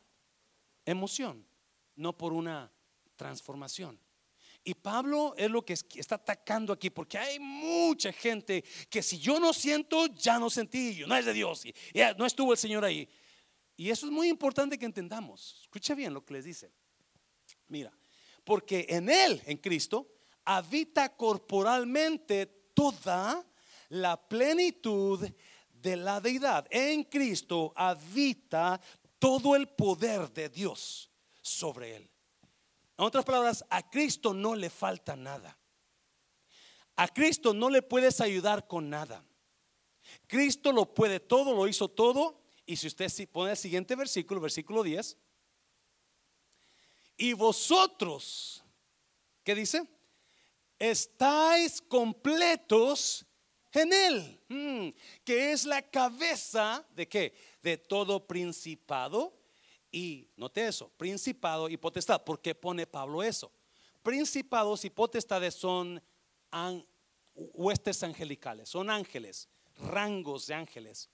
emoción, 0.86 1.46
no 1.96 2.16
por 2.18 2.34
una 2.34 2.72
transformación. 3.16 4.00
Y 4.64 4.76
Pablo 4.76 5.34
es 5.38 5.50
lo 5.50 5.66
que 5.66 5.74
está 5.74 6.16
atacando 6.16 6.72
aquí, 6.72 6.92
porque 6.92 7.18
hay 7.18 7.40
mucha 7.40 8.14
gente 8.14 8.64
que 8.90 9.02
si 9.02 9.18
yo 9.18 9.40
no 9.40 9.54
siento, 9.54 10.06
ya 10.08 10.38
no 10.38 10.52
sentí, 10.52 10.94
yo 10.94 11.08
no 11.08 11.16
es 11.16 11.26
de 11.26 11.34
Dios, 11.34 11.66
y 11.66 11.74
no 12.18 12.26
estuvo 12.28 12.52
el 12.52 12.60
Señor 12.60 12.86
ahí. 12.86 13.10
Y 13.76 13.90
eso 13.90 14.06
es 14.06 14.12
muy 14.12 14.28
importante 14.28 14.78
que 14.78 14.86
entendamos. 14.86 15.62
Escucha 15.64 15.96
bien 15.96 16.14
lo 16.14 16.24
que 16.24 16.34
les 16.34 16.46
dice. 16.46 16.72
Mira, 17.68 17.92
porque 18.44 18.86
en 18.90 19.10
Él, 19.10 19.42
en 19.46 19.58
Cristo, 19.58 20.08
habita 20.58 21.16
corporalmente 21.16 22.46
toda 22.74 23.46
la 23.90 24.18
plenitud 24.28 25.30
de 25.70 25.96
la 25.96 26.20
deidad. 26.22 26.68
En 26.70 27.04
Cristo 27.04 27.74
habita 27.76 28.80
todo 29.20 29.56
el 29.56 29.68
poder 29.68 30.32
de 30.32 30.50
Dios 30.50 31.10
sobre 31.42 31.98
él. 31.98 32.10
En 32.98 33.06
otras 33.06 33.26
palabras, 33.26 33.66
a 33.70 33.90
Cristo 33.90 34.34
no 34.34 34.56
le 34.56 34.70
falta 34.70 35.16
nada. 35.16 35.58
A 36.96 37.08
Cristo 37.08 37.54
no 37.54 37.70
le 37.70 37.82
puedes 37.82 38.22
ayudar 38.22 38.68
con 38.68 38.90
nada. 38.90 39.26
Cristo 40.28 40.72
lo 40.72 40.94
puede 40.94 41.20
todo, 41.20 41.54
lo 41.54 41.68
hizo 41.68 41.88
todo. 41.88 42.42
Y 42.66 42.76
si 42.76 42.88
usted 42.88 43.10
pone 43.30 43.52
el 43.52 43.58
siguiente 43.58 43.96
versículo, 43.96 44.40
versículo 44.40 44.84
10. 44.84 45.18
Y 47.18 47.34
vosotros, 47.34 48.64
¿qué 49.44 49.56
dice? 49.56 49.88
Estáis 50.82 51.80
completos 51.80 53.24
en 53.72 53.94
Él, 53.94 54.42
mm, 54.50 54.90
que 55.24 55.52
es 55.52 55.64
la 55.64 55.84
cabeza 55.84 56.84
de 56.96 57.08
qué? 57.08 57.36
De 57.62 57.78
todo 57.78 58.26
principado 58.26 59.32
y, 59.92 60.28
note 60.36 60.66
eso, 60.66 60.90
principado 60.98 61.70
y 61.70 61.78
potestad. 61.78 62.24
¿Por 62.24 62.42
qué 62.42 62.56
pone 62.56 62.88
Pablo 62.88 63.22
eso? 63.22 63.52
Principados 64.02 64.84
y 64.84 64.90
potestades 64.90 65.54
son 65.54 66.02
huestes 67.36 68.02
angelicales, 68.02 68.68
son 68.68 68.90
ángeles, 68.90 69.50
rangos 69.78 70.48
de 70.48 70.56
ángeles. 70.56 71.12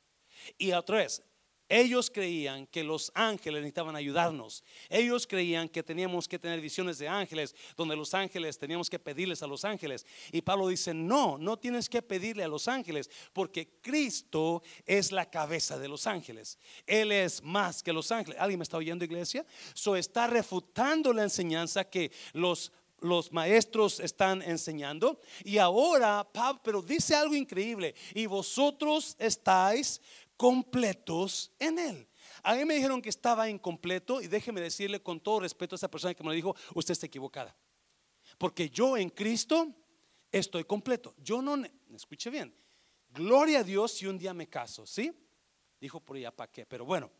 Y 0.58 0.72
otra 0.72 1.00
vez, 1.00 1.22
ellos 1.70 2.10
creían 2.10 2.66
que 2.68 2.84
los 2.84 3.12
ángeles 3.14 3.62
necesitaban 3.62 3.96
ayudarnos. 3.96 4.64
Ellos 4.90 5.28
creían 5.28 5.68
que 5.68 5.84
teníamos 5.84 6.28
que 6.28 6.40
tener 6.40 6.62
visiones 6.62 6.98
de 6.98 7.08
ángeles, 7.08 7.56
donde 7.76 7.96
los 7.96 8.14
ángeles 8.14 8.58
teníamos 8.58 8.90
que 8.90 9.00
pedirles 9.00 9.44
a 9.44 9.48
los 9.48 9.66
ángeles. 9.66 10.06
Y 10.32 10.42
Pablo 10.42 10.68
dice, 10.68 10.94
no, 10.94 11.38
no 11.38 11.58
tienes 11.58 11.90
que 11.90 12.02
pedirle 12.02 12.44
a 12.44 12.48
los 12.48 12.68
ángeles, 12.68 13.10
porque 13.34 13.80
Cristo 13.82 14.64
es 14.86 15.12
la 15.12 15.30
cabeza 15.30 15.78
de 15.78 15.88
los 15.88 16.08
ángeles. 16.08 16.58
Él 16.86 17.12
es 17.12 17.44
más 17.44 17.84
que 17.84 17.94
los 17.94 18.12
ángeles. 18.12 18.40
¿Alguien 18.40 18.60
me 18.60 18.64
está 18.64 18.78
oyendo, 18.78 19.04
iglesia? 19.04 19.46
So 19.74 19.96
está 19.96 20.28
refutando 20.28 21.12
la 21.12 21.24
enseñanza 21.24 21.84
que 21.84 22.12
los 22.34 22.72
los 23.00 23.32
maestros 23.32 24.00
están 24.00 24.42
enseñando. 24.42 25.20
Y 25.44 25.58
ahora, 25.60 26.28
Pablo, 26.32 26.62
pero 26.64 26.82
dice 26.82 27.16
algo 27.16 27.36
increíble. 27.36 27.94
Y 28.14 28.26
vosotros 28.26 29.16
estáis 29.20 30.02
completos 30.38 31.52
en 31.60 31.80
Él. 31.80 32.08
A 32.44 32.56
mí 32.56 32.64
me 32.64 32.76
dijeron 32.76 33.02
que 33.02 33.10
estaba 33.10 33.50
incompleto 33.50 34.22
y 34.22 34.28
déjeme 34.28 34.62
decirle 34.62 35.02
con 35.02 35.20
todo 35.20 35.42
respeto 35.42 35.76
a 35.76 35.78
esa 35.78 35.92
persona 35.92 36.14
que 36.14 36.24
me 36.24 36.30
lo 36.30 36.36
dijo, 36.36 36.56
usted 36.76 36.94
está 36.94 37.08
equivocada. 37.08 37.56
Porque 38.38 38.70
yo 38.70 38.96
en 38.96 39.10
Cristo 39.10 39.74
estoy 40.32 40.64
completo. 40.64 41.16
Yo 41.18 41.42
no, 41.42 41.62
escuche 41.94 42.30
bien, 42.30 42.56
gloria 43.10 43.60
a 43.60 43.64
Dios 43.64 43.92
si 43.92 44.06
un 44.06 44.18
día 44.18 44.34
me 44.34 44.48
caso, 44.48 44.86
¿sí? 44.86 45.12
Dijo 45.80 46.00
por 46.00 46.18
allá, 46.18 46.32
¿para 46.32 46.52
qué? 46.52 46.66
Pero 46.66 46.86
bueno, 46.86 47.12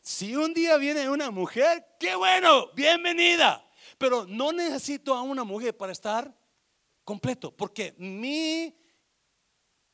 si 0.00 0.36
un 0.36 0.52
día 0.52 0.76
viene 0.76 1.08
una 1.08 1.30
mujer, 1.30 1.96
qué 1.98 2.14
bueno, 2.14 2.72
bienvenida. 2.74 3.62
Pero 3.98 4.26
no 4.26 4.52
necesito 4.52 5.14
a 5.14 5.22
una 5.22 5.44
mujer 5.44 5.76
para 5.76 5.92
estar 5.92 6.36
completo, 7.04 7.56
porque 7.56 7.94
mi 7.98 8.76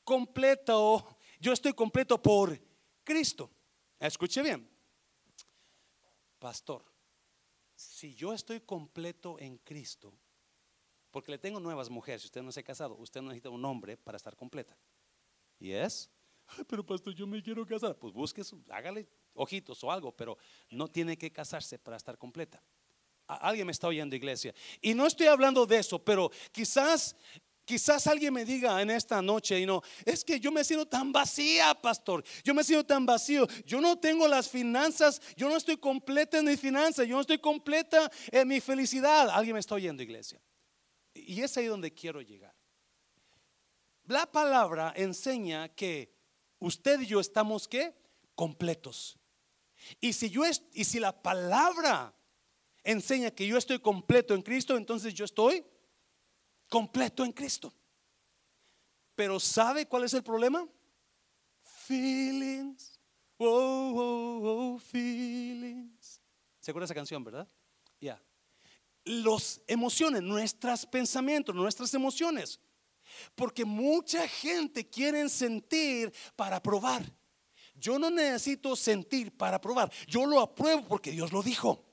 completo 0.05 1.17
yo 1.43 1.53
estoy 1.53 1.73
completo 1.73 2.23
por 2.23 2.57
Cristo. 3.03 3.51
Escuche 3.99 4.41
bien. 4.43 4.69
Pastor, 6.39 6.85
si 7.75 8.15
yo 8.15 8.33
estoy 8.33 8.61
completo 8.61 9.39
en 9.41 9.59
Cristo, 9.59 10.15
porque 11.11 11.33
le 11.33 11.39
tengo 11.39 11.59
nuevas 11.59 11.91
mujeres, 11.91 12.23
si 12.23 12.27
usted 12.27 12.43
no 12.43 12.53
se 12.53 12.61
ha 12.61 12.63
casado, 12.63 12.95
usted 12.97 13.21
no 13.21 13.29
necesita 13.29 13.51
un 13.51 13.65
hombre 13.65 13.97
para 13.97 14.17
estar 14.17 14.37
completa. 14.37 14.77
¿Y 15.59 15.73
es? 15.73 16.09
Pero 16.69 16.87
pastor, 16.87 17.13
yo 17.13 17.27
me 17.27 17.43
quiero 17.43 17.67
casar. 17.67 17.99
Pues 17.99 18.13
busque, 18.13 18.43
hágale 18.71 19.09
ojitos 19.35 19.83
o 19.83 19.91
algo, 19.91 20.13
pero 20.13 20.39
no 20.71 20.89
tiene 20.89 21.17
que 21.19 21.33
casarse 21.33 21.77
para 21.79 21.97
estar 21.97 22.17
completa. 22.19 22.63
Alguien 23.27 23.67
me 23.67 23.73
está 23.73 23.89
oyendo, 23.89 24.15
iglesia. 24.15 24.55
Y 24.81 24.95
no 24.95 25.07
estoy 25.07 25.27
hablando 25.27 25.67
de 25.67 25.79
eso, 25.79 25.99
pero 25.99 26.31
quizás 26.53 27.17
Quizás 27.65 28.09
alguien 28.09 28.35
me 28.35 28.45
diga 28.45 28.83
en 28.83 28.91
esta 28.91 29.23
noche 29.23 29.61
y 29.61 29.67
no, 29.67 29.83
es 30.05 30.25
que 30.25 30.41
yo 30.41 30.51
me 30.51 30.65
siento 30.65 30.87
tan 30.87 31.13
vacía, 31.13 31.75
pastor. 31.75 32.25
Yo 32.43 32.55
me 32.55 32.65
siento 32.65 32.85
tan 32.85 33.07
vacío. 33.07 33.47
Yo 33.65 33.81
no 33.81 33.99
tengo 33.99 34.27
las 34.27 34.49
finanzas, 34.49 35.21
yo 35.37 35.49
no 35.49 35.57
estoy 35.57 35.77
completa 35.77 36.39
en 36.39 36.47
mi 36.47 36.57
finanzas, 36.57 37.07
yo 37.07 37.15
no 37.15 37.21
estoy 37.21 37.39
completa 37.39 38.11
en 38.33 38.49
mi 38.49 38.61
felicidad. 38.61 39.31
Alguien 39.31 39.55
me 39.55 39.61
está 39.61 39.77
oyendo, 39.77 40.03
iglesia. 40.03 40.41
Y 41.15 41.41
es 41.41 41.57
ahí 41.57 41.67
donde 41.67 41.93
quiero 41.93 42.21
llegar. 42.21 42.55
La 44.07 44.27
palabra 44.27 44.93
enseña 44.97 45.69
que 45.69 46.13
usted 46.59 47.01
y 47.01 47.07
yo 47.07 47.21
estamos 47.21 47.69
qué? 47.69 47.95
Completos. 48.35 49.19
Y 50.01 50.15
si 50.15 50.31
yo 50.31 50.43
y 50.73 50.85
si 50.85 50.99
la 50.99 51.23
palabra 51.23 52.13
enseña 52.83 53.31
que 53.31 53.47
yo 53.47 53.57
estoy 53.57 53.79
completo 53.79 54.35
en 54.35 54.43
Cristo, 54.43 54.77
entonces 54.77 55.15
yo 55.15 55.25
estoy 55.25 55.61
completo 55.61 55.73
en 57.19 57.33
Cristo. 57.33 57.73
Pero 59.15 59.39
¿sabe 59.39 59.87
cuál 59.87 60.05
es 60.05 60.15
el 60.15 60.23
problema? 60.23 60.67
Feelings. 61.63 62.99
Oh, 63.39 63.93
oh, 63.97 64.41
oh, 64.75 64.79
feelings. 64.79 66.21
¿Se 66.61 66.71
acuerda 66.71 66.85
esa 66.85 66.95
canción, 66.95 67.23
verdad? 67.25 67.49
Ya. 68.01 68.23
Los 69.05 69.61
emociones, 69.67 70.23
nuestros 70.23 70.87
pensamientos, 70.87 71.55
nuestras 71.55 71.93
emociones. 71.95 72.61
Porque 73.35 73.65
mucha 73.65 74.27
gente 74.29 74.89
quiere 74.89 75.29
sentir 75.29 76.13
para 76.37 76.63
probar. 76.63 77.05
Yo 77.75 77.99
no 77.99 78.11
necesito 78.11 78.77
sentir 78.77 79.37
para 79.37 79.61
probar. 79.61 79.91
Yo 80.07 80.25
lo 80.25 80.41
apruebo 80.41 80.87
porque 80.87 81.11
Dios 81.11 81.33
lo 81.33 81.43
dijo. 81.43 81.85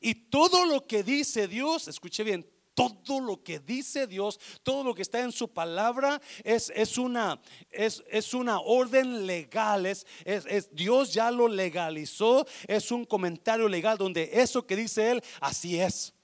Y 0.00 0.14
todo 0.14 0.64
lo 0.64 0.86
que 0.86 1.02
dice 1.02 1.46
Dios, 1.46 1.88
escuche 1.88 2.24
bien, 2.24 2.48
Todo 2.74 3.20
lo 3.20 3.42
que 3.42 3.60
dice 3.60 4.06
Dios, 4.06 4.40
todo 4.62 4.82
lo 4.82 4.94
que 4.94 5.02
está 5.02 5.20
en 5.20 5.30
su 5.30 5.48
palabra 5.48 6.20
es, 6.42 6.72
es, 6.74 6.98
una, 6.98 7.40
es, 7.70 8.02
es 8.10 8.34
una 8.34 8.60
orden 8.60 9.26
legal. 9.26 9.86
Es, 9.86 10.04
es, 10.24 10.74
Dios 10.74 11.12
ya 11.14 11.30
lo 11.30 11.46
legalizó. 11.46 12.46
Es 12.66 12.90
un 12.90 13.04
comentario 13.04 13.68
legal 13.68 13.96
donde 13.96 14.28
eso 14.32 14.66
que 14.66 14.76
dice 14.76 15.12
Él, 15.12 15.22
así 15.40 15.78
es. 15.78 16.14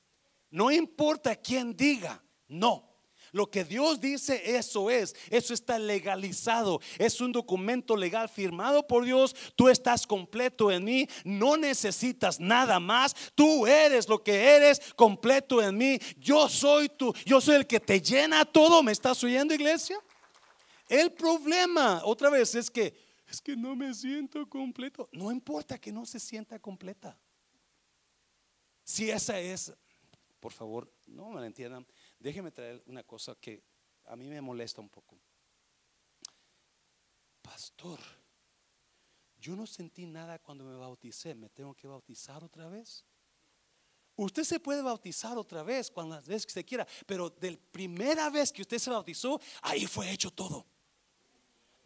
No 0.50 0.70
importa 0.72 1.36
quién 1.36 1.76
diga, 1.76 2.22
no. 2.48 2.89
Lo 3.32 3.50
que 3.50 3.64
Dios 3.64 4.00
dice, 4.00 4.56
eso 4.56 4.90
es. 4.90 5.14
Eso 5.30 5.54
está 5.54 5.78
legalizado. 5.78 6.80
Es 6.98 7.20
un 7.20 7.32
documento 7.32 7.96
legal 7.96 8.28
firmado 8.28 8.86
por 8.86 9.04
Dios. 9.04 9.34
Tú 9.56 9.68
estás 9.68 10.06
completo 10.06 10.70
en 10.70 10.84
mí. 10.84 11.08
No 11.24 11.56
necesitas 11.56 12.40
nada 12.40 12.80
más. 12.80 13.14
Tú 13.34 13.66
eres 13.66 14.08
lo 14.08 14.22
que 14.22 14.56
eres 14.56 14.80
completo 14.94 15.62
en 15.62 15.76
mí. 15.76 15.98
Yo 16.18 16.48
soy 16.48 16.88
tú. 16.88 17.14
Yo 17.24 17.40
soy 17.40 17.56
el 17.56 17.66
que 17.66 17.80
te 17.80 18.00
llena 18.00 18.44
todo. 18.44 18.82
¿Me 18.82 18.92
estás 18.92 19.22
oyendo, 19.22 19.54
iglesia? 19.54 19.98
El 20.88 21.12
problema, 21.12 22.02
otra 22.04 22.30
vez, 22.30 22.54
es 22.54 22.70
que 22.70 23.10
es 23.30 23.40
que 23.40 23.56
no 23.56 23.76
me 23.76 23.94
siento 23.94 24.48
completo. 24.48 25.08
No 25.12 25.30
importa 25.30 25.78
que 25.78 25.92
no 25.92 26.04
se 26.04 26.18
sienta 26.18 26.58
completa. 26.58 27.16
Si 28.82 29.08
esa 29.08 29.38
es, 29.38 29.72
por 30.40 30.52
favor, 30.52 30.92
no 31.06 31.30
me 31.30 31.46
entiendan. 31.46 31.86
Déjeme 32.20 32.52
traer 32.52 32.82
una 32.86 33.02
cosa 33.02 33.34
que 33.34 33.64
a 34.04 34.14
mí 34.14 34.28
me 34.28 34.40
molesta 34.40 34.80
un 34.80 34.90
poco. 34.90 35.18
Pastor, 37.40 37.98
yo 39.38 39.56
no 39.56 39.66
sentí 39.66 40.04
nada 40.06 40.38
cuando 40.38 40.64
me 40.64 40.76
bauticé, 40.76 41.34
¿me 41.34 41.48
tengo 41.48 41.74
que 41.74 41.88
bautizar 41.88 42.44
otra 42.44 42.68
vez? 42.68 43.04
Usted 44.16 44.44
se 44.44 44.60
puede 44.60 44.82
bautizar 44.82 45.38
otra 45.38 45.62
vez 45.62 45.90
cuando 45.90 46.16
las 46.16 46.26
veces 46.26 46.44
que 46.44 46.52
se 46.52 46.64
quiera, 46.64 46.86
pero 47.06 47.30
de 47.30 47.52
la 47.52 47.58
primera 47.72 48.28
vez 48.28 48.52
que 48.52 48.60
usted 48.60 48.78
se 48.78 48.90
bautizó, 48.90 49.40
ahí 49.62 49.86
fue 49.86 50.10
hecho 50.12 50.30
todo. 50.30 50.66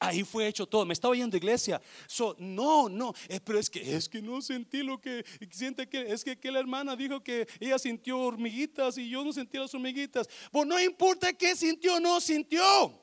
Ahí 0.08 0.24
fue 0.24 0.46
hecho 0.46 0.66
todo. 0.66 0.84
Me 0.84 0.92
está 0.92 1.08
oyendo 1.08 1.36
iglesia. 1.36 1.80
So, 2.06 2.36
no, 2.38 2.88
no, 2.88 3.14
eh, 3.28 3.40
pero 3.42 3.58
es 3.58 3.70
que 3.70 3.96
es 3.96 4.08
que 4.08 4.22
no 4.22 4.40
sentí 4.40 4.82
lo 4.82 5.00
que 5.00 5.24
siente 5.50 5.88
que 5.88 6.12
es 6.12 6.24
que, 6.24 6.38
que, 6.38 6.50
la 6.50 6.60
hermana 6.60 6.96
dijo 6.96 7.22
que 7.22 7.46
ella 7.60 7.78
sintió 7.78 8.18
hormiguitas 8.18 8.98
y 8.98 9.08
yo 9.08 9.24
no 9.24 9.32
sentí 9.32 9.58
las 9.58 9.74
hormiguitas. 9.74 10.28
Pues 10.50 10.66
no 10.66 10.80
importa 10.80 11.32
qué 11.32 11.56
sintió 11.56 11.96
o 11.96 12.00
no 12.00 12.20
sintió. 12.20 13.00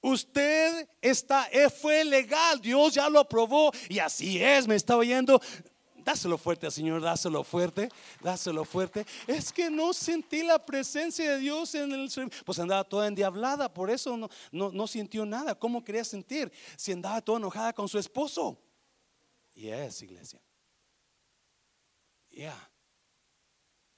Usted 0.00 0.88
está, 1.00 1.48
eh, 1.50 1.68
fue 1.68 2.04
legal, 2.04 2.60
Dios 2.60 2.94
ya 2.94 3.08
lo 3.08 3.18
aprobó 3.18 3.72
y 3.88 3.98
así 3.98 4.40
es, 4.42 4.68
me 4.68 4.76
está 4.76 4.96
oyendo. 4.96 5.40
Dáselo 6.08 6.38
fuerte 6.38 6.64
al 6.64 6.72
Señor, 6.72 7.02
dáselo 7.02 7.44
fuerte, 7.44 7.90
dáselo 8.22 8.64
fuerte. 8.64 9.04
Es 9.26 9.52
que 9.52 9.70
no 9.70 9.92
sentí 9.92 10.42
la 10.42 10.64
presencia 10.64 11.32
de 11.32 11.38
Dios 11.38 11.74
en 11.74 11.92
el 11.92 12.10
Pues 12.46 12.58
andaba 12.58 12.82
toda 12.82 13.08
endiablada, 13.08 13.70
por 13.70 13.90
eso 13.90 14.16
no, 14.16 14.30
no, 14.50 14.72
no 14.72 14.86
sintió 14.86 15.26
nada. 15.26 15.54
¿Cómo 15.54 15.84
quería 15.84 16.04
sentir 16.04 16.50
si 16.78 16.92
andaba 16.92 17.20
toda 17.20 17.36
enojada 17.36 17.74
con 17.74 17.90
su 17.90 17.98
esposo? 17.98 18.58
Yes, 19.52 20.00
iglesia. 20.00 20.40
Ya. 22.30 22.70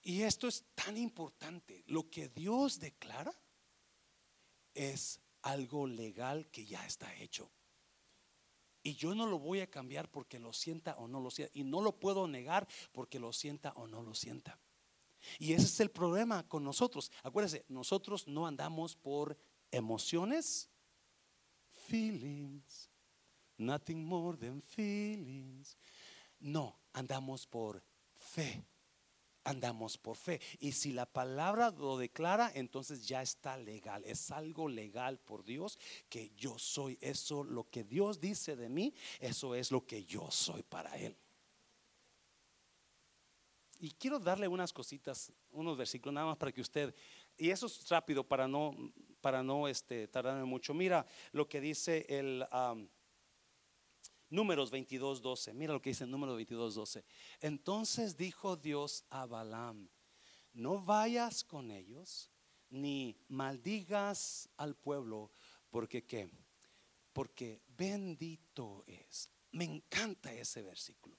Y 0.03 0.23
esto 0.23 0.49
es 0.49 0.65
tan 0.75 0.97
importante. 0.97 1.85
Lo 1.87 2.11
que 2.11 2.29
Dios 2.29 2.81
declara 2.81 3.33
es 4.75 5.21
algo 5.43 5.87
legal 5.87 6.51
que 6.51 6.67
ya 6.67 6.85
está 6.85 7.15
hecho. 7.15 7.53
Y 8.83 8.95
yo 8.95 9.15
no 9.15 9.27
lo 9.27 9.39
voy 9.39 9.61
a 9.61 9.71
cambiar 9.71 10.11
porque 10.11 10.39
lo 10.39 10.53
sienta 10.53 10.97
o 10.97 11.07
no 11.09 11.21
lo 11.21 11.31
sienta. 11.31 11.53
Y 11.59 11.65
no 11.65 11.81
lo 11.81 11.99
puedo 11.99 12.27
negar 12.27 12.67
porque 12.93 13.19
lo 13.19 13.33
sienta 13.33 13.73
o 13.77 13.87
no 13.87 14.03
lo 14.03 14.15
sienta. 14.15 14.59
Y 15.39 15.53
ese 15.53 15.67
es 15.67 15.81
el 15.81 15.91
problema 15.91 16.47
con 16.49 16.65
nosotros. 16.65 17.13
Acuérdense, 17.23 17.65
nosotros 17.69 18.27
no 18.27 18.47
andamos 18.47 18.97
por 18.97 19.37
emociones, 19.71 20.71
feelings, 21.89 22.89
nothing 23.59 24.05
more 24.05 24.37
than 24.37 24.63
feelings. 24.63 25.77
No, 26.39 26.79
andamos 26.93 27.47
por 27.47 27.83
fe 28.17 28.65
andamos 29.45 29.99
por 29.99 30.17
fe. 30.17 30.41
Y 30.59 30.73
si 30.73 30.93
la 30.93 31.07
palabra 31.07 31.71
lo 31.71 31.97
declara, 31.97 32.51
entonces 32.55 33.07
ya 33.07 33.23
está 33.23 33.57
legal. 33.57 34.05
Es 34.05 34.31
algo 34.31 34.69
legal 34.69 35.19
por 35.19 35.45
Dios 35.45 35.79
que 36.09 36.31
yo 36.37 36.59
soy. 36.59 36.99
Eso, 37.01 37.45
lo 37.45 37.69
que 37.69 37.85
Dios 37.85 38.21
dice 38.21 38.57
de 38.57 38.69
mí, 38.69 38.95
eso 39.19 39.55
es 39.55 39.71
lo 39.71 39.87
que 39.87 40.05
yo 40.05 40.31
soy 40.31 40.63
para 40.63 40.97
Él. 40.97 41.17
Y 43.79 43.93
quiero 43.93 44.19
darle 44.19 44.47
unas 44.47 44.73
cositas, 44.73 45.33
unos 45.53 45.77
versículos 45.77 46.13
nada 46.13 46.27
más 46.27 46.37
para 46.37 46.53
que 46.53 46.61
usted, 46.61 46.95
y 47.39 47.49
eso 47.49 47.65
es 47.65 47.89
rápido 47.89 48.23
para 48.23 48.47
no, 48.47 48.77
para 49.23 49.43
no 49.43 49.67
este, 49.69 50.07
tardarme 50.07 50.45
mucho. 50.45 50.75
Mira 50.75 51.07
lo 51.33 51.49
que 51.49 51.61
dice 51.61 52.05
el... 52.09 52.47
Números 54.31 54.71
22, 54.71 55.21
12. 55.21 55.53
Mira 55.55 55.73
lo 55.73 55.83
que 55.83 55.91
dice 55.91 56.05
en 56.05 56.11
Números 56.11 56.37
22, 56.37 56.75
12. 56.75 57.05
Entonces 57.41 58.17
dijo 58.17 58.57
Dios 58.57 59.05
a 59.11 59.27
Balaam, 59.27 59.89
no 60.53 60.83
vayas 60.83 61.45
con 61.45 61.71
ellos 61.71 62.31
ni 62.71 63.17
maldigas 63.29 64.49
al 64.57 64.77
pueblo, 64.77 65.33
porque 65.69 66.07
qué? 66.07 66.31
Porque 67.13 67.61
bendito 67.77 68.85
es. 68.87 69.29
Me 69.53 69.65
encanta 69.65 70.33
ese 70.33 70.63
versículo. 70.63 71.17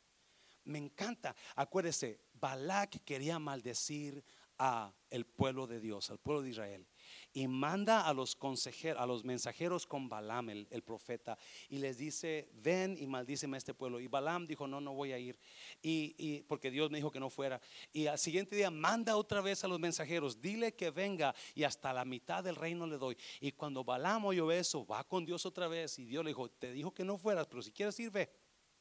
Me 0.63 0.77
encanta. 0.77 1.35
Acuérdese, 1.55 2.21
Balak 2.33 3.03
quería 3.03 3.39
maldecir 3.39 4.23
a 4.57 4.93
el 5.09 5.25
pueblo 5.25 5.67
de 5.67 5.81
Dios, 5.81 6.09
al 6.09 6.19
pueblo 6.19 6.41
de 6.41 6.49
Israel 6.49 6.87
y 7.33 7.47
manda 7.47 8.07
a 8.07 8.13
los 8.13 8.35
consejeros, 8.35 9.01
a 9.01 9.05
los 9.05 9.23
mensajeros 9.23 9.85
con 9.87 10.09
Balaam, 10.09 10.49
el, 10.49 10.83
profeta, 10.83 11.37
y 11.69 11.77
les 11.77 11.97
dice, 11.97 12.49
ven 12.53 12.97
y 12.99 13.07
maldíceme 13.07 13.55
a 13.55 13.59
este 13.59 13.73
pueblo. 13.73 13.99
Y 13.99 14.07
Balaam 14.07 14.47
dijo, 14.47 14.67
no, 14.67 14.81
no 14.81 14.93
voy 14.93 15.13
a 15.13 15.19
ir, 15.19 15.39
y, 15.81 16.41
porque 16.43 16.69
Dios 16.69 16.91
me 16.91 16.97
dijo 16.97 17.11
que 17.11 17.19
no 17.19 17.29
fuera. 17.29 17.61
Y 17.93 18.07
al 18.07 18.19
siguiente 18.19 18.55
día 18.55 18.69
manda 18.69 19.15
otra 19.15 19.41
vez 19.41 19.63
a 19.63 19.67
los 19.67 19.79
mensajeros, 19.79 20.41
dile 20.41 20.73
que 20.73 20.89
venga 20.89 21.33
y 21.55 21.63
hasta 21.63 21.93
la 21.93 22.03
mitad 22.03 22.43
del 22.43 22.55
reino 22.55 22.85
le 22.85 22.97
doy. 22.97 23.17
Y 23.39 23.53
cuando 23.53 23.83
Balaam 23.83 24.25
oyó 24.25 24.51
eso, 24.51 24.85
va 24.85 25.03
con 25.05 25.25
Dios 25.25 25.45
otra 25.45 25.67
vez 25.67 25.97
y 25.99 26.05
Dios 26.05 26.23
le 26.25 26.31
dijo, 26.31 26.49
te 26.49 26.73
dijo 26.73 26.93
que 26.93 27.05
no 27.05 27.17
fueras, 27.17 27.47
pero 27.47 27.61
si 27.61 27.71
quieres 27.71 27.97
ir, 27.99 28.11
ve, 28.11 28.29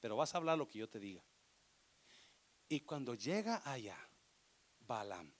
pero 0.00 0.16
vas 0.16 0.34
a 0.34 0.38
hablar 0.38 0.58
lo 0.58 0.66
que 0.66 0.78
yo 0.78 0.88
te 0.88 0.98
diga. 0.98 1.24
Y 2.68 2.80
cuando 2.80 3.14
llega 3.14 3.62
allá, 3.64 3.98
Balaam, 4.80 5.32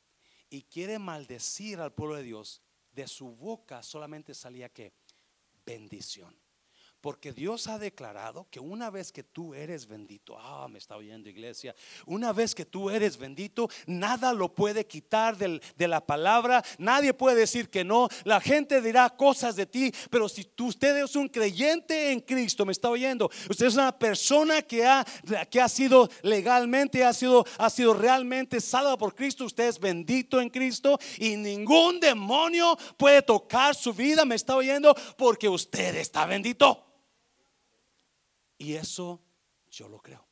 y 0.49 0.63
quiere 0.63 0.99
maldecir 0.99 1.81
al 1.81 1.93
pueblo 1.93 2.17
de 2.17 2.25
Dios, 2.25 2.61
de 2.93 3.07
su 3.07 3.31
boca 3.35 3.83
solamente 3.83 4.35
salía 4.35 4.69
que 4.69 4.93
bendición. 5.65 6.37
Porque 7.01 7.33
Dios 7.33 7.67
ha 7.67 7.79
declarado 7.79 8.47
que 8.51 8.61
una 8.61 8.91
vez 8.91 9.11
que 9.11 9.23
tú 9.23 9.55
eres 9.55 9.87
bendito, 9.87 10.37
ah, 10.39 10.69
me 10.69 10.79
está 10.79 10.97
oyendo 10.97 11.31
iglesia, 11.31 11.75
una 12.05 12.35
vez 12.35 12.55
que 12.55 12.67
tú 12.67 12.91
eres 12.91 13.17
bendito, 13.17 13.71
nada 13.87 14.35
lo 14.35 14.55
puede 14.55 14.87
quitar 14.87 15.39
de 15.39 15.89
la 15.89 16.05
palabra, 16.05 16.63
nadie 16.79 17.15
puede 17.15 17.37
decir 17.37 17.71
que 17.71 17.85
no, 17.85 18.09
la 18.25 18.39
gente 18.39 18.83
dirá 18.83 19.09
cosas 19.09 19.57
de 19.57 19.65
ti, 19.65 19.91
pero 20.11 20.29
si 20.29 20.45
tú, 20.45 20.67
usted 20.67 21.03
es 21.03 21.17
un 21.17 21.29
creyente 21.29 22.13
en 22.13 22.21
Cristo, 22.21 22.67
me 22.67 22.73
está 22.73 22.91
oyendo, 22.91 23.31
usted 23.49 23.67
es 23.67 23.75
una 23.75 23.99
persona 23.99 24.61
que 24.61 24.85
ha, 24.85 25.03
que 25.51 25.61
ha 25.61 25.69
sido 25.71 26.11
legalmente, 26.21 27.03
ha 27.03 27.15
sido, 27.15 27.47
ha 27.57 27.71
sido 27.71 27.95
realmente 27.95 28.61
salva 28.61 28.99
por 28.99 29.15
Cristo, 29.15 29.47
usted 29.47 29.69
es 29.69 29.79
bendito 29.79 30.39
en 30.39 30.51
Cristo 30.51 30.99
y 31.17 31.37
ningún 31.37 31.99
demonio 31.99 32.77
puede 32.99 33.23
tocar 33.23 33.75
su 33.75 33.95
vida, 33.95 34.27
me 34.27 34.35
está 34.35 34.55
oyendo, 34.55 34.95
porque 35.17 35.49
usted 35.49 35.97
está 35.97 36.27
bendito. 36.27 36.90
Y 38.61 38.75
eso 38.75 39.25
yo 39.71 39.89
lo 39.89 39.99
creo. 40.03 40.23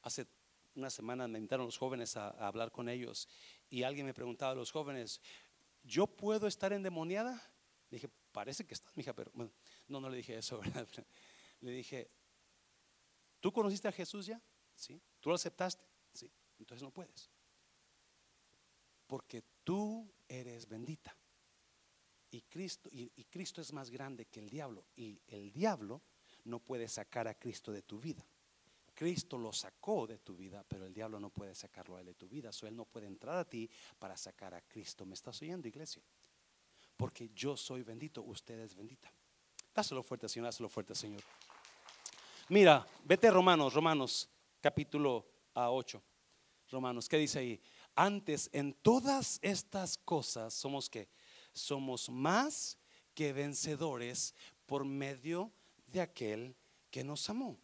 Hace 0.00 0.26
una 0.74 0.88
semana 0.88 1.28
me 1.28 1.36
invitaron 1.36 1.66
los 1.66 1.76
jóvenes 1.76 2.16
a, 2.16 2.30
hablar 2.30 2.72
con 2.72 2.88
ellos 2.88 3.28
y 3.68 3.82
alguien 3.82 4.06
me 4.06 4.14
preguntaba 4.14 4.52
a 4.52 4.54
los 4.54 4.70
jóvenes, 4.70 5.20
¿yo 5.82 6.06
puedo 6.06 6.46
estar 6.46 6.72
endemoniada? 6.72 7.34
Le 7.90 7.96
dije, 7.96 8.08
parece 8.32 8.66
que 8.66 8.72
estás, 8.72 8.96
mija, 8.96 9.12
pero 9.12 9.30
no, 9.34 10.00
no 10.00 10.08
le 10.08 10.16
dije 10.16 10.38
eso, 10.38 10.62
Le 11.60 11.70
dije, 11.72 12.10
¿tú 13.40 13.52
conociste 13.52 13.88
a 13.88 13.92
Jesús 13.92 14.24
ya? 14.24 14.40
Sí. 14.74 14.98
¿Tú 15.20 15.28
lo 15.28 15.34
aceptaste? 15.34 15.84
Sí. 16.14 16.32
Entonces 16.58 16.82
no 16.82 16.90
puedes. 16.90 17.30
Porque 19.06 19.42
tú 19.62 20.10
eres 20.26 20.66
bendita 20.66 21.14
y 22.36 22.42
Cristo, 22.42 22.90
y, 22.92 23.24
Cristo 23.24 23.62
es 23.62 23.72
más 23.72 23.90
grande 23.90 24.26
que 24.26 24.40
el 24.40 24.50
diablo. 24.50 24.84
Y 24.94 25.18
el 25.28 25.50
diablo 25.50 26.02
no 26.44 26.58
puede 26.58 26.86
sacar 26.86 27.26
a 27.26 27.34
Cristo 27.34 27.72
de 27.72 27.80
tu 27.80 27.98
vida. 27.98 28.24
Cristo 28.94 29.38
lo 29.38 29.52
sacó 29.52 30.06
de 30.06 30.18
tu 30.18 30.36
vida, 30.36 30.62
pero 30.68 30.84
el 30.84 30.92
diablo 30.92 31.18
no 31.18 31.30
puede 31.30 31.54
sacarlo 31.54 31.96
de 31.96 32.14
tu 32.14 32.28
vida. 32.28 32.52
So, 32.52 32.66
él 32.66 32.76
no 32.76 32.84
puede 32.84 33.06
entrar 33.06 33.38
a 33.38 33.44
ti 33.48 33.70
para 33.98 34.16
sacar 34.18 34.54
a 34.54 34.60
Cristo. 34.60 35.06
¿Me 35.06 35.14
estás 35.14 35.40
oyendo, 35.40 35.66
iglesia? 35.66 36.02
Porque 36.96 37.30
yo 37.34 37.56
soy 37.56 37.82
bendito, 37.82 38.22
usted 38.22 38.60
es 38.60 38.74
bendita. 38.74 39.10
Dáselo 39.74 40.02
fuerte, 40.02 40.28
Señor, 40.28 40.46
dáselo 40.46 40.68
fuerte, 40.68 40.94
Señor. 40.94 41.22
Mira, 42.50 42.86
vete 43.04 43.28
a 43.28 43.30
Romanos, 43.30 43.72
Romanos, 43.72 44.28
capítulo 44.60 45.26
8. 45.54 46.02
Romanos, 46.70 47.08
¿qué 47.08 47.16
dice 47.16 47.38
ahí? 47.38 47.60
Antes, 47.94 48.50
en 48.52 48.74
todas 48.74 49.38
estas 49.40 49.96
cosas 49.96 50.52
somos 50.52 50.90
que 50.90 51.08
somos 51.56 52.08
más 52.10 52.78
que 53.14 53.32
vencedores 53.32 54.34
por 54.66 54.84
medio 54.84 55.50
de 55.86 56.00
aquel 56.00 56.54
que 56.90 57.02
nos 57.02 57.28
amó. 57.30 57.58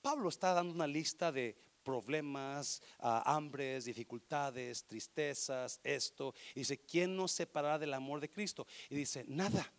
Pablo 0.00 0.28
está 0.28 0.52
dando 0.52 0.72
una 0.72 0.86
lista 0.86 1.32
de 1.32 1.56
problemas, 1.82 2.82
ah, 3.00 3.22
hambres, 3.26 3.84
dificultades, 3.84 4.84
tristezas, 4.84 5.80
esto. 5.82 6.34
Y 6.54 6.60
dice, 6.60 6.78
¿quién 6.78 7.16
nos 7.16 7.32
separará 7.32 7.78
del 7.78 7.94
amor 7.94 8.20
de 8.20 8.30
Cristo? 8.30 8.66
Y 8.88 8.94
dice, 8.94 9.24
nada, 9.28 9.72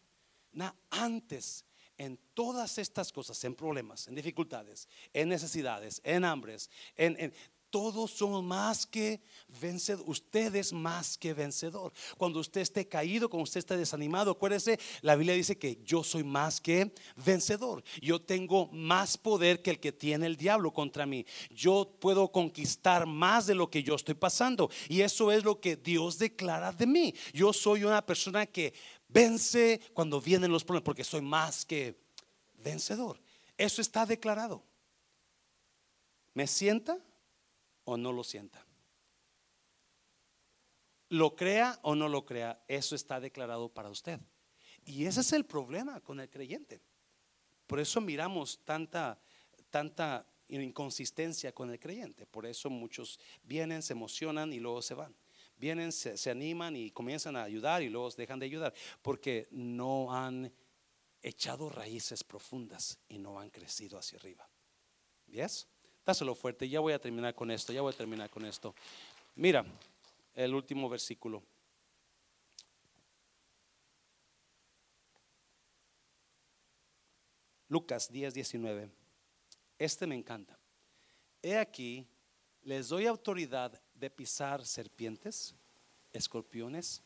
nada, 0.51 0.75
antes 0.89 1.65
en 1.97 2.17
todas 2.33 2.77
estas 2.77 3.11
cosas, 3.11 3.41
en 3.43 3.55
problemas, 3.55 4.07
en 4.07 4.15
dificultades, 4.15 4.87
en 5.13 5.29
necesidades, 5.29 6.01
en 6.03 6.25
hambres, 6.25 6.69
en, 6.95 7.15
en 7.19 7.33
todos 7.75 8.11
somos 8.11 8.41
más 8.41 8.85
que 8.85 9.19
vencedor. 9.59 10.05
Usted 10.07 10.55
es 10.55 10.71
más 10.71 11.17
que 11.17 11.33
vencedor. 11.33 11.91
Cuando 12.17 12.39
usted 12.39 12.61
esté 12.61 12.87
caído, 12.87 13.29
cuando 13.29 13.43
usted 13.43 13.59
esté 13.59 13.75
desanimado, 13.75 14.31
acuérdese, 14.31 14.79
la 15.01 15.17
Biblia 15.17 15.35
dice 15.35 15.57
que 15.57 15.81
yo 15.83 16.01
soy 16.01 16.23
más 16.23 16.61
que 16.61 16.93
vencedor. 17.17 17.83
Yo 18.01 18.21
tengo 18.21 18.67
más 18.67 19.17
poder 19.17 19.61
que 19.61 19.71
el 19.71 19.81
que 19.81 19.91
tiene 19.91 20.25
el 20.25 20.37
diablo 20.37 20.71
contra 20.71 21.05
mí. 21.05 21.25
Yo 21.49 21.97
puedo 21.99 22.31
conquistar 22.31 23.05
más 23.05 23.45
de 23.45 23.55
lo 23.55 23.69
que 23.69 23.83
yo 23.83 23.95
estoy 23.95 24.15
pasando. 24.15 24.69
Y 24.87 25.01
eso 25.01 25.29
es 25.29 25.43
lo 25.43 25.59
que 25.59 25.75
Dios 25.75 26.17
declara 26.17 26.71
de 26.71 26.87
mí. 26.87 27.13
Yo 27.33 27.51
soy 27.51 27.83
una 27.83 28.05
persona 28.05 28.45
que 28.45 28.73
vence 29.09 29.81
cuando 29.93 30.21
vienen 30.21 30.49
los 30.49 30.63
problemas, 30.63 30.85
porque 30.85 31.03
soy 31.03 31.19
más 31.19 31.65
que 31.65 31.99
vencedor. 32.63 33.19
Eso 33.57 33.81
está 33.81 34.05
declarado. 34.05 34.63
¿Me 36.33 36.47
sienta? 36.47 36.97
O 37.85 37.97
no 37.97 38.11
lo 38.11 38.23
sienta. 38.23 38.65
Lo 41.09 41.35
crea 41.35 41.79
o 41.83 41.95
no 41.95 42.09
lo 42.09 42.25
crea, 42.25 42.63
eso 42.67 42.95
está 42.95 43.19
declarado 43.19 43.69
para 43.69 43.89
usted. 43.89 44.19
Y 44.85 45.05
ese 45.05 45.21
es 45.21 45.33
el 45.33 45.45
problema 45.45 46.01
con 46.01 46.19
el 46.19 46.29
creyente. 46.29 46.81
Por 47.67 47.79
eso 47.79 48.01
miramos 48.01 48.59
tanta, 48.63 49.19
tanta 49.69 50.27
inconsistencia 50.47 51.53
con 51.53 51.71
el 51.71 51.79
creyente. 51.79 52.25
Por 52.25 52.45
eso 52.45 52.69
muchos 52.69 53.19
vienen, 53.43 53.81
se 53.81 53.93
emocionan 53.93 54.53
y 54.53 54.59
luego 54.59 54.81
se 54.81 54.93
van. 54.93 55.15
Vienen, 55.57 55.91
se, 55.91 56.17
se 56.17 56.29
animan 56.29 56.75
y 56.75 56.91
comienzan 56.91 57.35
a 57.35 57.43
ayudar 57.43 57.81
y 57.81 57.89
luego 57.89 58.09
dejan 58.11 58.39
de 58.39 58.45
ayudar. 58.45 58.73
Porque 59.01 59.47
no 59.51 60.13
han 60.13 60.51
echado 61.21 61.69
raíces 61.69 62.23
profundas 62.23 62.99
y 63.07 63.17
no 63.17 63.39
han 63.39 63.49
crecido 63.49 63.97
hacia 63.97 64.19
arriba. 64.19 64.47
¿Ves? 65.27 65.67
Dáselo 66.05 66.35
fuerte, 66.35 66.69
ya 66.69 66.79
voy 66.79 66.93
a 66.93 66.99
terminar 66.99 67.33
con 67.33 67.49
esto, 67.49 67.73
ya 67.73 67.81
voy 67.81 67.91
a 67.91 67.97
terminar 67.97 68.29
con 68.29 68.45
esto. 68.45 68.75
Mira, 69.35 69.65
el 70.35 70.53
último 70.53 70.87
versículo. 70.87 71.41
Lucas 77.67 78.11
10, 78.11 78.35
19. 78.35 78.89
Este 79.79 80.05
me 80.05 80.15
encanta. 80.15 80.57
He 81.41 81.57
aquí, 81.57 82.07
les 82.61 82.89
doy 82.89 83.07
autoridad 83.07 83.81
de 83.95 84.09
pisar 84.11 84.63
serpientes, 84.63 85.55
escorpiones 86.13 87.01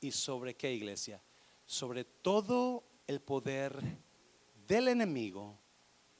y 0.00 0.10
sobre 0.10 0.54
qué 0.54 0.72
iglesia? 0.72 1.22
Sobre 1.66 2.04
todo 2.04 2.82
el 3.06 3.20
poder 3.20 3.80
del 4.66 4.88
enemigo 4.88 5.56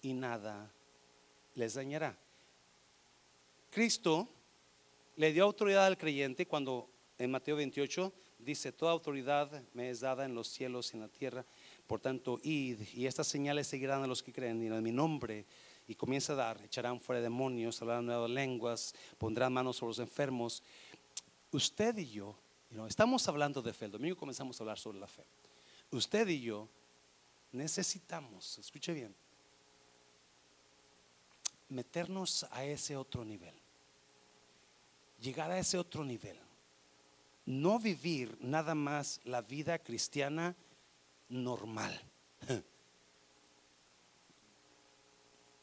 y 0.00 0.12
nada 0.12 0.72
les 1.54 1.74
dañará. 1.74 2.16
Cristo 3.70 4.28
le 5.16 5.32
dio 5.32 5.44
autoridad 5.44 5.86
al 5.86 5.98
creyente 5.98 6.46
cuando 6.46 6.88
en 7.18 7.30
Mateo 7.30 7.56
28 7.56 8.12
dice, 8.38 8.72
toda 8.72 8.92
autoridad 8.92 9.62
me 9.74 9.90
es 9.90 10.00
dada 10.00 10.24
en 10.24 10.34
los 10.34 10.48
cielos 10.48 10.92
y 10.92 10.96
en 10.96 11.02
la 11.02 11.08
tierra, 11.08 11.44
por 11.86 12.00
tanto, 12.00 12.40
id, 12.42 12.80
y 12.94 13.06
estas 13.06 13.26
señales 13.26 13.66
seguirán 13.66 14.02
a 14.02 14.06
los 14.06 14.22
que 14.22 14.32
creen, 14.32 14.62
y 14.62 14.66
en 14.66 14.82
mi 14.82 14.92
nombre, 14.92 15.44
y 15.86 15.94
comienza 15.94 16.32
a 16.32 16.36
dar, 16.36 16.64
echarán 16.64 17.00
fuera 17.00 17.20
demonios, 17.20 17.82
hablarán 17.82 18.06
nuevas 18.06 18.30
lenguas, 18.30 18.94
pondrán 19.18 19.52
manos 19.52 19.76
sobre 19.76 19.90
los 19.90 19.98
enfermos. 19.98 20.62
Usted 21.50 21.98
y 21.98 22.10
yo, 22.10 22.36
estamos 22.88 23.26
hablando 23.28 23.60
de 23.60 23.72
fe, 23.72 23.86
el 23.86 23.90
domingo 23.90 24.16
comenzamos 24.16 24.58
a 24.58 24.62
hablar 24.62 24.78
sobre 24.78 25.00
la 25.00 25.08
fe. 25.08 25.24
Usted 25.90 26.28
y 26.28 26.40
yo 26.40 26.68
necesitamos, 27.52 28.58
escuche 28.58 28.94
bien, 28.94 29.14
meternos 31.70 32.46
a 32.50 32.64
ese 32.64 32.96
otro 32.96 33.24
nivel, 33.24 33.54
llegar 35.20 35.50
a 35.50 35.58
ese 35.58 35.78
otro 35.78 36.04
nivel, 36.04 36.36
no 37.46 37.78
vivir 37.78 38.36
nada 38.40 38.74
más 38.74 39.20
la 39.24 39.40
vida 39.42 39.78
cristiana 39.78 40.54
normal. 41.28 41.98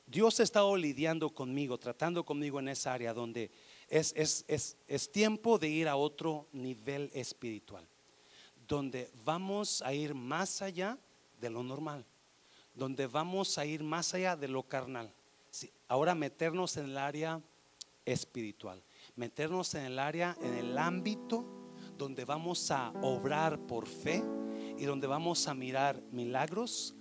Dios 0.08 0.40
ha 0.40 0.44
estado 0.44 0.76
lidiando 0.78 1.30
conmigo, 1.30 1.78
tratando 1.78 2.24
conmigo 2.26 2.60
en 2.60 2.70
esa 2.70 2.94
área 2.94 3.14
donde 3.14 3.52
es, 3.90 4.14
es, 4.48 5.12
tiempo 5.12 5.60
de 5.60 5.68
ir 5.68 5.90
a 5.90 5.98
otro 5.98 6.48
nivel 6.54 7.12
espiritual, 7.14 7.86
donde 8.68 9.12
vamos 9.26 9.82
a 9.82 9.94
ir 9.94 10.14
más 10.14 10.62
allá 10.62 10.98
de 11.42 11.50
lo 11.50 11.62
normal, 11.62 12.06
donde 12.74 13.06
vamos 13.08 13.58
a 13.58 13.66
ir 13.66 13.84
más 13.84 14.14
allá 14.14 14.38
de 14.38 14.48
lo 14.48 14.64
carnal 14.64 15.14
ahora 15.88 16.16
meternos 16.16 16.78
en 16.78 16.86
el 16.86 16.98
área 16.98 17.42
espiritual, 18.06 18.84
meternos 19.16 19.74
en 19.76 19.86
el 19.86 20.00
área, 20.00 20.38
en 20.42 20.54
el 20.54 20.78
ámbito 20.78 21.46
donde 21.98 22.26
vamos 22.26 22.72
a 22.72 22.90
obrar 23.02 23.60
por 23.60 23.88
fe 23.88 24.24
y 24.78 24.86
donde 24.86 25.08
vamos 25.08 25.48
a 25.48 25.54
mirar 25.54 26.02
milagros, 26.12 26.96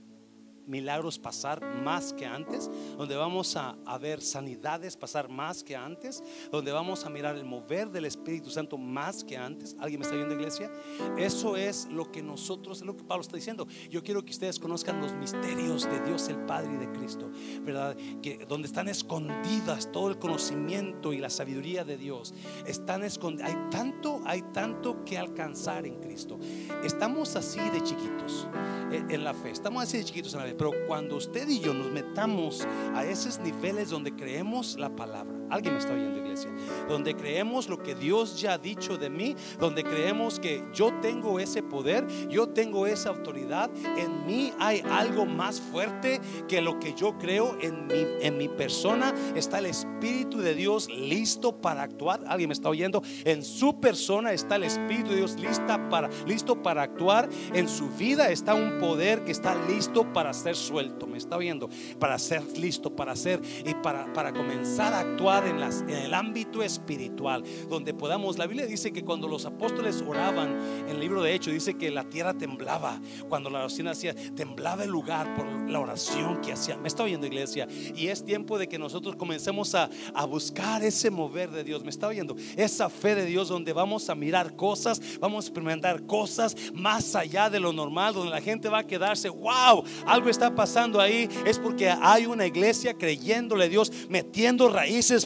milagros 0.66 1.18
pasar 1.18 1.64
más 1.82 2.12
que 2.12 2.26
antes, 2.26 2.70
donde 2.96 3.16
vamos 3.16 3.56
a, 3.56 3.76
ver 4.00 4.20
sanidades 4.20 4.96
pasar 4.96 5.28
más 5.28 5.64
que 5.64 5.74
antes, 5.74 6.22
donde 6.50 6.70
vamos 6.70 7.04
a 7.04 7.10
mirar 7.10 7.36
el 7.36 7.44
mover 7.44 7.90
del 7.90 8.04
Espíritu 8.04 8.50
Santo 8.50 8.76
más 8.76 9.24
que 9.24 9.36
antes. 9.36 9.74
¿Alguien 9.78 10.00
me 10.00 10.04
está 10.04 10.16
viendo, 10.16 10.34
iglesia? 10.34 10.70
Eso 11.16 11.56
es 11.56 11.86
lo 11.86 12.10
que 12.12 12.22
nosotros, 12.22 12.80
es 12.80 12.86
lo 12.86 12.96
que 12.96 13.04
Pablo 13.04 13.22
está 13.22 13.36
diciendo. 13.36 13.66
Yo 13.90 14.02
quiero 14.02 14.24
que 14.24 14.32
ustedes 14.32 14.58
conozcan 14.58 15.00
los 15.00 15.12
misterios 15.14 15.84
de 15.84 16.00
Dios 16.00 16.28
el 16.28 16.44
Padre 16.44 16.74
y 16.74 16.76
de 16.76 16.92
Cristo, 16.92 17.30
¿verdad? 17.62 17.96
Que 18.22 18.44
donde 18.46 18.68
están 18.68 18.88
escondidas 18.88 19.90
todo 19.92 20.08
el 20.08 20.18
conocimiento 20.18 21.12
y 21.12 21.18
la 21.18 21.30
sabiduría 21.30 21.84
de 21.84 21.96
Dios. 21.96 22.34
Están 22.66 23.04
escondidas. 23.04 23.50
Hay 23.50 23.70
tanto, 23.70 24.22
hay 24.24 24.42
tanto 24.52 25.04
que 25.04 25.18
alcanzar 25.18 25.86
en 25.86 26.00
Cristo. 26.00 26.38
Estamos 26.84 27.36
así 27.36 27.60
de 27.70 27.82
chiquitos 27.82 28.48
eh, 28.90 29.04
en 29.08 29.24
la 29.24 29.34
fe. 29.34 29.50
Estamos 29.50 29.82
así 29.82 29.98
de 29.98 30.04
chiquitos 30.04 30.34
en 30.34 30.40
la 30.40 30.46
fe. 30.46 30.55
Pero 30.56 30.72
cuando 30.86 31.16
usted 31.16 31.48
y 31.48 31.60
yo 31.60 31.74
nos 31.74 31.90
metamos 31.90 32.66
a 32.94 33.04
esos 33.04 33.38
niveles 33.40 33.90
donde 33.90 34.14
creemos 34.14 34.76
la 34.78 34.94
palabra, 34.94 35.35
alguien 35.50 35.74
me 35.74 35.80
está 35.80 35.92
oyendo 35.92 36.18
iglesia, 36.18 36.50
donde 36.88 37.14
creemos 37.14 37.68
lo 37.68 37.82
que 37.82 37.94
Dios 37.94 38.40
ya 38.40 38.54
ha 38.54 38.58
dicho 38.58 38.96
de 38.96 39.10
mí, 39.10 39.36
donde 39.58 39.84
creemos 39.84 40.38
que 40.38 40.62
yo 40.72 40.92
tengo 41.00 41.38
ese 41.40 41.62
poder, 41.62 42.06
yo 42.28 42.48
tengo 42.48 42.86
esa 42.86 43.10
autoridad, 43.10 43.70
en 43.96 44.26
mí 44.26 44.52
hay 44.58 44.82
algo 44.90 45.26
más 45.26 45.60
fuerte 45.60 46.20
que 46.48 46.60
lo 46.60 46.78
que 46.78 46.94
yo 46.94 47.16
creo 47.18 47.56
en 47.60 47.86
mi, 47.86 48.06
en 48.20 48.36
mi 48.38 48.48
persona, 48.48 49.14
está 49.34 49.58
el 49.58 49.66
Espíritu 49.66 50.38
de 50.38 50.54
Dios 50.54 50.88
listo 50.90 51.60
para 51.60 51.82
actuar, 51.82 52.20
alguien 52.26 52.48
me 52.48 52.54
está 52.54 52.68
oyendo, 52.68 53.02
en 53.24 53.44
su 53.44 53.80
persona 53.80 54.32
está 54.32 54.56
el 54.56 54.64
Espíritu 54.64 55.10
de 55.10 55.16
Dios 55.16 55.38
lista 55.38 55.88
para, 55.88 56.08
listo 56.26 56.62
para 56.62 56.82
actuar, 56.82 57.28
en 57.52 57.68
su 57.68 57.88
vida 57.90 58.30
está 58.30 58.54
un 58.54 58.78
poder 58.78 59.24
que 59.24 59.32
está 59.32 59.54
listo 59.68 60.12
para 60.12 60.30
hacer 60.30 60.56
suelto, 60.56 61.06
me 61.06 61.18
está 61.18 61.36
viendo, 61.36 61.68
para 61.98 62.18
ser 62.18 62.42
listo, 62.58 62.94
para 62.94 63.12
hacer 63.12 63.40
y 63.64 63.74
para, 63.74 64.12
para 64.12 64.32
comenzar 64.32 64.92
a 64.92 65.00
actuar 65.00 65.35
en, 65.44 65.90
el 65.90 66.14
ámbito 66.14 66.62
espiritual, 66.62 67.42
donde 67.68 67.92
podamos, 67.92 68.38
la 68.38 68.46
Biblia 68.46 68.66
dice 68.66 68.92
que 68.92 69.04
cuando 69.04 69.28
los 69.28 69.44
apóstoles 69.44 70.02
oraban 70.06 70.56
en 70.80 70.88
el 70.88 71.00
libro 71.00 71.22
de 71.22 71.34
Hechos, 71.34 71.52
dice 71.52 71.74
que 71.74 71.90
la 71.90 72.04
tierra 72.04 72.34
temblaba, 72.34 73.00
cuando 73.28 73.50
la 73.50 73.60
oración 73.60 73.88
hacía, 73.88 74.14
temblaba 74.34 74.84
el 74.84 74.90
lugar 74.90 75.34
por 75.34 75.46
la 75.68 75.80
oración 75.80 76.40
que 76.40 76.52
hacía, 76.52 76.76
me 76.76 76.88
está 76.88 77.02
oyendo 77.02 77.26
iglesia, 77.26 77.68
y 77.70 78.08
es 78.08 78.24
tiempo 78.24 78.58
de 78.58 78.68
que 78.68 78.78
nosotros 78.78 79.16
comencemos 79.16 79.74
a, 79.74 79.90
a 80.14 80.24
buscar 80.24 80.82
ese 80.82 81.10
mover 81.10 81.50
de 81.50 81.64
Dios, 81.64 81.82
me 81.82 81.90
está 81.90 82.06
oyendo, 82.06 82.36
esa 82.56 82.88
fe 82.88 83.14
de 83.14 83.26
Dios 83.26 83.48
donde 83.48 83.72
vamos 83.72 84.08
a 84.08 84.14
mirar 84.14 84.56
cosas, 84.56 85.00
vamos 85.20 85.44
a 85.44 85.48
experimentar 85.48 86.06
cosas 86.06 86.56
más 86.72 87.14
allá 87.14 87.50
de 87.50 87.60
lo 87.60 87.72
normal, 87.72 88.14
donde 88.14 88.30
la 88.30 88.40
gente 88.40 88.68
va 88.68 88.78
a 88.78 88.86
quedarse, 88.86 89.28
wow, 89.28 89.84
algo 90.06 90.30
está 90.30 90.54
pasando 90.54 91.00
ahí, 91.00 91.28
es 91.44 91.58
porque 91.58 91.90
hay 91.90 92.26
una 92.26 92.46
iglesia 92.46 92.94
creyéndole 92.94 93.64
a 93.64 93.68
Dios, 93.68 93.92
metiendo 94.08 94.68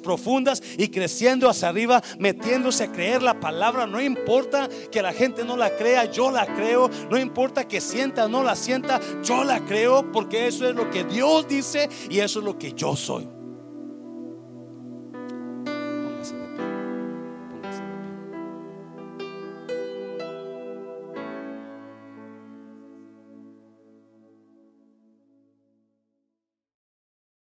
profundas 0.00 0.62
y 0.76 0.88
creciendo 0.88 1.48
hacia 1.48 1.68
arriba, 1.68 2.02
metiéndose 2.18 2.84
a 2.84 2.92
creer 2.92 3.22
la 3.22 3.40
palabra. 3.40 3.86
No 3.86 4.00
importa 4.00 4.68
que 4.90 5.02
la 5.02 5.12
gente 5.12 5.44
no 5.44 5.56
la 5.56 5.76
crea, 5.76 6.10
yo 6.10 6.30
la 6.30 6.46
creo. 6.46 6.90
No 7.10 7.18
importa 7.18 7.66
que 7.66 7.80
sienta 7.80 8.26
o 8.26 8.28
no 8.28 8.42
la 8.42 8.56
sienta, 8.56 9.00
yo 9.22 9.44
la 9.44 9.64
creo 9.64 10.10
porque 10.12 10.46
eso 10.46 10.68
es 10.68 10.74
lo 10.74 10.90
que 10.90 11.04
Dios 11.04 11.48
dice 11.48 11.88
y 12.08 12.20
eso 12.20 12.40
es 12.40 12.44
lo 12.44 12.58
que 12.58 12.72
yo 12.72 12.96
soy. 12.96 13.39